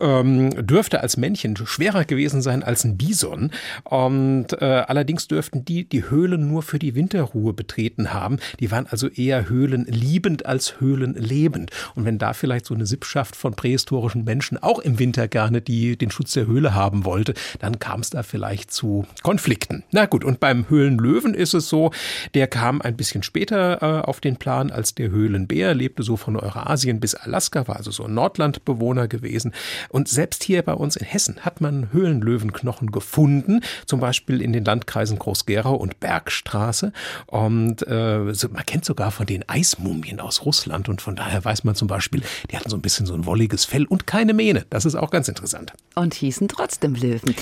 ähm, 0.00 0.66
dürfte 0.66 1.02
als 1.02 1.18
Männchen 1.18 1.58
schwerer 1.58 2.06
gewesen 2.06 2.40
sein 2.40 2.62
als 2.62 2.84
ein 2.84 2.96
Bison. 2.96 3.50
Ähm, 3.90 4.45
Und 4.52 4.62
äh, 4.62 4.84
allerdings 4.86 5.26
dürften 5.26 5.64
die 5.64 5.88
die 5.88 6.08
Höhlen 6.08 6.48
nur 6.48 6.62
für 6.62 6.78
die 6.78 6.94
Winterruhe 6.94 7.52
betreten 7.52 8.12
haben. 8.12 8.38
Die 8.60 8.70
waren 8.70 8.86
also 8.86 9.08
eher 9.08 9.48
höhlenliebend 9.48 10.46
als 10.46 10.80
höhlenlebend. 10.80 11.72
Und 11.96 12.04
wenn 12.04 12.18
da 12.18 12.32
vielleicht 12.32 12.66
so 12.66 12.74
eine 12.74 12.86
Sippschaft 12.86 13.34
von 13.34 13.54
prähistorischen 13.54 14.22
Menschen 14.22 14.62
auch 14.62 14.78
im 14.78 15.00
Winter 15.00 15.26
gerne 15.26 15.60
die, 15.60 15.96
den 15.98 16.12
Schutz 16.12 16.32
der 16.34 16.46
Höhle 16.46 16.74
haben 16.74 17.04
wollte, 17.04 17.34
dann 17.58 17.80
kam 17.80 18.00
es 18.00 18.10
da 18.10 18.22
vielleicht 18.22 18.70
zu 18.70 19.04
Konflikten. 19.24 19.82
Na 19.90 20.06
gut, 20.06 20.22
und 20.22 20.38
beim 20.38 20.68
Höhlenlöwen 20.68 21.34
ist 21.34 21.54
es 21.54 21.68
so, 21.68 21.90
der 22.34 22.46
kam 22.46 22.80
ein 22.80 22.96
bisschen 22.96 23.24
später 23.24 23.82
äh, 23.82 24.06
auf 24.06 24.20
den 24.20 24.36
Plan 24.36 24.70
als 24.70 24.94
der 24.94 25.10
Höhlenbär, 25.10 25.74
lebte 25.74 26.04
so 26.04 26.16
von 26.16 26.36
Eurasien 26.36 27.00
bis 27.00 27.16
Alaska, 27.16 27.66
war 27.66 27.76
also 27.76 27.90
so 27.90 28.04
ein 28.04 28.14
Nordlandbewohner 28.14 29.08
gewesen. 29.08 29.52
Und 29.88 30.06
selbst 30.06 30.44
hier 30.44 30.62
bei 30.62 30.74
uns 30.74 30.94
in 30.94 31.04
Hessen 31.04 31.40
hat 31.40 31.60
man 31.60 31.92
Höhlenlöwenknochen 31.92 32.92
gefunden, 32.92 33.62
zum 33.86 33.98
Beispiel 33.98 34.35
in 34.40 34.52
den 34.52 34.64
Landkreisen 34.64 35.18
Groß-Gerau 35.18 35.74
und 35.74 36.00
Bergstraße. 36.00 36.92
Und 37.26 37.86
äh, 37.86 38.32
so, 38.32 38.48
man 38.48 38.64
kennt 38.66 38.84
sogar 38.84 39.10
von 39.10 39.26
den 39.26 39.48
Eismumien 39.48 40.20
aus 40.20 40.44
Russland 40.44 40.88
und 40.88 41.02
von 41.02 41.16
daher 41.16 41.44
weiß 41.44 41.64
man 41.64 41.74
zum 41.74 41.88
Beispiel, 41.88 42.22
die 42.50 42.56
hatten 42.56 42.70
so 42.70 42.76
ein 42.76 42.82
bisschen 42.82 43.06
so 43.06 43.14
ein 43.14 43.26
wolliges 43.26 43.64
Fell 43.64 43.84
und 43.84 44.06
keine 44.06 44.34
Mähne. 44.34 44.66
Das 44.70 44.84
ist 44.84 44.94
auch 44.94 45.10
ganz 45.10 45.28
interessant. 45.28 45.72
Und 45.94 46.14
hießen 46.14 46.48
trotzdem 46.48 46.94
Löwen. 46.94 47.34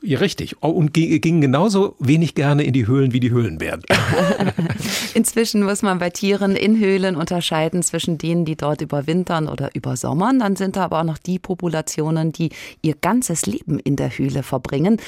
Ja, 0.00 0.18
richtig. 0.18 0.62
Und 0.62 0.92
gingen 0.94 1.40
genauso 1.40 1.96
wenig 1.98 2.34
gerne 2.34 2.62
in 2.62 2.72
die 2.72 2.86
Höhlen 2.86 3.12
wie 3.12 3.20
die 3.20 3.30
Höhlenbären. 3.30 3.82
Inzwischen 5.14 5.62
muss 5.62 5.82
man 5.82 5.98
bei 5.98 6.10
Tieren 6.10 6.56
in 6.56 6.78
Höhlen 6.78 7.16
unterscheiden 7.16 7.82
zwischen 7.82 8.18
denen, 8.18 8.44
die 8.44 8.56
dort 8.56 8.80
überwintern 8.80 9.48
oder 9.48 9.74
übersommern. 9.74 10.38
Dann 10.38 10.56
sind 10.56 10.76
da 10.76 10.84
aber 10.84 11.00
auch 11.00 11.04
noch 11.04 11.18
die 11.18 11.38
Populationen, 11.38 12.32
die 12.32 12.50
ihr 12.80 12.94
ganzes 12.94 13.46
Leben 13.46 13.78
in 13.78 13.96
der 13.96 14.10
Höhle 14.10 14.42
verbringen. 14.42 14.98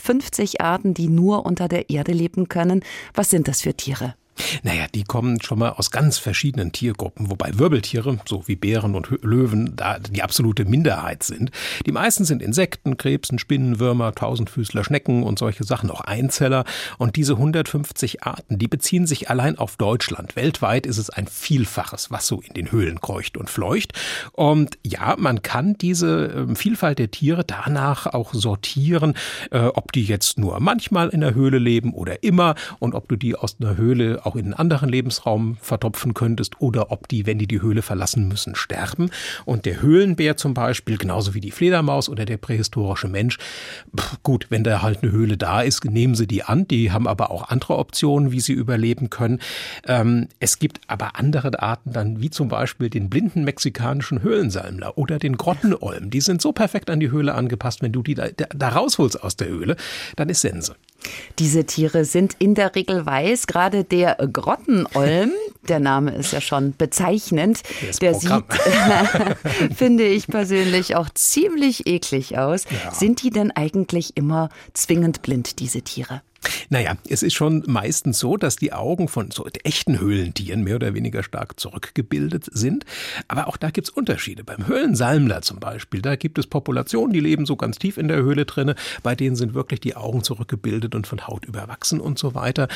150 0.00 0.60
Arten, 0.60 0.94
die 0.94 1.08
nur 1.08 1.46
unter 1.46 1.68
der 1.68 1.90
Erde 1.90 2.12
leben 2.12 2.48
können. 2.48 2.82
Was 3.14 3.30
sind 3.30 3.48
das 3.48 3.62
für 3.62 3.74
Tiere? 3.74 4.14
Naja, 4.62 4.86
die 4.94 5.04
kommen 5.04 5.40
schon 5.42 5.58
mal 5.58 5.70
aus 5.70 5.90
ganz 5.90 6.18
verschiedenen 6.18 6.72
Tiergruppen, 6.72 7.30
wobei 7.30 7.58
Wirbeltiere, 7.58 8.18
so 8.26 8.46
wie 8.46 8.56
Bären 8.56 8.94
und 8.94 9.08
Löwen, 9.22 9.74
da 9.76 9.98
die 9.98 10.22
absolute 10.22 10.64
Minderheit 10.64 11.22
sind. 11.22 11.50
Die 11.86 11.92
meisten 11.92 12.24
sind 12.24 12.42
Insekten, 12.42 12.96
Krebsen, 12.96 13.38
Spinnen, 13.38 13.80
Würmer, 13.80 14.14
Tausendfüßler, 14.14 14.84
Schnecken 14.84 15.22
und 15.22 15.38
solche 15.38 15.64
Sachen, 15.64 15.90
auch 15.90 16.00
Einzeller. 16.00 16.64
Und 16.98 17.16
diese 17.16 17.34
150 17.34 18.22
Arten, 18.22 18.58
die 18.58 18.68
beziehen 18.68 19.06
sich 19.06 19.30
allein 19.30 19.58
auf 19.58 19.76
Deutschland. 19.76 20.36
Weltweit 20.36 20.86
ist 20.86 20.98
es 20.98 21.10
ein 21.10 21.26
Vielfaches, 21.26 22.10
was 22.10 22.26
so 22.26 22.40
in 22.40 22.54
den 22.54 22.72
Höhlen 22.72 23.00
kreucht 23.00 23.36
und 23.36 23.50
fleucht. 23.50 23.92
Und 24.32 24.78
ja, 24.84 25.16
man 25.18 25.42
kann 25.42 25.74
diese 25.74 26.26
ähm, 26.36 26.56
Vielfalt 26.56 26.98
der 26.98 27.10
Tiere 27.10 27.44
danach 27.44 28.06
auch 28.06 28.34
sortieren, 28.34 29.14
äh, 29.50 29.58
ob 29.60 29.92
die 29.92 30.04
jetzt 30.04 30.38
nur 30.38 30.60
manchmal 30.60 31.08
in 31.08 31.20
der 31.20 31.34
Höhle 31.34 31.58
leben 31.58 31.92
oder 31.92 32.22
immer 32.22 32.54
und 32.78 32.94
ob 32.94 33.08
du 33.08 33.16
die 33.16 33.34
aus 33.34 33.56
einer 33.60 33.76
Höhle 33.76 34.24
auch 34.30 34.36
in 34.36 34.46
einen 34.46 34.54
anderen 34.54 34.88
Lebensraum 34.88 35.56
vertopfen 35.60 36.14
könntest 36.14 36.60
oder 36.60 36.92
ob 36.92 37.08
die, 37.08 37.26
wenn 37.26 37.38
die 37.38 37.48
die 37.48 37.60
Höhle 37.60 37.82
verlassen 37.82 38.28
müssen, 38.28 38.54
sterben. 38.54 39.10
Und 39.44 39.66
der 39.66 39.82
Höhlenbär 39.82 40.36
zum 40.36 40.54
Beispiel, 40.54 40.98
genauso 40.98 41.34
wie 41.34 41.40
die 41.40 41.50
Fledermaus 41.50 42.08
oder 42.08 42.24
der 42.24 42.36
prähistorische 42.36 43.08
Mensch, 43.08 43.38
pff, 43.96 44.22
gut, 44.22 44.46
wenn 44.50 44.62
da 44.62 44.82
halt 44.82 45.02
eine 45.02 45.10
Höhle 45.10 45.36
da 45.36 45.62
ist, 45.62 45.84
nehmen 45.84 46.14
sie 46.14 46.26
die 46.26 46.44
an. 46.44 46.68
Die 46.68 46.92
haben 46.92 47.08
aber 47.08 47.30
auch 47.30 47.48
andere 47.48 47.76
Optionen, 47.78 48.30
wie 48.30 48.40
sie 48.40 48.52
überleben 48.52 49.10
können. 49.10 49.40
Ähm, 49.86 50.28
es 50.38 50.58
gibt 50.58 50.80
aber 50.86 51.16
andere 51.16 51.60
Arten 51.60 51.92
dann, 51.92 52.20
wie 52.20 52.30
zum 52.30 52.48
Beispiel 52.48 52.88
den 52.88 53.10
blinden 53.10 53.44
mexikanischen 53.44 54.22
Höhlensalmler 54.22 54.96
oder 54.96 55.18
den 55.18 55.36
Grottenolm. 55.36 56.10
Die 56.10 56.20
sind 56.20 56.40
so 56.40 56.52
perfekt 56.52 56.88
an 56.90 57.00
die 57.00 57.10
Höhle 57.10 57.34
angepasst, 57.34 57.82
wenn 57.82 57.92
du 57.92 58.02
die 58.02 58.14
da, 58.14 58.28
da 58.28 58.68
rausholst 58.68 59.22
aus 59.22 59.36
der 59.36 59.48
Höhle, 59.48 59.76
dann 60.16 60.28
ist 60.28 60.42
Sense. 60.42 60.74
Diese 61.38 61.64
Tiere 61.64 62.04
sind 62.04 62.36
in 62.38 62.54
der 62.54 62.74
Regel 62.74 63.06
weiß. 63.06 63.46
Gerade 63.46 63.84
der 63.84 64.16
Grottenolm, 64.32 65.32
der 65.68 65.80
Name 65.80 66.14
ist 66.14 66.32
ja 66.32 66.40
schon 66.40 66.74
bezeichnend, 66.76 67.62
der 68.00 68.14
sieht, 68.14 68.44
finde 69.76 70.04
ich 70.04 70.26
persönlich, 70.26 70.96
auch 70.96 71.08
ziemlich 71.10 71.86
eklig 71.86 72.38
aus. 72.38 72.64
Ja. 72.64 72.92
Sind 72.92 73.22
die 73.22 73.30
denn 73.30 73.50
eigentlich 73.50 74.16
immer 74.16 74.48
zwingend 74.74 75.22
blind, 75.22 75.58
diese 75.58 75.82
Tiere? 75.82 76.22
Naja, 76.70 76.96
es 77.08 77.22
ist 77.22 77.34
schon 77.34 77.64
meistens 77.66 78.18
so, 78.18 78.36
dass 78.36 78.56
die 78.56 78.72
Augen 78.72 79.08
von 79.08 79.30
so 79.30 79.46
echten 79.64 80.00
Höhlentieren 80.00 80.64
mehr 80.64 80.76
oder 80.76 80.94
weniger 80.94 81.22
stark 81.22 81.60
zurückgebildet 81.60 82.46
sind. 82.50 82.84
Aber 83.28 83.48
auch 83.48 83.56
da 83.56 83.70
gibt's 83.70 83.90
Unterschiede. 83.90 84.44
Beim 84.44 84.66
Höhlensalmler 84.66 85.42
zum 85.42 85.60
Beispiel, 85.60 86.00
da 86.00 86.16
gibt 86.16 86.38
es 86.38 86.46
Populationen, 86.46 87.12
die 87.12 87.20
leben 87.20 87.44
so 87.44 87.56
ganz 87.56 87.78
tief 87.78 87.98
in 87.98 88.08
der 88.08 88.18
Höhle 88.18 88.46
drinne. 88.46 88.74
Bei 89.02 89.14
denen 89.14 89.36
sind 89.36 89.54
wirklich 89.54 89.80
die 89.80 89.96
Augen 89.96 90.22
zurückgebildet 90.22 90.94
und 90.94 91.06
von 91.06 91.26
Haut 91.26 91.44
überwachsen 91.44 92.00
und 92.00 92.18
so 92.18 92.34
weiter. 92.34 92.68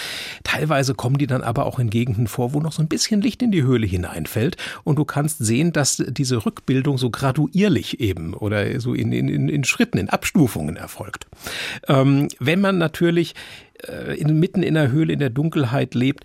Teilweise 0.42 0.94
kommen 0.94 1.18
die 1.18 1.26
dann 1.26 1.42
aber 1.42 1.64
auch 1.66 1.78
in 1.78 1.88
Gegenden 1.88 2.26
vor, 2.26 2.52
wo 2.52 2.60
noch 2.60 2.72
so 2.72 2.82
ein 2.82 2.88
bisschen 2.88 3.22
Licht 3.22 3.42
in 3.42 3.50
die 3.50 3.62
Höhle 3.62 3.86
hineinfällt. 3.86 4.56
Und 4.84 4.96
du 4.96 5.04
kannst 5.04 5.38
sehen, 5.38 5.72
dass 5.72 6.02
diese 6.06 6.44
Rückbildung 6.44 6.98
so 6.98 7.10
graduierlich 7.10 8.00
eben 8.00 8.34
oder 8.34 8.80
so 8.80 8.92
in, 8.92 9.12
in, 9.12 9.48
in 9.48 9.64
Schritten, 9.64 9.98
in 9.98 10.10
Abstufungen 10.10 10.76
erfolgt. 10.76 11.26
Ähm, 11.88 12.28
wenn 12.38 12.60
man 12.60 12.78
natürlich 12.78 13.34
äh, 13.88 14.18
in, 14.18 14.38
mitten 14.38 14.62
in 14.62 14.74
der 14.74 14.90
Höhle 14.90 15.12
in 15.12 15.18
der 15.18 15.30
Dunkelheit 15.30 15.94
lebt, 15.94 16.24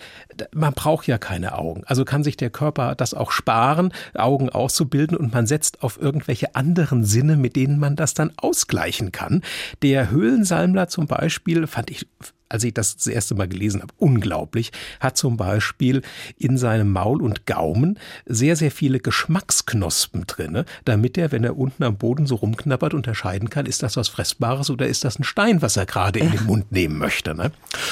man 0.53 0.73
braucht 0.73 1.07
ja 1.07 1.17
keine 1.17 1.57
Augen. 1.57 1.83
Also 1.85 2.05
kann 2.05 2.23
sich 2.23 2.37
der 2.37 2.49
Körper 2.49 2.95
das 2.95 3.13
auch 3.13 3.31
sparen, 3.31 3.91
Augen 4.13 4.49
auszubilden 4.49 5.17
und 5.17 5.33
man 5.33 5.47
setzt 5.47 5.83
auf 5.83 5.99
irgendwelche 6.01 6.55
anderen 6.55 7.03
Sinne, 7.03 7.35
mit 7.35 7.55
denen 7.55 7.79
man 7.79 7.95
das 7.95 8.13
dann 8.13 8.31
ausgleichen 8.37 9.11
kann. 9.11 9.41
Der 9.81 10.11
Höhlensalmler 10.11 10.87
zum 10.87 11.07
Beispiel 11.07 11.67
fand 11.67 11.89
ich 11.89 12.07
als 12.49 12.63
ich 12.63 12.73
das 12.73 12.97
das 12.97 13.07
erste 13.07 13.35
Mal 13.35 13.47
gelesen 13.47 13.81
habe, 13.81 13.93
unglaublich, 13.97 14.71
hat 14.99 15.17
zum 15.17 15.37
Beispiel 15.37 16.01
in 16.37 16.57
seinem 16.57 16.91
Maul 16.91 17.21
und 17.21 17.45
Gaumen 17.45 17.99
sehr, 18.25 18.55
sehr 18.55 18.71
viele 18.71 18.99
Geschmacksknospen 18.99 20.25
drinne, 20.25 20.65
damit 20.85 21.17
er, 21.17 21.31
wenn 21.31 21.43
er 21.43 21.57
unten 21.57 21.83
am 21.83 21.97
Boden 21.97 22.25
so 22.25 22.35
rumknabbert, 22.35 22.93
unterscheiden 22.93 23.49
kann, 23.49 23.67
ist 23.67 23.83
das 23.83 23.97
was 23.97 24.07
Fressbares 24.07 24.69
oder 24.71 24.87
ist 24.87 25.05
das 25.05 25.19
ein 25.19 25.23
Stein, 25.23 25.61
was 25.61 25.77
er 25.77 25.85
gerade 25.85 26.19
in 26.19 26.31
den 26.31 26.45
Mund 26.45 26.71
nehmen 26.71 26.97
möchte. 26.97 27.35
Ne? 27.35 27.51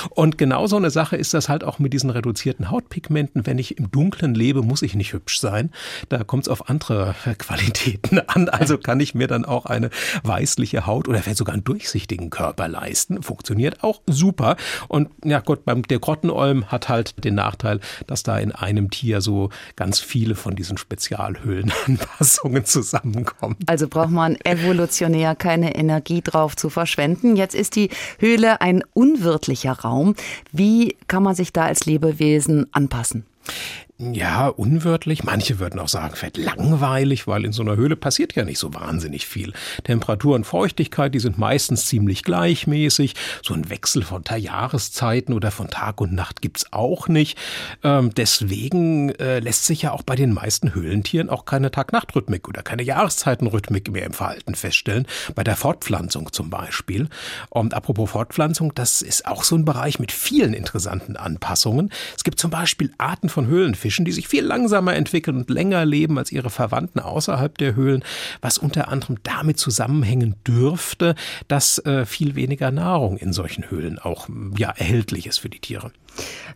Und 0.09 0.37
genau 0.37 0.65
so 0.65 0.75
eine 0.75 0.89
Sache 0.89 1.15
ist 1.15 1.33
das 1.33 1.49
halt 1.49 1.63
auch 1.63 1.77
mit 1.77 1.93
diesen 1.93 2.09
reduzierten 2.09 2.71
Hautpigmenten. 2.71 3.45
Wenn 3.45 3.59
ich 3.59 3.77
im 3.77 3.91
Dunkeln 3.91 4.33
lebe, 4.33 4.63
muss 4.63 4.81
ich 4.81 4.95
nicht 4.95 5.13
hübsch 5.13 5.39
sein. 5.39 5.71
Da 6.09 6.23
kommt 6.23 6.43
es 6.43 6.49
auf 6.49 6.69
andere 6.69 7.13
Qualitäten 7.37 8.19
an. 8.19 8.49
Also 8.49 8.77
kann 8.79 8.99
ich 8.99 9.13
mir 9.13 9.27
dann 9.27 9.45
auch 9.45 9.67
eine 9.67 9.91
weißliche 10.23 10.87
Haut 10.87 11.07
oder 11.07 11.21
vielleicht 11.21 11.37
sogar 11.37 11.53
einen 11.53 11.63
durchsichtigen 11.63 12.31
Körper 12.31 12.67
leisten. 12.67 13.21
Funktioniert 13.21 13.83
auch 13.83 14.01
super 14.07 14.46
super. 14.47 14.57
Und 14.87 15.09
ja 15.23 15.39
Gott, 15.39 15.65
beim 15.65 15.83
der 15.83 15.99
Grottenolm 15.99 16.67
hat 16.67 16.89
halt 16.89 17.23
den 17.23 17.35
Nachteil, 17.35 17.79
dass 18.07 18.23
da 18.23 18.37
in 18.37 18.51
einem 18.51 18.89
Tier 18.89 19.21
so 19.21 19.49
ganz 19.75 19.99
viele 19.99 20.35
von 20.35 20.55
diesen 20.55 20.77
Spezialhöhlenanpassungen 20.77 22.65
zusammenkommen. 22.65 23.57
Also 23.65 23.87
braucht 23.87 24.11
man 24.11 24.37
evolutionär 24.43 25.35
keine 25.35 25.75
Energie 25.75 26.21
drauf 26.21 26.55
zu 26.55 26.69
verschwenden. 26.69 27.35
Jetzt 27.35 27.55
ist 27.55 27.75
die 27.75 27.89
Höhle 28.19 28.61
ein 28.61 28.83
unwirtlicher 28.93 29.73
Raum. 29.73 30.15
Wie 30.51 30.95
kann 31.07 31.23
man 31.23 31.35
sich 31.35 31.53
da 31.53 31.65
als 31.65 31.85
Lebewesen 31.85 32.67
anpassen? 32.71 33.25
Ja, 33.99 34.47
unwörtlich. 34.49 35.23
Manche 35.23 35.57
würden 35.57 35.79
auch 35.79 35.87
sagen, 35.87 36.15
vielleicht 36.15 36.37
langweilig, 36.37 37.25
weil 37.25 37.45
in 37.45 37.51
so 37.51 37.63
einer 37.63 37.77
Höhle 37.77 37.95
passiert 37.95 38.35
ja 38.35 38.45
nicht 38.45 38.59
so 38.59 38.75
wahnsinnig 38.75 39.25
viel. 39.25 39.53
Temperatur 39.85 40.35
und 40.35 40.43
Feuchtigkeit, 40.43 41.15
die 41.15 41.19
sind 41.19 41.39
meistens 41.39 41.87
ziemlich 41.87 42.21
gleichmäßig. 42.21 43.15
So 43.41 43.55
ein 43.55 43.71
Wechsel 43.71 44.03
von 44.03 44.23
Jahreszeiten 44.37 45.33
oder 45.33 45.49
von 45.49 45.69
Tag 45.69 45.99
und 45.99 46.13
Nacht 46.13 46.43
gibt's 46.43 46.71
auch 46.71 47.07
nicht. 47.07 47.39
Ähm, 47.83 48.13
deswegen 48.15 49.09
äh, 49.15 49.39
lässt 49.39 49.65
sich 49.65 49.81
ja 49.81 49.93
auch 49.93 50.03
bei 50.03 50.15
den 50.15 50.31
meisten 50.31 50.75
Höhlentieren 50.75 51.31
auch 51.31 51.45
keine 51.45 51.71
Tag-Nacht-Rhythmik 51.71 52.47
oder 52.47 52.61
keine 52.61 52.83
Jahreszeitenrhythmik 52.83 53.91
mehr 53.91 54.05
im 54.05 54.13
Verhalten 54.13 54.53
feststellen. 54.53 55.07
Bei 55.33 55.43
der 55.43 55.55
Fortpflanzung 55.55 56.31
zum 56.31 56.51
Beispiel. 56.51 57.09
Und 57.49 57.73
apropos 57.73 58.11
Fortpflanzung, 58.11 58.75
das 58.75 59.01
ist 59.01 59.25
auch 59.25 59.43
so 59.43 59.55
ein 59.55 59.65
Bereich 59.65 59.97
mit 59.97 60.11
vielen 60.11 60.53
interessanten 60.53 61.17
Anpassungen. 61.17 61.91
Es 62.15 62.23
gibt 62.23 62.39
zum 62.39 62.51
Beispiel 62.51 62.93
Arten 62.99 63.29
von 63.29 63.47
Höhlenfischen, 63.47 63.86
Fischen, 63.87 64.03
die 64.03 64.11
sich 64.11 64.27
viel 64.27 64.43
langsamer 64.43 64.95
entwickeln 64.95 65.37
und 65.37 65.49
länger 65.49 65.85
leben 65.85 66.17
als 66.17 66.29
ihre 66.33 66.49
Verwandten 66.49 66.99
außerhalb 66.99 67.57
der 67.57 67.73
Höhlen, 67.73 68.03
was 68.41 68.57
unter 68.57 68.89
anderem 68.89 69.15
damit 69.23 69.59
zusammenhängen 69.59 70.35
dürfte, 70.45 71.15
dass 71.47 71.77
äh, 71.85 72.05
viel 72.05 72.35
weniger 72.35 72.69
Nahrung 72.69 73.15
in 73.15 73.31
solchen 73.31 73.71
Höhlen 73.71 73.97
auch 73.97 74.27
ja, 74.57 74.71
erhältlich 74.71 75.25
ist 75.25 75.37
für 75.37 75.47
die 75.47 75.59
Tiere. 75.59 75.93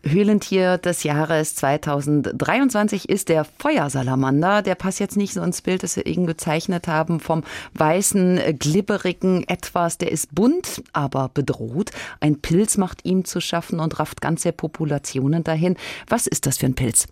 Höhlentier 0.03 0.78
des 0.78 1.03
Jahres 1.03 1.55
2023 1.55 3.09
ist 3.09 3.30
der 3.30 3.45
Feuersalamander. 3.45 4.62
Der 4.62 4.76
passt 4.76 4.99
jetzt 4.99 5.18
nicht 5.18 5.34
so 5.34 5.41
ins 5.41 5.62
Bild, 5.62 5.84
das 5.84 5.95
wir 5.95 6.05
eben 6.05 6.26
gezeichnet 6.26 6.88
haben, 6.88 7.20
vom 7.20 7.43
weißen, 7.74 8.57
glibberigen 8.57 9.47
etwas. 9.47 9.97
Der 9.97 10.12
ist 10.12 10.34
bunt, 10.34 10.84
aber 10.93 11.30
bedroht. 11.34 11.91
Ein 12.20 12.39
Pilz 12.39 12.78
macht 12.78 13.05
ihm 13.05 13.26
zu 13.26 13.41
schaffen 13.41 13.80
und 13.80 13.99
rafft 13.99 14.22
ganze 14.22 14.51
Populationen 14.51 15.43
dahin. 15.43 15.78
Was 16.07 16.28
ist 16.28 16.45
das 16.45 16.57
für 16.57 16.66
ein 16.66 16.76
Pilz? 16.76 17.07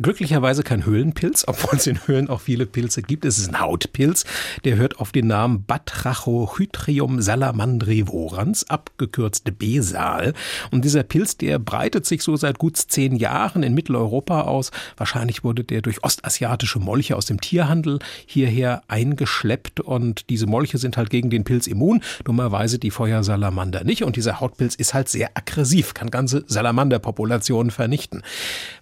Glücklicherweise 0.00 0.62
kein 0.62 0.84
Höhlenpilz, 0.84 1.44
obwohl 1.46 1.78
es 1.78 1.86
in 1.86 2.06
Höhlen 2.06 2.28
auch 2.28 2.40
viele 2.40 2.66
Pilze 2.66 3.02
gibt. 3.02 3.24
Es 3.24 3.38
ist 3.38 3.48
ein 3.48 3.60
Hautpilz, 3.60 4.24
der 4.64 4.76
hört 4.76 4.98
auf 5.00 5.12
den 5.12 5.26
Namen 5.26 5.64
Batrachohydrium 5.64 7.20
salamandrivorans, 7.20 8.68
abgekürzt 8.70 9.58
Besal. 9.58 10.34
Und 10.70 10.84
dieser 10.84 11.02
Pilz, 11.02 11.36
der 11.36 11.58
breitet 11.58 12.06
sich 12.06 12.22
so 12.22 12.36
seit 12.36 12.58
gut 12.58 12.76
zehn 12.76 13.16
Jahren 13.16 13.62
in 13.62 13.74
Mitteleuropa 13.74 14.42
aus. 14.42 14.70
Wahrscheinlich 14.96 15.44
wurde 15.44 15.64
der 15.64 15.82
durch 15.82 16.04
ostasiatische 16.04 16.78
Molche 16.78 17.16
aus 17.16 17.26
dem 17.26 17.40
Tierhandel 17.40 17.98
hierher 18.26 18.82
eingeschleppt 18.88 19.80
und 19.80 20.30
diese 20.30 20.46
Molche 20.46 20.78
sind 20.78 20.96
halt 20.96 21.10
gegen 21.10 21.30
den 21.30 21.44
Pilz 21.44 21.66
immun, 21.66 22.02
dummerweise 22.24 22.78
die 22.78 22.90
Feuersalamander 22.90 23.84
nicht. 23.84 24.04
Und 24.04 24.16
dieser 24.16 24.40
Hautpilz 24.40 24.74
ist 24.74 24.94
halt 24.94 25.08
sehr 25.08 25.30
aggressiv, 25.34 25.94
kann 25.94 26.10
ganze 26.10 26.44
Salamanderpopulationen 26.46 27.70
vernichten. 27.70 28.22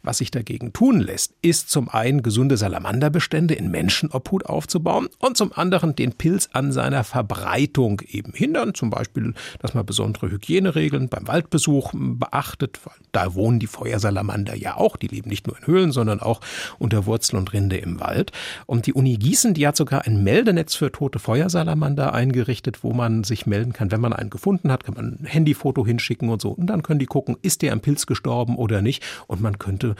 Was 0.02 0.18
sich 0.18 0.30
dagegen 0.30 0.72
tun 0.72 1.05
lässt, 1.06 1.34
ist 1.42 1.70
zum 1.70 1.88
einen 1.88 2.22
gesunde 2.22 2.56
Salamanderbestände 2.56 3.54
in 3.54 3.70
Menschenobhut 3.70 4.46
aufzubauen 4.46 5.08
und 5.18 5.36
zum 5.36 5.52
anderen 5.52 5.96
den 5.96 6.12
Pilz 6.12 6.50
an 6.52 6.72
seiner 6.72 7.04
Verbreitung 7.04 8.02
eben 8.06 8.32
hindern. 8.32 8.74
Zum 8.74 8.90
Beispiel, 8.90 9.34
dass 9.60 9.74
man 9.74 9.86
besondere 9.86 10.30
Hygieneregeln 10.30 11.08
beim 11.08 11.26
Waldbesuch 11.28 11.92
beachtet, 11.94 12.80
weil 12.84 12.96
da 13.12 13.34
wohnen 13.34 13.58
die 13.58 13.66
Feuersalamander 13.66 14.54
ja 14.54 14.76
auch. 14.76 14.96
Die 14.96 15.06
leben 15.06 15.30
nicht 15.30 15.46
nur 15.46 15.56
in 15.56 15.66
Höhlen, 15.66 15.92
sondern 15.92 16.20
auch 16.20 16.40
unter 16.78 17.06
Wurzel 17.06 17.36
und 17.36 17.52
Rinde 17.52 17.78
im 17.78 18.00
Wald. 18.00 18.32
Und 18.66 18.86
die 18.86 18.92
Uni 18.92 19.16
Gießen, 19.16 19.54
die 19.54 19.66
hat 19.66 19.76
sogar 19.76 20.06
ein 20.06 20.22
Meldenetz 20.22 20.74
für 20.74 20.92
tote 20.92 21.18
Feuersalamander 21.18 22.12
eingerichtet, 22.12 22.82
wo 22.82 22.92
man 22.92 23.24
sich 23.24 23.46
melden 23.46 23.72
kann. 23.72 23.90
Wenn 23.90 24.00
man 24.00 24.12
einen 24.12 24.30
gefunden 24.30 24.70
hat, 24.70 24.84
kann 24.84 24.94
man 24.94 25.18
ein 25.20 25.26
Handyfoto 25.26 25.86
hinschicken 25.86 26.28
und 26.28 26.42
so. 26.42 26.50
Und 26.50 26.66
dann 26.66 26.82
können 26.82 26.98
die 26.98 27.06
gucken, 27.06 27.36
ist 27.42 27.62
der 27.62 27.72
am 27.72 27.80
Pilz 27.80 28.06
gestorben 28.06 28.56
oder 28.56 28.82
nicht. 28.82 29.02
Und 29.26 29.40
man 29.40 29.58
könnte 29.58 29.94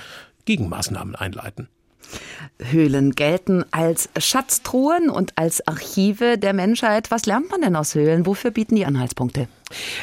Gegenmaßnahmen 0.46 1.14
einleiten. 1.14 1.68
Höhlen 2.58 3.12
gelten 3.12 3.64
als 3.70 4.08
Schatztruhen 4.18 5.10
und 5.10 5.32
als 5.36 5.66
Archive 5.66 6.38
der 6.38 6.54
Menschheit. 6.54 7.10
Was 7.10 7.26
lernt 7.26 7.50
man 7.50 7.60
denn 7.60 7.76
aus 7.76 7.94
Höhlen? 7.94 8.26
Wofür 8.26 8.50
bieten 8.50 8.76
die 8.76 8.86
Anhaltspunkte? 8.86 9.48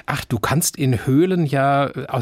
Ach, 0.05 0.25
du 0.25 0.39
kannst 0.39 0.75
in 0.75 1.05
Höhlen 1.05 1.45
ja 1.45 1.85
äh, 1.87 2.21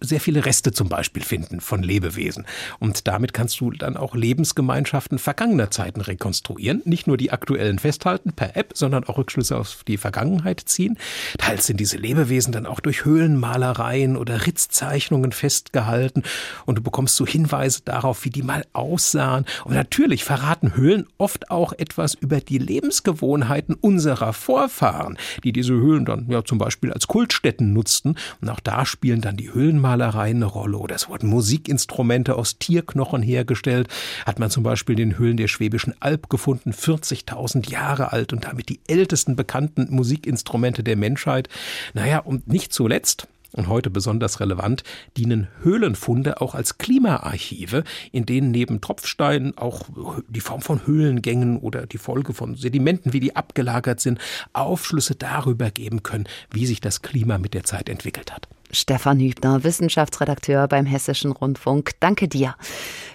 sehr 0.00 0.20
viele 0.20 0.46
Reste 0.46 0.72
zum 0.72 0.88
Beispiel 0.88 1.22
finden 1.22 1.60
von 1.60 1.82
Lebewesen. 1.82 2.46
Und 2.78 3.06
damit 3.06 3.34
kannst 3.34 3.60
du 3.60 3.70
dann 3.70 3.96
auch 3.96 4.14
Lebensgemeinschaften 4.14 5.18
vergangener 5.18 5.70
Zeiten 5.70 6.00
rekonstruieren. 6.00 6.80
Nicht 6.86 7.06
nur 7.06 7.18
die 7.18 7.30
aktuellen 7.30 7.78
festhalten 7.78 8.32
per 8.32 8.56
App, 8.56 8.72
sondern 8.74 9.04
auch 9.04 9.18
Rückschlüsse 9.18 9.58
auf 9.58 9.84
die 9.86 9.98
Vergangenheit 9.98 10.60
ziehen. 10.60 10.96
Teils 11.36 11.66
sind 11.66 11.78
diese 11.78 11.98
Lebewesen 11.98 12.52
dann 12.52 12.64
auch 12.64 12.80
durch 12.80 13.04
Höhlenmalereien 13.04 14.16
oder 14.16 14.46
Ritzzeichnungen 14.46 15.32
festgehalten. 15.32 16.22
Und 16.64 16.78
du 16.78 16.82
bekommst 16.82 17.16
so 17.16 17.26
Hinweise 17.26 17.82
darauf, 17.84 18.24
wie 18.24 18.30
die 18.30 18.42
mal 18.42 18.64
aussahen. 18.72 19.44
Und 19.64 19.74
natürlich 19.74 20.24
verraten 20.24 20.74
Höhlen 20.74 21.06
oft 21.18 21.50
auch 21.50 21.74
etwas 21.74 22.14
über 22.14 22.40
die 22.40 22.58
Lebensgewohnheiten 22.58 23.74
unserer 23.74 24.32
Vorfahren, 24.32 25.18
die 25.44 25.52
diese 25.52 25.74
Höhlen 25.74 26.06
dann 26.06 26.30
ja 26.30 26.42
zum 26.44 26.56
Beispiel 26.56 26.77
Beispiel 26.78 26.92
als 26.92 27.08
Kultstätten 27.08 27.72
nutzten. 27.72 28.14
Und 28.40 28.48
auch 28.48 28.60
da 28.60 28.86
spielen 28.86 29.20
dann 29.20 29.36
die 29.36 29.52
Höhlenmalereien 29.52 30.36
eine 30.36 30.46
Rolle. 30.46 30.78
Oder 30.78 30.94
es 30.94 31.08
wurden 31.08 31.28
Musikinstrumente 31.28 32.36
aus 32.36 32.58
Tierknochen 32.58 33.20
hergestellt. 33.20 33.88
Hat 34.26 34.38
man 34.38 34.50
zum 34.50 34.62
Beispiel 34.62 34.98
in 34.98 35.10
den 35.10 35.18
Höhlen 35.18 35.36
der 35.36 35.48
Schwäbischen 35.48 35.94
Alb 35.98 36.30
gefunden, 36.30 36.72
40.000 36.72 37.68
Jahre 37.70 38.12
alt 38.12 38.32
und 38.32 38.44
damit 38.44 38.68
die 38.68 38.80
ältesten 38.86 39.34
bekannten 39.34 39.88
Musikinstrumente 39.90 40.84
der 40.84 40.96
Menschheit. 40.96 41.48
Naja, 41.94 42.20
und 42.20 42.46
nicht 42.46 42.72
zuletzt 42.72 43.26
und 43.52 43.68
heute 43.68 43.90
besonders 43.90 44.40
relevant, 44.40 44.84
dienen 45.16 45.48
Höhlenfunde 45.62 46.40
auch 46.40 46.54
als 46.54 46.78
Klimaarchive, 46.78 47.84
in 48.12 48.26
denen 48.26 48.50
neben 48.50 48.80
Tropfsteinen 48.80 49.56
auch 49.56 49.86
die 50.28 50.40
Form 50.40 50.60
von 50.60 50.86
Höhlengängen 50.86 51.58
oder 51.58 51.86
die 51.86 51.98
Folge 51.98 52.34
von 52.34 52.56
Sedimenten, 52.56 53.12
wie 53.12 53.20
die 53.20 53.36
abgelagert 53.36 54.00
sind, 54.00 54.18
Aufschlüsse 54.52 55.14
darüber 55.14 55.70
geben 55.70 56.02
können, 56.02 56.28
wie 56.50 56.66
sich 56.66 56.80
das 56.80 57.02
Klima 57.02 57.38
mit 57.38 57.54
der 57.54 57.64
Zeit 57.64 57.88
entwickelt 57.88 58.32
hat. 58.32 58.48
Stefan 58.70 59.18
Hübner, 59.20 59.64
Wissenschaftsredakteur 59.64 60.68
beim 60.68 60.86
Hessischen 60.86 61.32
Rundfunk. 61.32 61.92
Danke 62.00 62.28
dir. 62.28 62.54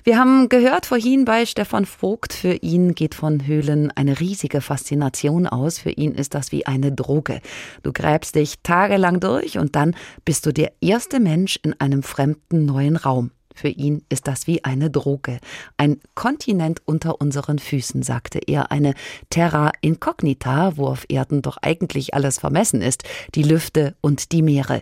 Wir 0.04 0.18
haben 0.18 0.50
gehört 0.50 0.86
vorhin 0.86 1.26
bei 1.26 1.46
Stefan 1.46 1.86
Vogt, 1.86 2.34
für 2.34 2.56
ihn 2.56 2.94
geht 2.96 3.16
von 3.16 3.48
Höhlen 3.48 3.92
eine 3.92 4.20
riesige 4.20 4.62
Faszination 4.62 5.48
aus. 5.48 5.80
Für 5.80 5.92
ihn 5.92 6.14
ist 6.16 6.34
das 6.34 6.52
wie 6.52 6.66
eine 6.66 6.92
Droge. 6.92 7.42
Du 7.84 7.94
gräbst 7.94 8.36
dich 8.36 8.56
tagelang 8.64 9.20
durch 9.20 9.58
und 9.58 9.76
dann 9.76 9.96
bist 10.26 10.46
du 10.46 10.52
der 10.52 10.74
erste 10.82 11.20
Mensch 11.20 11.60
in 11.64 11.80
einem 11.80 12.04
fremden 12.04 12.66
neuen 12.66 12.98
Raum. 12.98 13.32
Für 13.54 13.70
ihn 13.70 14.04
ist 14.10 14.28
das 14.28 14.48
wie 14.48 14.64
eine 14.64 14.90
Droge. 14.90 15.40
Ein 15.78 16.00
Kontinent 16.16 16.82
unter 16.86 17.22
unseren 17.22 17.60
Füßen, 17.60 18.04
sagte 18.04 18.40
er, 18.46 18.72
eine 18.72 18.94
Terra 19.30 19.72
incognita, 19.82 20.78
wo 20.78 20.88
auf 20.88 21.06
Erden 21.10 21.42
doch 21.42 21.58
eigentlich 21.62 22.14
alles 22.14 22.40
vermessen 22.40 22.82
ist, 22.82 23.04
die 23.36 23.44
Lüfte 23.44 23.96
und 24.02 24.32
die 24.32 24.42
Meere. 24.42 24.82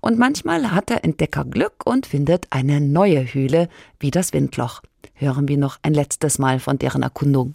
Und 0.00 0.18
manchmal 0.18 0.72
hat 0.72 0.88
der 0.88 1.04
Entdecker 1.04 1.44
Glück 1.44 1.84
und 1.84 2.06
findet 2.06 2.46
eine 2.50 2.80
neue 2.80 3.34
Höhle, 3.34 3.68
wie 3.98 4.10
das 4.10 4.32
Windloch. 4.32 4.82
Hören 5.14 5.48
wir 5.48 5.58
noch 5.58 5.78
ein 5.82 5.94
letztes 5.94 6.38
Mal 6.38 6.58
von 6.58 6.78
deren 6.78 7.02
Erkundung. 7.02 7.54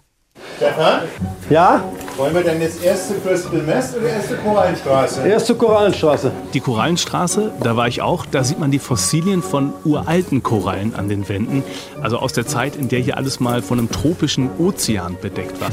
Stefan? 0.57 1.01
Ja? 1.49 1.83
Wollen 2.17 2.33
wir 2.33 2.43
denn 2.43 2.59
jetzt 2.59 2.83
erste 2.83 3.13
Crystal 3.15 3.61
Mess 3.61 3.95
oder 3.95 4.09
erste 4.09 4.35
Korallenstraße? 4.38 5.27
Erste 5.27 5.55
Korallenstraße. 5.55 6.31
Die 6.53 6.59
Korallenstraße, 6.59 7.51
da 7.61 7.75
war 7.75 7.88
ich 7.88 8.01
auch, 8.01 8.25
da 8.25 8.43
sieht 8.43 8.59
man 8.59 8.71
die 8.71 8.79
Fossilien 8.79 9.43
von 9.43 9.73
uralten 9.85 10.41
Korallen 10.41 10.95
an 10.95 11.09
den 11.09 11.29
Wänden. 11.29 11.63
Also 12.01 12.17
aus 12.17 12.33
der 12.33 12.47
Zeit, 12.47 12.75
in 12.75 12.89
der 12.89 12.99
hier 12.99 13.17
alles 13.17 13.39
mal 13.39 13.61
von 13.61 13.77
einem 13.77 13.91
tropischen 13.91 14.49
Ozean 14.57 15.17
bedeckt 15.21 15.61
war. 15.61 15.69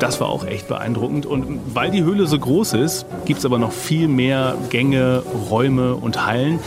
Das 0.00 0.20
war 0.20 0.28
auch 0.28 0.44
echt 0.44 0.66
beeindruckend. 0.66 1.26
Und 1.26 1.60
weil 1.72 1.92
die 1.92 2.02
Höhle 2.02 2.26
so 2.26 2.38
groß 2.38 2.72
ist, 2.74 3.06
gibt 3.24 3.38
es 3.38 3.44
aber 3.44 3.58
noch 3.60 3.70
viel 3.70 4.08
mehr 4.08 4.56
Gänge, 4.70 5.22
Räume 5.48 5.94
und 5.94 6.26
Hallen. 6.26 6.58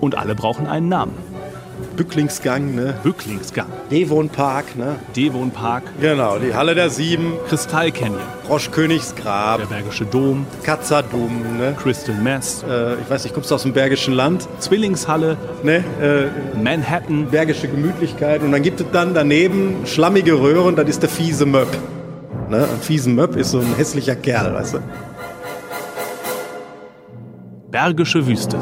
Und 0.00 0.16
alle 0.16 0.34
brauchen 0.34 0.66
einen 0.66 0.88
Namen. 0.88 1.31
Bücklingsgang, 1.96 2.74
ne? 2.74 2.94
Bücklingsgang. 3.02 3.66
Devon 3.90 4.28
Park, 4.28 4.76
ne? 4.76 4.96
Devon 5.14 5.50
Park. 5.50 5.84
Genau, 6.00 6.38
die 6.38 6.54
Halle 6.54 6.74
der 6.74 6.90
Sieben. 6.90 7.34
Kristall 7.48 7.92
Canyon. 7.92 8.20
Froschkönigsgrab. 8.46 9.60
Der 9.60 9.66
Bergische 9.66 10.06
Dom. 10.06 10.46
Katzerdum, 10.62 11.58
ne? 11.58 11.74
Crystal 11.80 12.14
Mess. 12.14 12.64
Äh, 12.68 12.94
ich 12.94 13.10
weiß 13.10 13.24
nicht, 13.24 13.34
kommst 13.34 13.50
du 13.50 13.54
aus 13.54 13.62
dem 13.62 13.72
Bergischen 13.72 14.14
Land? 14.14 14.48
Zwillingshalle. 14.58 15.36
Ne? 15.62 15.84
Äh, 16.00 16.58
Manhattan. 16.62 17.28
Bergische 17.30 17.68
Gemütlichkeit. 17.68 18.42
Und 18.42 18.52
dann 18.52 18.62
gibt 18.62 18.80
es 18.80 18.86
dann 18.92 19.14
daneben 19.14 19.86
schlammige 19.86 20.40
Röhren, 20.40 20.76
das 20.76 20.88
ist 20.88 21.02
der 21.02 21.10
fiese 21.10 21.46
Möb. 21.46 21.68
Ne? 22.48 22.64
Ein 22.64 22.80
fiese 22.80 23.10
Möb 23.10 23.36
ist 23.36 23.50
so 23.50 23.60
ein 23.60 23.74
hässlicher 23.76 24.16
Kerl, 24.16 24.54
weißt 24.54 24.74
du? 24.74 24.78
Bergische 27.70 28.26
Wüste. 28.26 28.58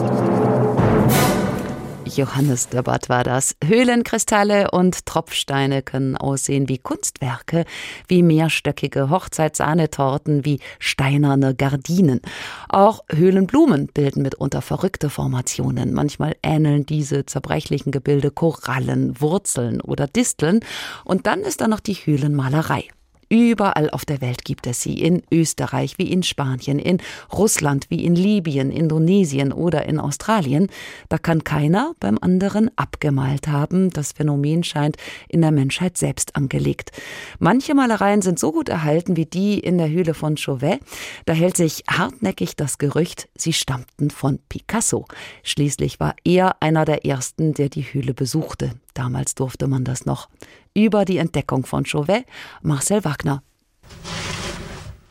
Johannes 2.17 2.69
Döbbert 2.69 3.09
war 3.09 3.25
das. 3.25 3.57
Höhlenkristalle 3.65 4.71
und 4.71 5.07
Tropfsteine 5.07 5.83
können 5.83 6.17
aussehen 6.17 6.69
wie 6.69 6.79
Kunstwerke, 6.79 7.65
wie 8.09 8.23
mehrstöckige 8.23 9.11
Hochzeitssahnetorten, 9.11 10.45
wie 10.45 10.61
steinerne 10.79 11.55
Gardinen. 11.55 12.21
Auch 12.69 13.01
Höhlenblumen 13.11 13.87
bilden 13.87 14.23
mitunter 14.23 14.63
verrückte 14.63 15.11
Formationen. 15.11 15.93
Manchmal 15.93 16.37
ähneln 16.43 16.85
diese 16.87 17.27
zerbrechlichen 17.27 17.93
Gebilde 17.93 18.31
Korallen, 18.31 19.21
Wurzeln 19.21 19.81
oder 19.81 20.07
Disteln. 20.07 20.61
Und 21.05 21.27
dann 21.27 21.41
ist 21.41 21.61
da 21.61 21.69
noch 21.69 21.81
die 21.81 21.95
Höhlenmalerei. 21.95 22.85
Überall 23.33 23.91
auf 23.91 24.05
der 24.05 24.21
Welt 24.21 24.45
gibt 24.45 24.67
es 24.67 24.83
sie. 24.83 25.01
In 25.01 25.23
Österreich 25.31 25.99
wie 25.99 26.11
in 26.11 26.25
Spanien, 26.25 26.81
in 26.81 26.99
Russland 27.33 27.87
wie 27.89 28.05
in 28.05 28.17
Libyen, 28.17 28.73
Indonesien 28.73 29.53
oder 29.53 29.87
in 29.87 30.01
Australien. 30.01 30.67
Da 31.09 31.17
kann 31.17 31.45
keiner 31.45 31.95
beim 32.01 32.19
anderen 32.21 32.77
abgemalt 32.77 33.47
haben. 33.47 33.91
Das 33.91 34.11
Phänomen 34.11 34.65
scheint 34.65 34.97
in 35.29 35.43
der 35.43 35.53
Menschheit 35.53 35.97
selbst 35.97 36.35
angelegt. 36.35 36.91
Manche 37.39 37.73
Malereien 37.73 38.21
sind 38.21 38.41
so 38.41 38.51
gut 38.51 38.69
erhalten 38.69 39.17
wie 39.17 39.27
die 39.27 39.61
in 39.61 39.79
der 39.79 39.91
Höhle 39.91 40.15
von 40.15 40.37
Chauvet. 40.37 40.81
Da 41.25 41.33
hält 41.33 41.57
sich 41.57 41.85
hartnäckig 41.89 42.57
das 42.57 42.79
Gerücht, 42.79 43.29
sie 43.37 43.53
stammten 43.53 44.11
von 44.11 44.41
Picasso. 44.49 45.05
Schließlich 45.45 46.01
war 46.01 46.17
er 46.25 46.61
einer 46.61 46.85
der 46.85 47.07
ersten, 47.07 47.55
der 47.55 47.69
die 47.69 47.85
Höhle 47.85 48.13
besuchte. 48.13 48.73
Damals 48.95 49.35
durfte 49.35 49.67
man 49.67 49.85
das 49.85 50.07
noch. 50.07 50.29
Über 50.75 51.05
die 51.05 51.19
Entdeckung 51.19 51.67
von 51.67 51.85
Chauvet, 51.85 52.25
Marcel 52.63 53.05
Wagner. 53.05 53.43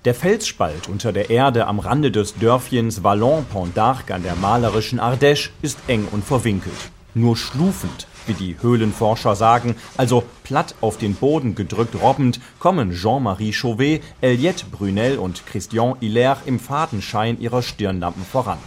Der 0.06 0.16
Felsspalt 0.16 0.88
unter 0.88 1.12
der 1.12 1.30
Erde 1.30 1.68
am 1.68 1.80
Rande 1.80 2.10
des 2.10 2.36
Dörfchens 2.36 3.04
Vallon-Pont 3.04 3.78
d'Arc 3.78 4.14
an 4.14 4.24
der 4.24 4.36
malerischen 4.36 5.00
Ardèche 5.00 5.50
ist 5.62 5.78
eng 5.88 6.08
und 6.12 6.24
verwinkelt. 6.24 6.92
Nur 7.14 7.36
schlufend, 7.36 8.08
wie 8.26 8.34
die 8.34 8.56
Höhlenforscher 8.62 9.36
sagen, 9.36 9.76
also 9.98 10.24
platt 10.44 10.76
auf 10.80 10.98
den 10.98 11.16
Boden 11.16 11.54
gedrückt 11.54 11.96
robbend, 12.02 12.40
kommen 12.60 12.92
Jean-Marie 12.92 13.52
Chauvet, 13.52 14.02
Eliette 14.22 14.68
Brunel 14.68 15.18
und 15.18 15.46
Christian 15.46 15.96
Hilaire 16.00 16.38
im 16.46 16.60
Fadenschein 16.60 17.40
ihrer 17.42 17.62
Stirnlampen 17.62 18.24
voran. 18.24 18.60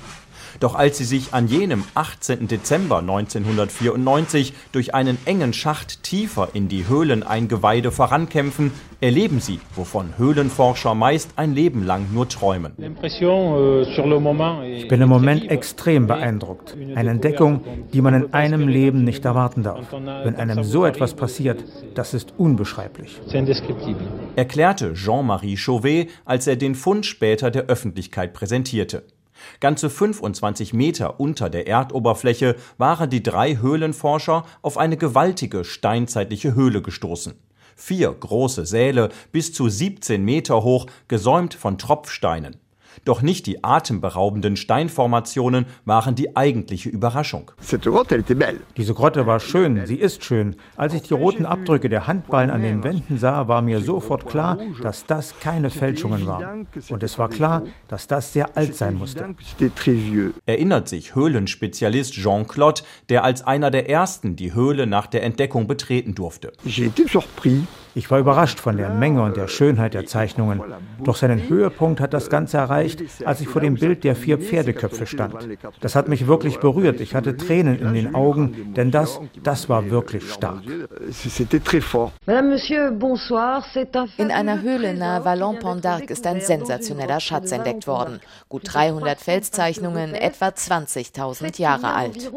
Doch 0.63 0.75
als 0.77 0.97
sie 0.97 1.05
sich 1.05 1.35
an 1.35 1.49
jenem 1.49 1.83
18. 1.95 2.47
Dezember 2.47 2.99
1994 2.99 4.55
durch 4.71 4.95
einen 4.95 5.19
engen 5.25 5.53
Schacht 5.53 6.05
tiefer 6.05 6.51
in 6.53 6.69
die 6.69 6.87
Höhleneingeweide 6.87 7.91
vorankämpfen, 7.91 8.71
erleben 9.01 9.41
sie, 9.41 9.59
wovon 9.75 10.17
Höhlenforscher 10.19 10.95
meist 10.95 11.31
ein 11.35 11.53
Leben 11.53 11.85
lang 11.85 12.15
nur 12.15 12.29
träumen. 12.29 12.75
Ich 12.79 12.95
bin 14.87 15.01
im 15.01 15.09
Moment 15.09 15.51
extrem 15.51 16.07
beeindruckt. 16.07 16.77
Eine 16.95 17.11
Entdeckung, 17.11 17.65
die 17.93 18.01
man 18.01 18.15
in 18.15 18.33
einem 18.33 18.69
Leben 18.69 19.03
nicht 19.03 19.25
erwarten 19.25 19.65
darf. 19.65 19.91
Wenn 19.91 20.37
einem 20.37 20.63
so 20.63 20.85
etwas 20.85 21.15
passiert, 21.15 21.65
das 21.97 22.15
ist 22.15 22.35
unbeschreiblich. 22.39 23.21
Erklärte 24.37 24.95
Jean-Marie 24.95 25.57
Chauvet, 25.57 26.09
als 26.25 26.47
er 26.47 26.55
den 26.55 26.77
Fund 26.77 27.05
später 27.05 27.51
der 27.51 27.65
Öffentlichkeit 27.65 28.33
präsentierte. 28.33 29.03
Ganze 29.61 29.91
25 29.91 30.73
Meter 30.73 31.21
unter 31.21 31.51
der 31.51 31.67
Erdoberfläche 31.67 32.57
waren 32.79 33.11
die 33.11 33.23
drei 33.23 33.57
Höhlenforscher 33.57 34.45
auf 34.63 34.79
eine 34.79 34.97
gewaltige 34.97 35.65
steinzeitliche 35.65 36.55
Höhle 36.55 36.83
gestoßen. 36.83 37.35
Vier 37.77 38.13
große 38.13 38.67
Säle, 38.67 39.09
bis 39.33 39.53
zu 39.53 39.69
17 39.69 40.25
Meter 40.25 40.63
hoch, 40.63 40.87
gesäumt 41.09 41.55
von 41.55 41.79
Tropfsteinen. 41.79 42.62
Doch 43.05 43.23
nicht 43.23 43.47
die 43.47 43.65
atemberaubenden 43.65 44.57
Steinformationen 44.57 45.67
waren 45.85 46.15
die 46.15 46.37
eigentliche 46.37 46.89
Überraschung. 46.89 47.51
Diese 48.77 48.95
Grotte 48.95 49.27
war 49.27 49.41
schön, 49.41 49.87
sie 49.87 49.97
ist 49.97 50.25
schön. 50.25 50.57
Als 50.77 50.95
ich 50.95 51.03
die 51.03 51.15
roten 51.15 51.47
Abdrücke 51.47 51.89
der 51.89 52.07
Handballen 52.07 52.51
an 52.51 52.63
den 52.63 52.85
Wänden 52.85 53.19
sah, 53.19 53.49
war 53.49 53.63
mir 53.63 53.81
sofort 53.81 54.27
klar, 54.27 54.59
dass 54.83 55.07
das 55.07 55.39
keine 55.41 55.71
Fälschungen 55.71 56.27
waren. 56.27 56.67
Und 56.89 57.03
es 57.03 57.19
war 57.19 57.29
klar, 57.29 57.63
dass 57.89 58.07
das 58.07 58.33
sehr 58.33 58.57
alt 58.57 58.75
sein 58.75 58.95
musste. 58.95 59.35
Erinnert 60.47 60.89
sich 60.89 61.15
Höhlenspezialist 61.15 62.15
Jean 62.15 62.47
Claude, 62.47 62.83
der 63.09 63.25
als 63.25 63.43
einer 63.47 63.71
der 63.71 63.89
ersten 63.89 64.37
die 64.37 64.55
Höhle 64.55 64.87
nach 64.87 65.07
der 65.07 65.23
Entdeckung 65.23 65.67
betreten 65.67 66.15
durfte. 66.15 66.53
Ich 67.95 68.11
war 68.11 68.19
überrascht 68.19 68.59
von 68.59 68.77
der 68.77 68.89
Menge 68.91 69.23
und 69.23 69.37
der 69.37 69.49
Schönheit 69.49 69.95
der 69.95 70.07
Zeichnungen. 70.07 70.63
Doch 71.05 71.17
seinen 71.17 71.49
Höhepunkt 71.49 72.01
hat 72.01 72.15
das 72.15 72.31
Ganze 72.31 72.57
erreicht, 72.57 73.03
als 73.25 73.41
ich 73.41 73.49
vor 73.49 73.61
dem 73.61 73.75
Bild 73.75 74.05
der 74.05 74.17
vier 74.17 74.39
Pferdeköpfe 74.39 75.07
stand. 75.07 75.35
Das 75.81 75.95
hat 75.95 76.09
mich 76.09 76.27
wirklich 76.27 76.59
berührt. 76.59 77.01
Ich 77.01 77.15
hatte 77.15 77.37
Tränen 77.37 77.79
in 77.79 77.93
den 77.93 78.15
Augen, 78.15 78.73
denn 78.75 78.91
das, 78.91 79.21
das 79.43 79.69
war 79.69 79.91
wirklich 79.91 80.31
stark. 80.31 80.63
In 84.17 84.31
einer 84.31 84.63
Höhle 84.63 84.95
nahe 84.95 85.25
Vallon-Pont 85.25 85.85
d'Arc 85.85 86.11
ist 86.11 86.27
ein 86.27 86.41
sensationeller 86.41 87.21
Schatz 87.21 87.53
entdeckt 87.53 87.87
worden. 87.87 88.21
Gut 88.49 88.63
300 88.65 89.21
Felszeichnungen, 89.21 90.15
etwa 90.15 90.49
20.000 90.49 91.61
Jahre 91.61 91.93
alt. 91.93 92.31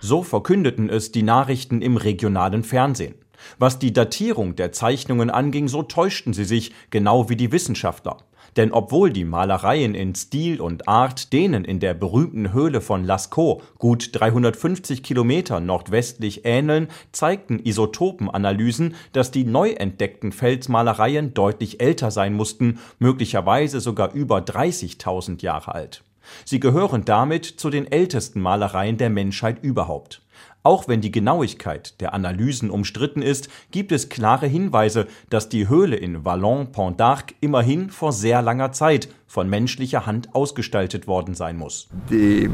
So 0.00 0.22
verkündeten 0.22 0.88
es 0.88 1.10
die 1.10 1.22
Nachrichten 1.22 1.82
im 1.82 1.96
regionalen 1.96 2.62
Fernsehen. 2.62 3.14
Was 3.58 3.78
die 3.78 3.92
Datierung 3.92 4.56
der 4.56 4.72
Zeichnungen 4.72 5.30
anging, 5.30 5.68
so 5.68 5.82
täuschten 5.82 6.32
sie 6.32 6.44
sich, 6.44 6.72
genau 6.90 7.28
wie 7.28 7.36
die 7.36 7.52
Wissenschaftler. 7.52 8.18
Denn 8.56 8.72
obwohl 8.72 9.12
die 9.12 9.24
Malereien 9.24 9.94
in 9.94 10.14
Stil 10.14 10.60
und 10.60 10.88
Art 10.88 11.32
denen 11.32 11.64
in 11.64 11.78
der 11.80 11.94
berühmten 11.94 12.52
Höhle 12.52 12.80
von 12.80 13.04
Lascaux 13.04 13.62
gut 13.78 14.10
350 14.12 15.02
Kilometer 15.02 15.60
nordwestlich 15.60 16.44
ähneln, 16.44 16.88
zeigten 17.12 17.60
Isotopenanalysen, 17.64 18.94
dass 19.12 19.30
die 19.30 19.44
neu 19.44 19.70
entdeckten 19.70 20.32
Felsmalereien 20.32 21.34
deutlich 21.34 21.80
älter 21.80 22.10
sein 22.10 22.34
mussten, 22.34 22.80
möglicherweise 22.98 23.80
sogar 23.80 24.12
über 24.12 24.38
30.000 24.38 25.42
Jahre 25.42 25.74
alt. 25.74 26.02
Sie 26.44 26.60
gehören 26.60 27.04
damit 27.04 27.44
zu 27.44 27.70
den 27.70 27.90
ältesten 27.90 28.40
Malereien 28.40 28.98
der 28.98 29.10
Menschheit 29.10 29.62
überhaupt. 29.62 30.22
Auch 30.62 30.88
wenn 30.88 31.00
die 31.00 31.10
Genauigkeit 31.10 32.00
der 32.00 32.12
Analysen 32.12 32.70
umstritten 32.70 33.22
ist, 33.22 33.48
gibt 33.70 33.92
es 33.92 34.10
klare 34.10 34.46
Hinweise, 34.46 35.06
dass 35.30 35.48
die 35.48 35.68
Höhle 35.68 35.96
in 35.96 36.24
Vallon-Pont 36.24 37.00
d'Arc 37.00 37.34
immerhin 37.40 37.88
vor 37.88 38.12
sehr 38.12 38.42
langer 38.42 38.72
Zeit 38.72 39.08
von 39.30 39.48
menschlicher 39.48 40.06
Hand 40.06 40.34
ausgestaltet 40.34 41.06
worden 41.06 41.34
sein 41.34 41.56
muss. 41.56 41.88
Die 42.10 42.50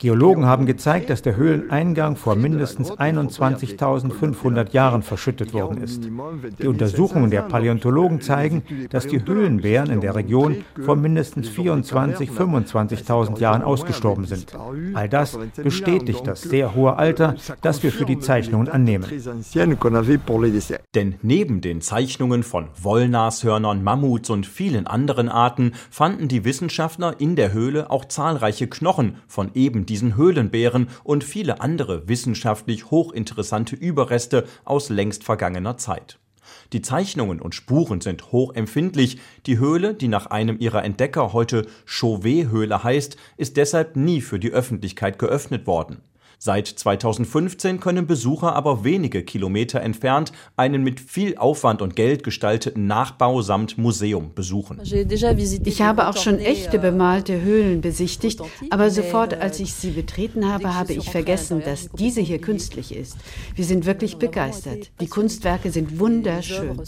Geologen 0.00 0.46
haben 0.46 0.66
gezeigt, 0.66 1.10
dass 1.10 1.22
der 1.22 1.36
Höhleneingang 1.36 2.16
vor 2.16 2.34
mindestens 2.34 2.90
21.500 2.90 4.72
Jahren 4.72 5.02
verschüttet 5.04 5.54
worden 5.54 5.80
ist. 5.80 6.08
Die 6.60 6.66
Untersuchungen 6.66 7.30
der 7.30 7.42
Paläontologen 7.42 8.20
zeigen, 8.20 8.64
dass 8.90 9.06
die 9.06 9.24
Höhlenbären 9.24 9.90
in 9.90 10.00
der 10.00 10.16
Region 10.16 10.64
vor 10.84 10.96
mindestens 10.96 11.48
24.000, 11.48 12.28
25.000 12.32 13.38
Jahren 13.38 13.62
ausgestorben 13.62 14.24
sind. 14.24 14.58
All 14.94 15.08
das 15.08 15.38
bestätigt 15.54 16.26
das 16.26 16.42
sehr 16.42 16.74
hohe 16.74 16.96
Alter, 16.96 17.36
das 17.62 17.84
wir 17.84 17.92
für 17.92 18.06
die 18.06 18.18
Zeichnungen 18.18 18.68
annehmen. 18.68 19.06
Denn 20.96 21.14
neben 21.22 21.60
den 21.60 21.80
Zeichnungen 21.80 22.42
von 22.42 22.66
Wollnashörnern, 22.82 23.84
Mammuts 23.84 24.30
und 24.30 24.44
vielen 24.44 24.88
anderen 24.88 25.27
Arten 25.28 25.72
fanden 25.90 26.28
die 26.28 26.44
Wissenschaftler 26.44 27.20
in 27.20 27.36
der 27.36 27.52
Höhle 27.52 27.90
auch 27.90 28.04
zahlreiche 28.04 28.68
Knochen 28.68 29.16
von 29.26 29.50
eben 29.54 29.86
diesen 29.86 30.16
Höhlenbären 30.16 30.88
und 31.04 31.24
viele 31.24 31.60
andere 31.60 32.08
wissenschaftlich 32.08 32.90
hochinteressante 32.90 33.76
Überreste 33.76 34.46
aus 34.64 34.88
längst 34.88 35.24
vergangener 35.24 35.76
Zeit. 35.76 36.18
Die 36.72 36.82
Zeichnungen 36.82 37.40
und 37.40 37.54
Spuren 37.54 38.00
sind 38.00 38.32
hochempfindlich. 38.32 39.18
Die 39.46 39.58
Höhle, 39.58 39.94
die 39.94 40.08
nach 40.08 40.26
einem 40.26 40.58
ihrer 40.58 40.84
Entdecker 40.84 41.32
heute 41.32 41.66
Chauvet-Höhle 41.86 42.82
heißt, 42.82 43.16
ist 43.36 43.56
deshalb 43.56 43.96
nie 43.96 44.20
für 44.20 44.38
die 44.38 44.50
Öffentlichkeit 44.50 45.18
geöffnet 45.18 45.66
worden. 45.66 46.02
Seit 46.40 46.68
2015 46.68 47.80
können 47.80 48.06
Besucher 48.06 48.54
aber 48.54 48.84
wenige 48.84 49.24
Kilometer 49.24 49.80
entfernt 49.80 50.30
einen 50.56 50.84
mit 50.84 51.00
viel 51.00 51.36
Aufwand 51.36 51.82
und 51.82 51.96
Geld 51.96 52.22
gestalteten 52.22 52.86
Nachbau 52.86 53.42
samt 53.42 53.76
Museum 53.76 54.32
besuchen. 54.34 54.80
Ich 54.84 55.82
habe 55.82 56.06
auch 56.06 56.16
schon 56.16 56.38
echte 56.38 56.78
bemalte 56.78 57.40
Höhlen 57.40 57.80
besichtigt, 57.80 58.40
aber 58.70 58.90
sofort, 58.90 59.34
als 59.34 59.58
ich 59.58 59.74
sie 59.74 59.90
betreten 59.90 60.46
habe, 60.46 60.76
habe 60.76 60.92
ich 60.92 61.10
vergessen, 61.10 61.60
dass 61.64 61.88
diese 61.90 62.20
hier 62.20 62.40
künstlich 62.40 62.94
ist. 62.94 63.16
Wir 63.56 63.64
sind 63.64 63.84
wirklich 63.84 64.18
begeistert. 64.18 64.92
Die 65.00 65.08
Kunstwerke 65.08 65.72
sind 65.72 65.98
wunderschön. 65.98 66.80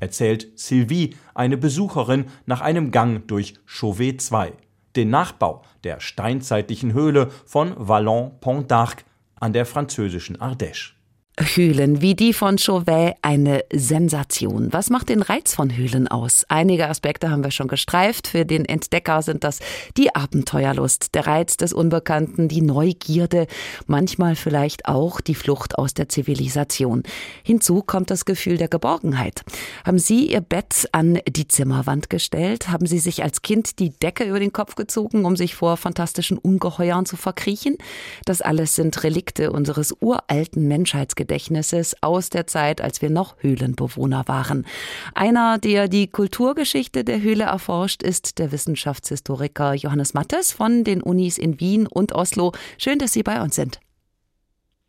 Erzählt 0.00 0.48
Sylvie, 0.54 1.14
eine 1.34 1.58
Besucherin, 1.58 2.24
nach 2.46 2.62
einem 2.62 2.90
Gang 2.90 3.28
durch 3.28 3.54
Chauvet 3.66 4.22
2 4.22 4.54
den 4.96 5.10
Nachbau 5.10 5.62
der 5.84 6.00
steinzeitlichen 6.00 6.92
Höhle 6.92 7.30
von 7.44 7.74
Vallon-Pont 7.76 8.70
d'Arc 8.70 9.04
an 9.38 9.52
der 9.52 9.66
französischen 9.66 10.38
Ardèche. 10.38 10.95
Höhlen 11.38 12.00
wie 12.00 12.14
die 12.14 12.32
von 12.32 12.56
Chauvet 12.56 13.14
eine 13.20 13.62
Sensation. 13.70 14.72
Was 14.72 14.88
macht 14.88 15.10
den 15.10 15.20
Reiz 15.20 15.54
von 15.54 15.76
Höhlen 15.76 16.08
aus? 16.08 16.46
Einige 16.48 16.88
Aspekte 16.88 17.30
haben 17.30 17.44
wir 17.44 17.50
schon 17.50 17.68
gestreift. 17.68 18.28
Für 18.28 18.46
den 18.46 18.64
Entdecker 18.64 19.20
sind 19.20 19.44
das 19.44 19.60
die 19.98 20.14
Abenteuerlust, 20.14 21.14
der 21.14 21.26
Reiz 21.26 21.58
des 21.58 21.74
Unbekannten, 21.74 22.48
die 22.48 22.62
Neugierde, 22.62 23.48
manchmal 23.86 24.34
vielleicht 24.34 24.88
auch 24.88 25.20
die 25.20 25.34
Flucht 25.34 25.76
aus 25.76 25.92
der 25.92 26.08
Zivilisation. 26.08 27.02
Hinzu 27.42 27.82
kommt 27.82 28.10
das 28.10 28.24
Gefühl 28.24 28.56
der 28.56 28.68
Geborgenheit. 28.68 29.42
Haben 29.84 29.98
Sie 29.98 30.30
Ihr 30.32 30.40
Bett 30.40 30.88
an 30.92 31.18
die 31.28 31.48
Zimmerwand 31.48 32.08
gestellt? 32.08 32.70
Haben 32.70 32.86
Sie 32.86 32.98
sich 32.98 33.22
als 33.22 33.42
Kind 33.42 33.78
die 33.78 33.90
Decke 33.90 34.24
über 34.24 34.40
den 34.40 34.54
Kopf 34.54 34.74
gezogen, 34.74 35.26
um 35.26 35.36
sich 35.36 35.54
vor 35.54 35.76
fantastischen 35.76 36.38
Ungeheuern 36.38 37.04
zu 37.04 37.18
verkriechen? 37.18 37.76
Das 38.24 38.40
alles 38.40 38.74
sind 38.74 39.04
Relikte 39.04 39.52
unseres 39.52 39.94
uralten 40.00 40.66
Menschheitsgedächtnisses. 40.66 41.25
Gedächtnisses 41.26 41.96
aus 42.02 42.30
der 42.30 42.46
Zeit, 42.46 42.80
als 42.80 43.02
wir 43.02 43.10
noch 43.10 43.34
Höhlenbewohner 43.40 44.28
waren. 44.28 44.64
Einer, 45.12 45.58
der 45.58 45.88
die 45.88 46.06
Kulturgeschichte 46.06 47.02
der 47.02 47.20
Höhle 47.20 47.44
erforscht, 47.44 48.04
ist 48.04 48.38
der 48.38 48.52
Wissenschaftshistoriker 48.52 49.74
Johannes 49.74 50.14
Mattes 50.14 50.52
von 50.52 50.84
den 50.84 51.02
Unis 51.02 51.36
in 51.36 51.58
Wien 51.58 51.88
und 51.88 52.14
Oslo. 52.14 52.52
Schön, 52.78 53.00
dass 53.00 53.12
Sie 53.12 53.24
bei 53.24 53.42
uns 53.42 53.56
sind. 53.56 53.80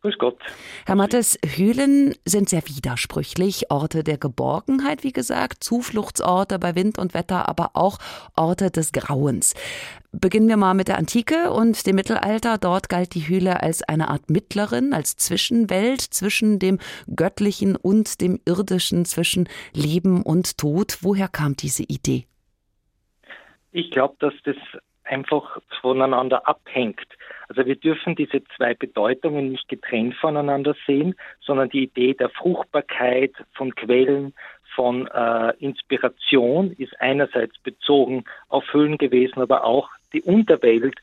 Grüß 0.02 0.16
Gott. 0.18 0.38
Herr 0.86 0.94
Mattes, 0.94 1.40
Höhlen 1.44 2.14
sind 2.24 2.48
sehr 2.48 2.62
widersprüchlich. 2.68 3.72
Orte 3.72 4.04
der 4.04 4.16
Geborgenheit, 4.16 5.02
wie 5.02 5.12
gesagt, 5.12 5.64
Zufluchtsorte 5.64 6.60
bei 6.60 6.76
Wind 6.76 6.98
und 6.98 7.14
Wetter, 7.14 7.48
aber 7.48 7.70
auch 7.74 7.98
Orte 8.36 8.70
des 8.70 8.92
Grauens. 8.92 9.54
Beginnen 10.20 10.48
wir 10.48 10.56
mal 10.56 10.74
mit 10.74 10.88
der 10.88 10.98
Antike 10.98 11.52
und 11.52 11.86
dem 11.86 11.94
Mittelalter. 11.94 12.58
Dort 12.58 12.88
galt 12.88 13.14
die 13.14 13.28
Höhle 13.28 13.62
als 13.62 13.82
eine 13.82 14.08
Art 14.08 14.30
Mittlerin, 14.30 14.92
als 14.92 15.16
Zwischenwelt 15.16 16.00
zwischen 16.00 16.58
dem 16.58 16.78
Göttlichen 17.14 17.76
und 17.76 18.20
dem 18.20 18.40
Irdischen, 18.44 19.04
zwischen 19.04 19.48
Leben 19.74 20.22
und 20.22 20.58
Tod. 20.58 20.98
Woher 21.02 21.28
kam 21.28 21.54
diese 21.54 21.84
Idee? 21.84 22.24
Ich 23.70 23.92
glaube, 23.92 24.16
dass 24.18 24.34
das 24.44 24.56
einfach 25.04 25.58
voneinander 25.80 26.48
abhängt. 26.48 27.06
Also 27.48 27.64
wir 27.64 27.76
dürfen 27.76 28.16
diese 28.16 28.42
zwei 28.56 28.74
Bedeutungen 28.74 29.52
nicht 29.52 29.68
getrennt 29.68 30.16
voneinander 30.16 30.74
sehen, 30.86 31.14
sondern 31.40 31.68
die 31.68 31.84
Idee 31.84 32.14
der 32.14 32.30
Fruchtbarkeit 32.30 33.32
von 33.54 33.74
Quellen, 33.74 34.34
von 34.74 35.06
äh, 35.08 35.54
Inspiration 35.58 36.72
ist 36.72 37.00
einerseits 37.00 37.58
bezogen 37.58 38.24
auf 38.48 38.64
Höhlen 38.72 38.98
gewesen, 38.98 39.40
aber 39.40 39.64
auch 39.64 39.88
die 40.12 40.22
Unterwelt, 40.22 40.98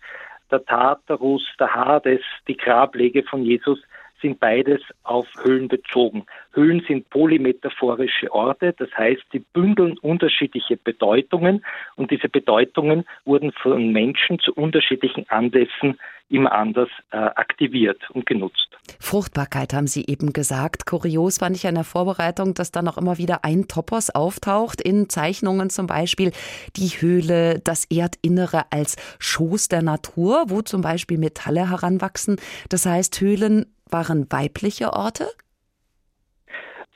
der 0.52 0.64
Tartarus, 0.64 1.44
der 1.60 1.74
Hades, 1.74 2.22
die 2.48 2.58
Grablege 2.58 3.24
von 3.24 3.44
Jesus 3.44 3.80
sind 4.26 4.40
beides 4.40 4.82
auf 5.04 5.28
Höhlen 5.44 5.68
bezogen. 5.68 6.26
Höhlen 6.54 6.84
sind 6.88 7.08
polymetaphorische 7.12 8.34
Orte, 8.34 8.74
das 8.76 8.90
heißt, 8.98 9.22
sie 9.32 9.46
bündeln 9.54 10.00
unterschiedliche 10.00 10.78
Bedeutungen 10.78 11.64
und 11.96 12.10
diese 12.10 12.28
Bedeutungen 12.28 13.06
wurden 13.24 13.52
von 13.52 13.92
Menschen 13.92 14.40
zu 14.40 14.52
unterschiedlichen 14.54 15.30
Anlässen 15.30 16.00
immer 16.30 16.52
anders 16.54 16.90
äh, 17.12 17.18
aktiviert 17.18 18.02
und 18.10 18.26
genutzt. 18.26 18.76
Fruchtbarkeit 19.00 19.74
haben 19.74 19.86
Sie 19.86 20.06
eben 20.08 20.34
gesagt. 20.34 20.88
Kurios 20.88 21.38
fand 21.38 21.56
ich 21.56 21.66
in 21.66 21.76
der 21.76 21.84
Vorbereitung, 21.84 22.56
dass 22.56 22.72
dann 22.72 22.88
auch 22.88 22.98
immer 22.98 23.20
wieder 23.20 23.46
ein 23.46 23.68
Topos 23.68 24.10
auftaucht, 24.10 24.82
in 24.82 25.08
Zeichnungen 25.08 25.70
zum 25.70 25.86
Beispiel 25.86 26.32
die 26.76 26.88
Höhle, 26.88 27.60
das 27.64 27.86
Erdinnere 27.86 28.72
als 28.72 28.96
Schoß 29.20 29.68
der 29.68 29.84
Natur, 29.84 30.46
wo 30.48 30.64
zum 30.64 30.82
Beispiel 30.82 31.20
Metalle 31.20 31.70
heranwachsen. 31.70 32.38
Das 32.70 32.88
heißt, 32.88 33.22
Höhlen 33.22 33.68
waren 33.90 34.28
weibliche 34.32 34.94
Orte? 34.94 35.28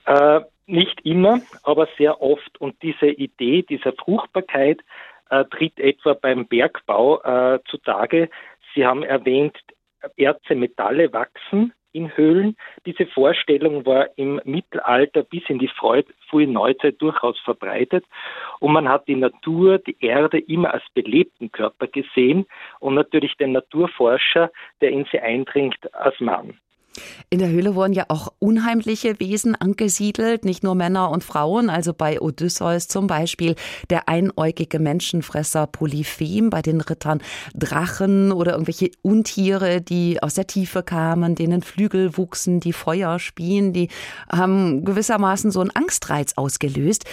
Äh, 0.06 0.42
nicht 0.66 1.02
immer, 1.06 1.42
aber 1.64 1.88
sehr 1.98 2.22
oft. 2.22 2.60
Und 2.60 2.82
diese 2.82 3.08
Idee 3.08 3.64
dieser 3.64 3.94
Fruchtbarkeit 3.94 4.82
äh, 5.30 5.46
tritt 5.46 5.80
etwa 5.80 6.14
beim 6.14 6.48
Bergbau 6.48 7.22
äh, 7.22 7.60
zutage. 7.70 8.30
Sie 8.74 8.86
haben 8.86 9.04
erwähnt, 9.04 9.58
Erze, 10.16 10.56
Metalle 10.56 11.12
wachsen 11.12 11.74
in 11.92 12.16
Höhlen. 12.16 12.56
Diese 12.86 13.06
Vorstellung 13.08 13.86
war 13.86 14.10
im 14.16 14.40
Mittelalter 14.44 15.24
bis 15.24 15.44
in 15.50 15.60
die 15.60 15.70
frühe 15.80 16.48
Neuzeit 16.48 17.02
durchaus 17.02 17.40
verbreitet. 17.40 18.06
Und 18.60 18.74
man 18.74 18.88
hat 18.88 19.08
die 19.08 19.16
Natur, 19.16 19.80
die 19.80 19.98
Erde 20.00 20.40
immer 20.40 20.74
als 20.74 20.84
belebten 20.94 21.52
Körper 21.52 21.88
gesehen 21.88 22.46
und 22.80 22.96
natürlich 22.96 23.36
den 23.38 23.54
Naturforscher, 23.54 24.52
der 24.82 24.92
in 24.92 25.06
sie 25.12 25.20
eindringt, 25.20 25.94
als 25.94 26.20
Mann. 26.20 26.60
In 27.30 27.40
der 27.40 27.50
Höhle 27.50 27.76
wurden 27.76 27.94
ja 27.94 28.06
auch 28.08 28.34
unheimliche 28.40 29.20
Wesen 29.20 29.56
angesiedelt, 29.56 30.46
nicht 30.46 30.64
nur 30.64 30.76
Männer 30.76 31.12
und 31.12 31.24
Frauen, 31.24 31.70
also 31.70 31.94
bei 31.94 32.20
Odysseus 32.22 32.88
zum 32.88 33.08
Beispiel 33.08 33.56
der 33.90 34.10
einäugige 34.10 34.80
Menschenfresser 34.80 35.68
Polyphem, 35.68 36.50
bei 36.50 36.62
den 36.62 36.82
Rittern 36.82 37.22
Drachen 37.54 38.32
oder 38.32 38.54
irgendwelche 38.54 38.92
Untiere, 39.02 39.82
die 39.82 40.22
aus 40.22 40.36
der 40.36 40.48
Tiefe 40.48 40.84
kamen, 40.84 41.36
denen 41.36 41.62
Flügel 41.62 42.18
wuchsen, 42.18 42.60
die 42.60 42.74
Feuer 42.74 43.20
spien, 43.20 43.74
die 43.74 43.90
haben 44.32 44.86
gewissermaßen 44.86 45.52
so 45.52 45.62
einen 45.62 45.72
Angstreiz 45.72 46.34
ausgelöst. 46.36 47.06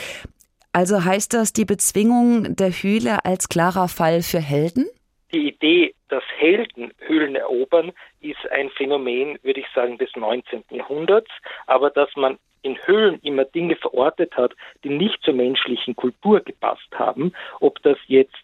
Also 0.72 1.04
heißt 1.04 1.32
das 1.32 1.54
die 1.54 1.64
Bezwingung 1.64 2.54
der 2.54 2.70
Höhle 2.70 3.24
als 3.24 3.48
klarer 3.48 3.88
Fall 3.88 4.22
für 4.22 4.40
Helden? 4.40 4.86
Die 5.32 5.48
Idee, 5.48 5.94
dass 6.08 6.24
Helden 6.38 6.92
Höhlen 6.98 7.36
erobern, 7.36 7.92
ist 8.20 8.50
ein 8.50 8.70
Phänomen, 8.70 9.38
würde 9.42 9.60
ich 9.60 9.66
sagen, 9.74 9.98
des 9.98 10.14
19. 10.16 10.64
Jahrhunderts. 10.70 11.30
Aber 11.66 11.90
dass 11.90 12.14
man 12.16 12.38
in 12.62 12.76
Höhlen 12.84 13.20
immer 13.22 13.44
Dinge 13.44 13.76
verortet 13.76 14.36
hat, 14.36 14.52
die 14.82 14.88
nicht 14.88 15.22
zur 15.22 15.34
menschlichen 15.34 15.94
Kultur 15.94 16.40
gepasst 16.40 16.88
haben, 16.94 17.32
ob 17.60 17.80
das 17.82 17.96
jetzt 18.06 18.34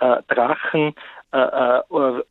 äh, 0.00 0.18
Drachen, 0.28 0.94
äh, 1.32 1.38
äh, 1.38 2.22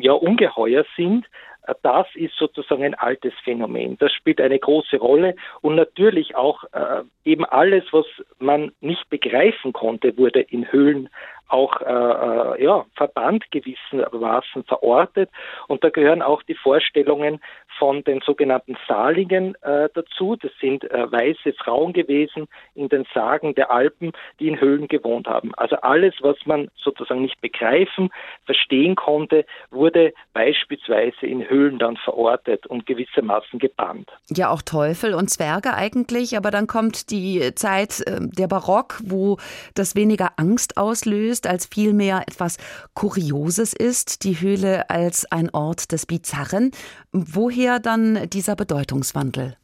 ja, 0.00 0.12
Ungeheuer 0.12 0.84
sind, 0.96 1.26
äh, 1.66 1.74
das 1.82 2.06
ist 2.14 2.34
sozusagen 2.36 2.84
ein 2.84 2.94
altes 2.94 3.32
Phänomen. 3.44 3.96
Das 3.98 4.12
spielt 4.12 4.40
eine 4.40 4.58
große 4.58 4.96
Rolle 4.96 5.36
und 5.60 5.76
natürlich 5.76 6.34
auch 6.34 6.64
äh, 6.72 7.02
eben 7.24 7.44
alles, 7.44 7.84
was 7.92 8.06
man 8.38 8.72
nicht 8.80 9.08
begreifen 9.08 9.72
konnte, 9.72 10.16
wurde 10.18 10.40
in 10.40 10.70
Höhlen 10.72 11.08
auch 11.48 11.80
äh, 11.80 11.84
äh, 11.84 12.64
ja, 12.64 12.84
verbannt 12.96 13.44
gewissermaßen 13.50 14.64
verortet. 14.64 15.30
Und 15.68 15.84
da 15.84 15.90
gehören 15.90 16.22
auch 16.22 16.42
die 16.42 16.54
Vorstellungen 16.54 17.40
von 17.78 18.04
den 18.04 18.20
sogenannten 18.20 18.76
Salingen 18.86 19.54
äh, 19.62 19.88
dazu. 19.94 20.36
Das 20.36 20.52
sind 20.60 20.84
äh, 20.90 21.10
weiße 21.10 21.52
Frauen 21.54 21.92
gewesen 21.92 22.48
in 22.74 22.88
den 22.88 23.04
Sagen 23.14 23.54
der 23.54 23.70
Alpen, 23.70 24.12
die 24.40 24.48
in 24.48 24.60
Höhlen 24.60 24.88
gewohnt 24.88 25.26
haben. 25.26 25.54
Also 25.56 25.76
alles, 25.76 26.14
was 26.20 26.36
man 26.44 26.68
sozusagen 26.76 27.22
nicht 27.22 27.40
begreifen, 27.40 28.10
verstehen 28.44 28.94
konnte, 28.94 29.44
wurde 29.70 30.12
beispielsweise 30.32 31.26
in 31.26 31.48
Höhlen 31.48 31.78
dann 31.78 31.96
verortet 31.96 32.66
und 32.66 32.86
gewissermaßen 32.86 33.58
gebannt. 33.58 34.10
Ja, 34.30 34.50
auch 34.50 34.62
Teufel 34.62 35.14
und 35.14 35.28
Zwerge 35.28 35.74
eigentlich, 35.74 36.36
aber 36.36 36.50
dann 36.50 36.66
kommt 36.66 37.10
die 37.10 37.54
Zeit 37.54 38.00
äh, 38.06 38.20
der 38.20 38.48
Barock, 38.48 39.00
wo 39.04 39.38
das 39.74 39.96
weniger 39.96 40.32
Angst 40.36 40.76
auslöst, 40.76 41.31
als 41.46 41.66
vielmehr 41.66 42.22
etwas 42.26 42.58
Kurioses 42.94 43.72
ist, 43.72 44.24
die 44.24 44.34
Höhle 44.34 44.90
als 44.90 45.30
ein 45.30 45.50
Ort 45.50 45.92
des 45.92 46.06
Bizarren. 46.06 46.70
Woher 47.12 47.62
woher 47.62 47.80
dann 47.80 48.28
dieser 48.30 48.56
Bedeutungswandel? 48.56 49.56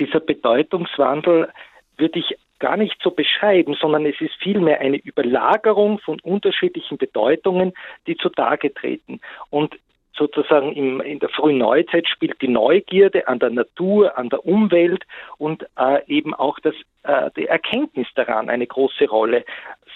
Dieser 0.00 0.20
Bedeutungswandel 0.20 1.52
würde 1.98 2.18
ich 2.18 2.36
gar 2.58 2.76
nicht 2.76 2.96
so 3.02 3.10
beschreiben, 3.10 3.76
sondern 3.80 4.06
es 4.06 4.20
ist 4.20 4.34
vielmehr 4.40 4.80
eine 4.80 4.96
Überlagerung 4.96 5.98
von 5.98 6.20
unterschiedlichen 6.20 6.96
Bedeutungen, 6.96 7.72
die 8.06 8.16
zutage 8.16 8.72
treten. 8.72 9.20
Und 9.50 9.78
sozusagen 10.22 10.72
im, 10.72 11.00
in 11.00 11.18
der 11.18 11.28
frühen 11.30 11.58
Neuzeit 11.58 12.06
spielt 12.06 12.40
die 12.40 12.48
Neugierde 12.48 13.26
an 13.26 13.40
der 13.40 13.50
Natur, 13.50 14.16
an 14.16 14.28
der 14.28 14.46
Umwelt 14.46 15.04
und 15.38 15.66
äh, 15.76 16.00
eben 16.06 16.32
auch 16.32 16.58
das, 16.60 16.74
äh, 17.02 17.30
die 17.36 17.46
Erkenntnis 17.46 18.06
daran 18.14 18.48
eine 18.48 18.66
große 18.66 19.08
Rolle. 19.08 19.44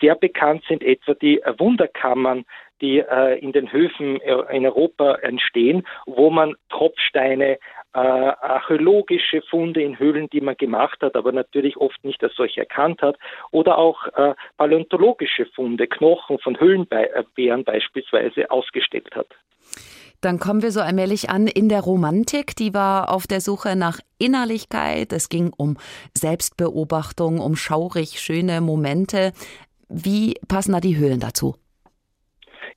Sehr 0.00 0.16
bekannt 0.16 0.64
sind 0.68 0.82
etwa 0.82 1.14
die 1.14 1.40
Wunderkammern 1.58 2.44
die 2.82 2.98
äh, 2.98 3.38
in 3.38 3.52
den 3.52 3.72
Höfen 3.72 4.20
äh, 4.20 4.54
in 4.54 4.66
Europa 4.66 5.14
entstehen, 5.22 5.86
wo 6.04 6.28
man 6.28 6.54
Tropfsteine, 6.68 7.52
äh, 7.52 7.58
archäologische 7.98 9.40
Funde 9.40 9.80
in 9.80 9.98
Höhlen, 9.98 10.28
die 10.28 10.42
man 10.42 10.58
gemacht 10.58 11.00
hat, 11.00 11.16
aber 11.16 11.32
natürlich 11.32 11.78
oft 11.78 12.04
nicht 12.04 12.22
als 12.22 12.34
solche 12.34 12.60
erkannt 12.60 13.00
hat, 13.00 13.16
oder 13.50 13.78
auch 13.78 14.06
äh, 14.08 14.34
paläontologische 14.58 15.46
Funde, 15.46 15.86
Knochen 15.86 16.38
von 16.40 16.60
Höhlenbären 16.60 17.64
beispielsweise 17.64 18.50
ausgestellt 18.50 19.16
hat. 19.16 19.28
Dann 20.20 20.38
kommen 20.38 20.62
wir 20.62 20.70
so 20.70 20.80
allmählich 20.80 21.30
an 21.30 21.46
in 21.46 21.68
der 21.68 21.80
Romantik. 21.80 22.56
Die 22.56 22.74
war 22.74 23.12
auf 23.12 23.26
der 23.26 23.40
Suche 23.40 23.76
nach 23.76 24.00
Innerlichkeit. 24.18 25.12
Es 25.12 25.28
ging 25.28 25.52
um 25.56 25.76
Selbstbeobachtung, 26.16 27.38
um 27.40 27.56
schaurig 27.56 28.20
schöne 28.20 28.60
Momente. 28.60 29.32
Wie 29.88 30.34
passen 30.48 30.72
da 30.72 30.80
die 30.80 30.96
Höhlen 30.96 31.20
dazu? 31.20 31.54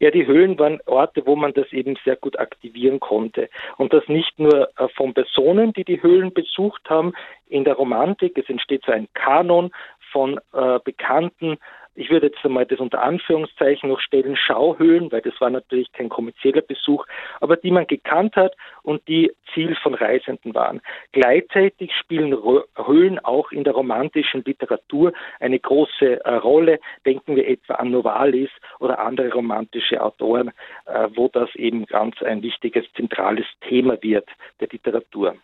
Ja, 0.02 0.12
die 0.12 0.26
Höhlen 0.26 0.58
waren 0.58 0.80
Orte, 0.86 1.24
wo 1.26 1.36
man 1.36 1.54
das 1.54 1.72
eben 1.74 1.98
sehr 2.06 2.16
gut 2.16 2.40
aktivieren 2.40 3.02
konnte. 3.02 3.50
Und 3.78 3.92
das 3.92 4.08
nicht 4.08 4.40
nur 4.40 4.70
äh, 4.78 4.88
von 4.96 5.14
Personen, 5.14 5.74
die 5.74 5.84
die 5.84 6.02
Höhlen 6.02 6.34
besucht 6.34 6.90
haben. 6.90 7.14
In 7.48 7.66
der 7.66 7.74
Romantik, 7.74 8.38
es 8.38 8.48
entsteht 8.48 8.84
so 8.86 8.94
ein 8.94 9.10
Kanon 9.14 9.72
von 10.12 10.40
äh, 10.54 10.80
bekannten 10.84 11.58
ich 12.00 12.10
würde 12.10 12.28
jetzt 12.28 12.44
einmal 12.46 12.66
das 12.66 12.80
unter 12.80 13.04
Anführungszeichen 13.04 13.90
noch 13.90 14.00
stellen, 14.00 14.38
Schauhöhlen, 14.38 15.12
weil 15.12 15.22
das 15.22 15.34
war 15.42 15.50
natürlich 15.50 15.92
kein 15.92 16.08
kommerzieller 16.08 16.62
Besuch, 16.62 17.06
aber 17.42 17.58
die 17.58 17.72
man 17.72 17.88
gekannt 17.88 18.38
hat 18.38 18.56
und 18.84 19.06
die 19.10 19.34
Ziel 19.54 19.76
von 19.76 19.94
Reisenden 19.94 20.56
waren. 20.56 20.82
Gleichzeitig 21.12 21.94
spielen 21.94 22.38
Höhlen 22.76 23.20
auch 23.20 23.52
in 23.52 23.66
der 23.66 23.74
romantischen 23.74 24.46
Literatur 24.46 25.12
eine 25.42 25.60
große 25.60 26.24
äh, 26.24 26.36
Rolle. 26.36 26.80
Denken 27.06 27.36
wir 27.36 27.46
etwa 27.48 27.76
an 27.76 27.92
Novalis 27.92 28.50
oder 28.80 29.00
andere 29.00 29.34
romantische 29.34 30.02
Autoren, 30.02 30.52
äh, 30.86 31.10
wo 31.16 31.28
das 31.28 31.54
eben 31.56 31.86
ganz 31.86 32.22
ein 32.22 32.42
wichtiges, 32.42 32.86
zentrales 32.94 33.46
Thema 33.68 34.02
wird 34.02 34.30
der 34.62 34.70
Literatur. 34.72 35.36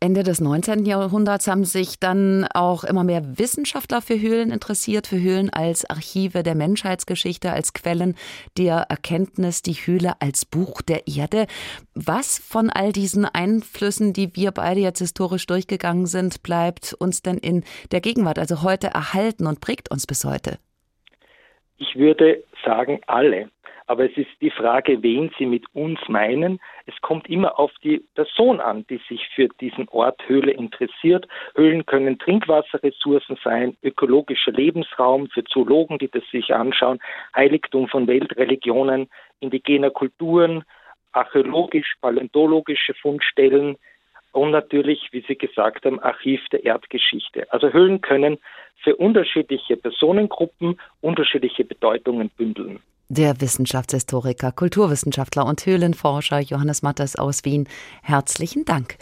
Ende 0.00 0.22
des 0.22 0.40
19. 0.40 0.84
Jahrhunderts 0.84 1.48
haben 1.48 1.64
sich 1.64 1.98
dann 1.98 2.46
auch 2.54 2.84
immer 2.84 3.04
mehr 3.04 3.38
Wissenschaftler 3.38 4.02
für 4.02 4.20
Höhlen 4.20 4.50
interessiert, 4.50 5.06
für 5.06 5.20
Höhlen 5.20 5.50
als 5.50 5.88
Archive 5.88 6.42
der 6.42 6.54
Menschheitsgeschichte, 6.54 7.52
als 7.52 7.72
Quellen 7.72 8.14
der 8.56 8.86
Erkenntnis, 8.88 9.62
die 9.62 9.74
Höhle 9.74 10.12
als 10.20 10.44
Buch 10.44 10.82
der 10.82 11.06
Erde. 11.06 11.46
Was 11.94 12.38
von 12.38 12.70
all 12.70 12.92
diesen 12.92 13.24
Einflüssen, 13.24 14.12
die 14.12 14.34
wir 14.36 14.50
beide 14.52 14.80
jetzt 14.80 14.98
historisch 14.98 15.46
durchgegangen 15.46 16.06
sind, 16.06 16.42
bleibt 16.42 16.94
uns 16.98 17.22
denn 17.22 17.38
in 17.38 17.64
der 17.90 18.00
Gegenwart, 18.00 18.38
also 18.38 18.62
heute 18.62 18.88
erhalten 18.88 19.46
und 19.46 19.60
prägt 19.60 19.90
uns 19.90 20.06
bis 20.06 20.24
heute? 20.24 20.58
Ich 21.78 21.96
würde 21.96 22.42
sagen, 22.64 23.00
alle. 23.06 23.50
Aber 23.88 24.04
es 24.04 24.16
ist 24.16 24.30
die 24.40 24.50
Frage, 24.50 25.02
wen 25.02 25.30
Sie 25.38 25.46
mit 25.46 25.64
uns 25.72 26.00
meinen. 26.08 26.58
Es 26.86 27.00
kommt 27.02 27.28
immer 27.28 27.58
auf 27.58 27.70
die 27.84 28.02
Person 28.14 28.60
an, 28.60 28.84
die 28.88 29.00
sich 29.08 29.28
für 29.34 29.48
diesen 29.60 29.88
Ort 29.88 30.20
Höhle 30.28 30.52
interessiert. 30.52 31.28
Höhlen 31.54 31.86
können 31.86 32.18
Trinkwasserressourcen 32.18 33.38
sein, 33.44 33.76
ökologischer 33.82 34.52
Lebensraum 34.52 35.28
für 35.28 35.44
Zoologen, 35.44 35.98
die 35.98 36.10
das 36.10 36.24
sich 36.32 36.52
anschauen, 36.52 36.98
Heiligtum 37.34 37.86
von 37.86 38.08
Weltreligionen, 38.08 39.08
indigener 39.38 39.90
Kulturen, 39.90 40.64
archäologisch, 41.12 41.94
paläontologische 42.00 42.94
Fundstellen 42.94 43.76
und 44.32 44.50
natürlich, 44.50 45.08
wie 45.12 45.24
Sie 45.26 45.36
gesagt 45.36 45.86
haben, 45.86 46.00
Archiv 46.00 46.40
der 46.50 46.64
Erdgeschichte. 46.64 47.50
Also 47.52 47.72
Höhlen 47.72 48.00
können 48.00 48.38
für 48.82 48.96
unterschiedliche 48.96 49.76
Personengruppen 49.76 50.78
unterschiedliche 51.00 51.64
Bedeutungen 51.64 52.30
bündeln. 52.30 52.80
Der 53.08 53.40
Wissenschaftshistoriker, 53.40 54.50
Kulturwissenschaftler 54.50 55.46
und 55.46 55.64
Höhlenforscher 55.64 56.40
Johannes 56.40 56.82
Mattes 56.82 57.14
aus 57.14 57.44
Wien, 57.44 57.68
herzlichen 58.02 58.64
Dank. 58.64 58.96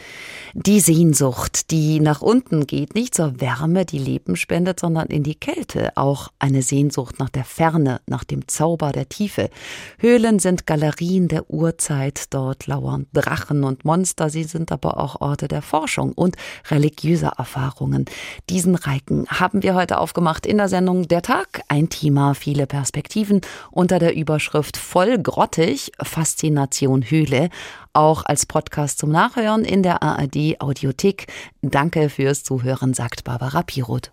Die 0.53 0.81
Sehnsucht, 0.81 1.71
die 1.71 2.01
nach 2.01 2.21
unten 2.21 2.67
geht, 2.67 2.95
nicht 2.95 3.15
zur 3.15 3.41
Wärme, 3.41 3.87
die 3.87 3.99
Leben 3.99 4.37
spendet, 4.37 4.81
sondern 4.81 5.07
in 5.07 5.23
die 5.23 5.37
Kälte. 5.37 5.97
Auch 5.97 6.29
eine 6.39 6.61
Sehnsucht 6.61 7.19
nach 7.19 7.31
der 7.31 7.45
Ferne, 7.45 8.03
nach 8.07 8.25
dem 8.25 8.47
Zauber 8.47 8.93
der 8.93 9.09
Tiefe. 9.09 9.49
Höhlen 9.97 10.39
sind 10.39 10.67
Galerien 10.67 11.29
der 11.29 11.49
Urzeit. 11.49 12.25
Dort 12.29 12.67
lauern 12.67 13.07
Drachen 13.15 13.65
und 13.65 13.87
Monster. 13.87 14.29
Sie 14.29 14.45
sind 14.45 14.71
aber 14.71 14.99
auch 14.99 15.23
Orte 15.23 15.49
der 15.49 15.63
Forschung 15.63 16.13
und 16.13 16.37
religiöser 16.71 17.33
Erfahrungen. 17.39 18.05
Diesen 18.51 18.75
Reiken 18.75 19.27
haben 19.29 19.63
wir 19.63 19.75
heute 19.75 19.97
aufgemacht 19.97 20.45
in 20.45 20.59
der 20.59 20.69
Sendung 20.69 21.09
Der 21.09 21.23
Tag. 21.23 21.63
Ein 21.69 21.89
Thema, 21.89 22.35
viele 22.35 22.67
Perspektiven 22.67 23.41
und 23.71 23.94
unter 23.95 24.07
der 24.07 24.17
Überschrift 24.17 24.77
Voll 24.77 25.19
grottig, 25.19 25.93
Faszination 26.03 27.03
Höhle, 27.03 27.49
auch 27.93 28.25
als 28.25 28.45
Podcast 28.45 28.99
zum 28.99 29.11
Nachhören 29.11 29.65
in 29.65 29.85
der 29.85 30.03
ARD 30.03 30.61
Audiothek. 30.61 31.29
Danke 31.63 32.09
fürs 32.09 32.43
Zuhören, 32.43 32.93
sagt 32.93 33.23
Barbara 33.23 33.63
Piroth. 33.63 34.11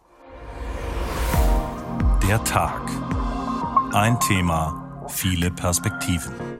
Der 2.27 2.43
Tag. 2.43 2.91
Ein 3.93 4.19
Thema, 4.19 5.07
viele 5.07 5.49
Perspektiven. 5.49 6.50